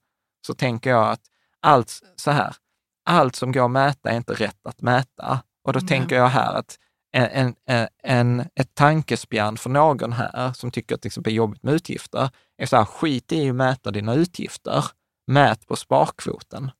[0.47, 1.23] så tänker jag att
[1.61, 2.57] allt så här,
[3.05, 5.43] allt som går att mäta är inte rätt att mäta.
[5.65, 5.89] Och då mm.
[5.89, 6.79] tänker jag här att
[7.13, 11.75] en, en, en, ett tankespjärn för någon här som tycker att det är jobbigt med
[11.75, 14.85] utgifter är så här, skit i att mäta dina utgifter.
[15.27, 16.71] Mät på sparkvoten.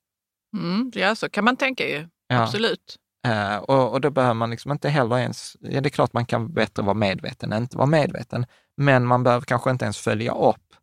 [0.57, 2.09] Mm, ja, så kan man tänka ju.
[2.29, 2.43] Ja.
[2.43, 2.97] Absolut.
[3.29, 6.27] Uh, och, och då behöver man liksom inte heller ens, ja det är klart man
[6.27, 8.47] kan bättre vara medveten än inte vara medveten,
[8.77, 10.75] men man behöver kanske inte ens följa upp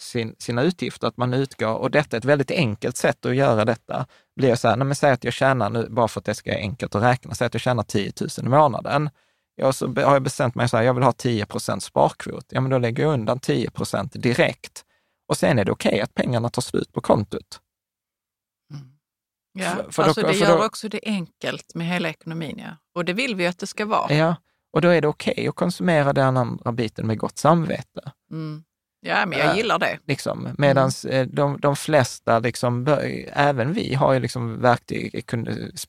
[0.00, 3.64] sin, sina utgifter, att man utgår, och detta är ett väldigt enkelt sätt att göra
[3.64, 6.34] detta, blir så här, nej men säg att jag tjänar nu, bara för att det
[6.34, 9.10] ska vara enkelt att räkna, säg att jag tjänar 10 000 i månaden.
[9.56, 12.46] Ja, så har jag bestämt mig så här, jag vill ha 10 procent sparkvot.
[12.48, 14.84] Ja, men då lägger jag undan 10 procent direkt.
[15.28, 17.60] Och sen är det okej okay att pengarna tar slut på kontot.
[19.58, 22.58] Ja, för, för alltså då, det för gör då, också det enkelt med hela ekonomin.
[22.58, 22.76] Ja.
[22.94, 24.14] Och det vill vi att det ska vara.
[24.14, 24.36] Ja,
[24.72, 28.12] och då är det okej okay att konsumera den andra biten med gott samvete.
[28.30, 28.64] Mm.
[29.00, 29.98] Ja, men jag gillar det.
[30.06, 31.30] Liksom, Medan mm.
[31.32, 32.98] de, de flesta, liksom,
[33.32, 35.24] även vi, har ju liksom verktyg,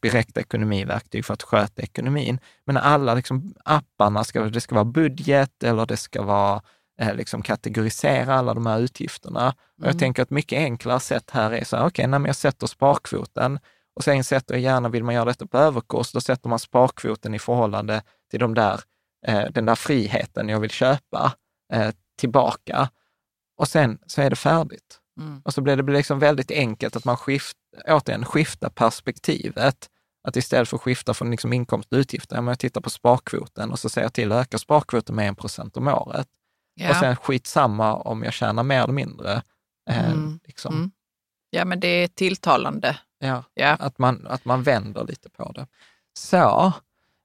[0.02, 2.40] direkta ekonomiverktyg för att sköta ekonomin.
[2.66, 6.62] Men alla liksom, apparna, ska, det ska vara budget eller det ska vara
[7.02, 9.42] eh, liksom kategorisera alla de här utgifterna.
[9.42, 9.54] Mm.
[9.54, 10.00] Och jag mm.
[10.00, 13.60] tänker att ett mycket enklare sätt här är så här, okej, okay, jag sätter sparkvoten
[13.96, 17.34] och sen sätter jag gärna, vill man göra detta på överkurs, då sätter man sparkvoten
[17.34, 18.02] i förhållande
[18.32, 18.82] till de där,
[19.28, 21.34] eh, den där friheten jag vill köpa
[21.74, 22.90] eh, tillbaka.
[23.58, 25.00] Och sen så är det färdigt.
[25.20, 25.42] Mm.
[25.46, 27.58] Och så blir det liksom väldigt enkelt att man skift,
[27.88, 29.90] återigen skiftar perspektivet.
[30.24, 33.80] Att istället för att skifta från liksom inkomst och utgifter, jag tittar på sparkvoten och
[33.80, 36.28] så säger jag till att öka sparkvoten med en procent om året.
[36.80, 36.90] Ja.
[36.90, 39.42] Och sen skitsamma om jag tjänar mer eller mindre.
[39.90, 40.40] Eh, mm.
[40.48, 40.76] Liksom.
[40.76, 40.92] Mm.
[41.50, 42.98] Ja, men det är tilltalande.
[43.20, 45.68] Ja, ja, Att, man, att man vänder lite på det.
[46.14, 46.74] Så,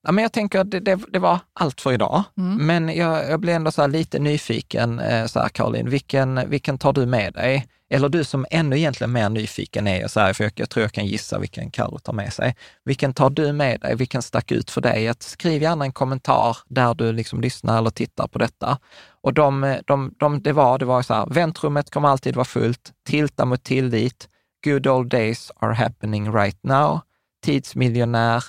[0.06, 2.66] Ja, men jag tänker att det, det, det, var allt för idag, mm.
[2.66, 6.92] men jag, jag blir ändå så lite nyfiken, eh, så här, Caroline, vilken, vilken tar
[6.92, 7.66] du med dig?
[7.92, 10.92] Eller du som ännu egentligen mer nyfiken är, så här, för jag, jag tror jag
[10.92, 12.56] kan gissa vilken Carro tar med sig.
[12.84, 13.96] Vilken tar du med dig?
[13.96, 15.08] Vilken stack ut för dig?
[15.08, 18.78] Att skriv gärna en kommentar där du liksom lyssnar eller tittar på detta.
[19.22, 22.92] Och de, de, de, det var, det var så här, väntrummet kommer alltid vara fullt,
[23.06, 24.28] tilta mot tillit,
[24.64, 27.00] good old days are happening right now,
[27.44, 28.44] tidsmiljonär,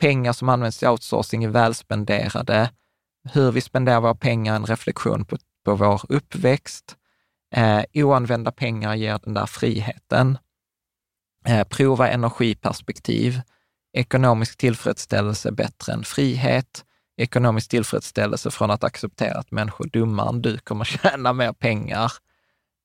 [0.00, 2.70] pengar som används i outsourcing är välspenderade.
[3.32, 6.96] Hur vi spenderar våra pengar, en reflektion på, på vår uppväxt.
[7.54, 10.38] Eh, oanvända pengar ger den där friheten.
[11.46, 13.40] Eh, prova energiperspektiv.
[13.92, 16.84] Ekonomisk tillfredsställelse bättre än frihet.
[17.16, 22.12] Ekonomisk tillfredsställelse från att acceptera att människor dummare än du kommer tjäna mer pengar.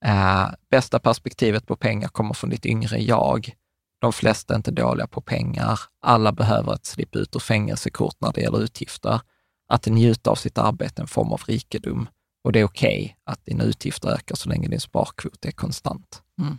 [0.04, 3.54] Eh, bästa perspektivet på pengar kommer från ditt yngre jag.
[4.00, 5.80] De flesta är inte dåliga på pengar.
[6.00, 9.20] Alla behöver ett slipp ut ur fängelsekort när det gäller utgifter.
[9.68, 12.08] Att njuta av sitt arbete är en form av rikedom.
[12.44, 16.22] Och det är okej okay att dina utgifter ökar så länge din sparkvot är konstant.
[16.40, 16.58] Mm.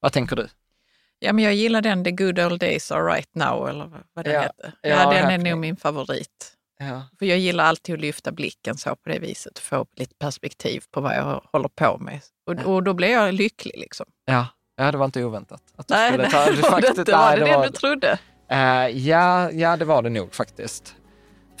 [0.00, 0.48] Vad tänker du?
[1.18, 4.32] Ja, men jag gillar den The Good Old Days Are Right Now, eller vad det
[4.32, 4.74] ja, heter.
[4.82, 6.52] Ja, ja den är nog min favorit.
[6.78, 7.02] Ja.
[7.18, 10.84] För jag gillar alltid att lyfta blicken så på det viset och få llit perspektiv
[10.90, 12.20] på vad jag håller på med.
[12.46, 13.74] Och, och då blir jag lycklig.
[13.78, 14.06] liksom.
[14.24, 14.46] Ja,
[14.76, 15.62] Ja, det var inte oväntat.
[15.76, 18.18] Att du nej, skulle ta, nej, faktiskt, det, var det, det, det du trodde?
[18.52, 20.96] Uh, ja, ja, det var det nog faktiskt.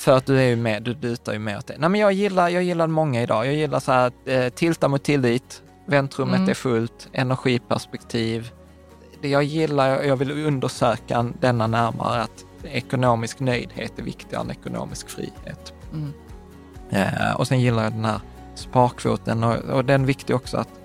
[0.02, 1.74] För att du är ju med, du lutar ju mer åt det.
[1.78, 3.46] Nej, men jag gillar, jag gillar många idag.
[3.46, 6.50] Jag gillar så här, eh, tilta mot tillit, väntrummet mm.
[6.50, 8.50] är fullt, energiperspektiv.
[9.20, 15.08] Det jag gillar, jag vill undersöka denna närmare, att ekonomisk nöjdhet är viktigare än ekonomisk
[15.08, 15.72] frihet.
[15.92, 16.12] Mm.
[16.90, 18.20] Eh, och sen gillar jag den här
[18.54, 20.80] sparkvoten och, och den är viktig också att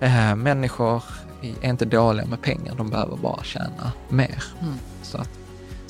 [0.00, 1.02] eh, människor
[1.62, 4.44] är inte dåliga med pengar, de behöver bara tjäna mer.
[4.60, 4.74] Mm.
[5.02, 5.30] Så, att,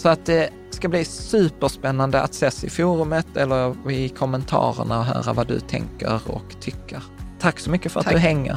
[0.06, 5.32] så att det ska bli superspännande att ses i forumet eller i kommentarerna och höra
[5.32, 7.02] vad du tänker och tycker.
[7.40, 8.14] Tack så mycket för att Tack.
[8.14, 8.56] du hänger.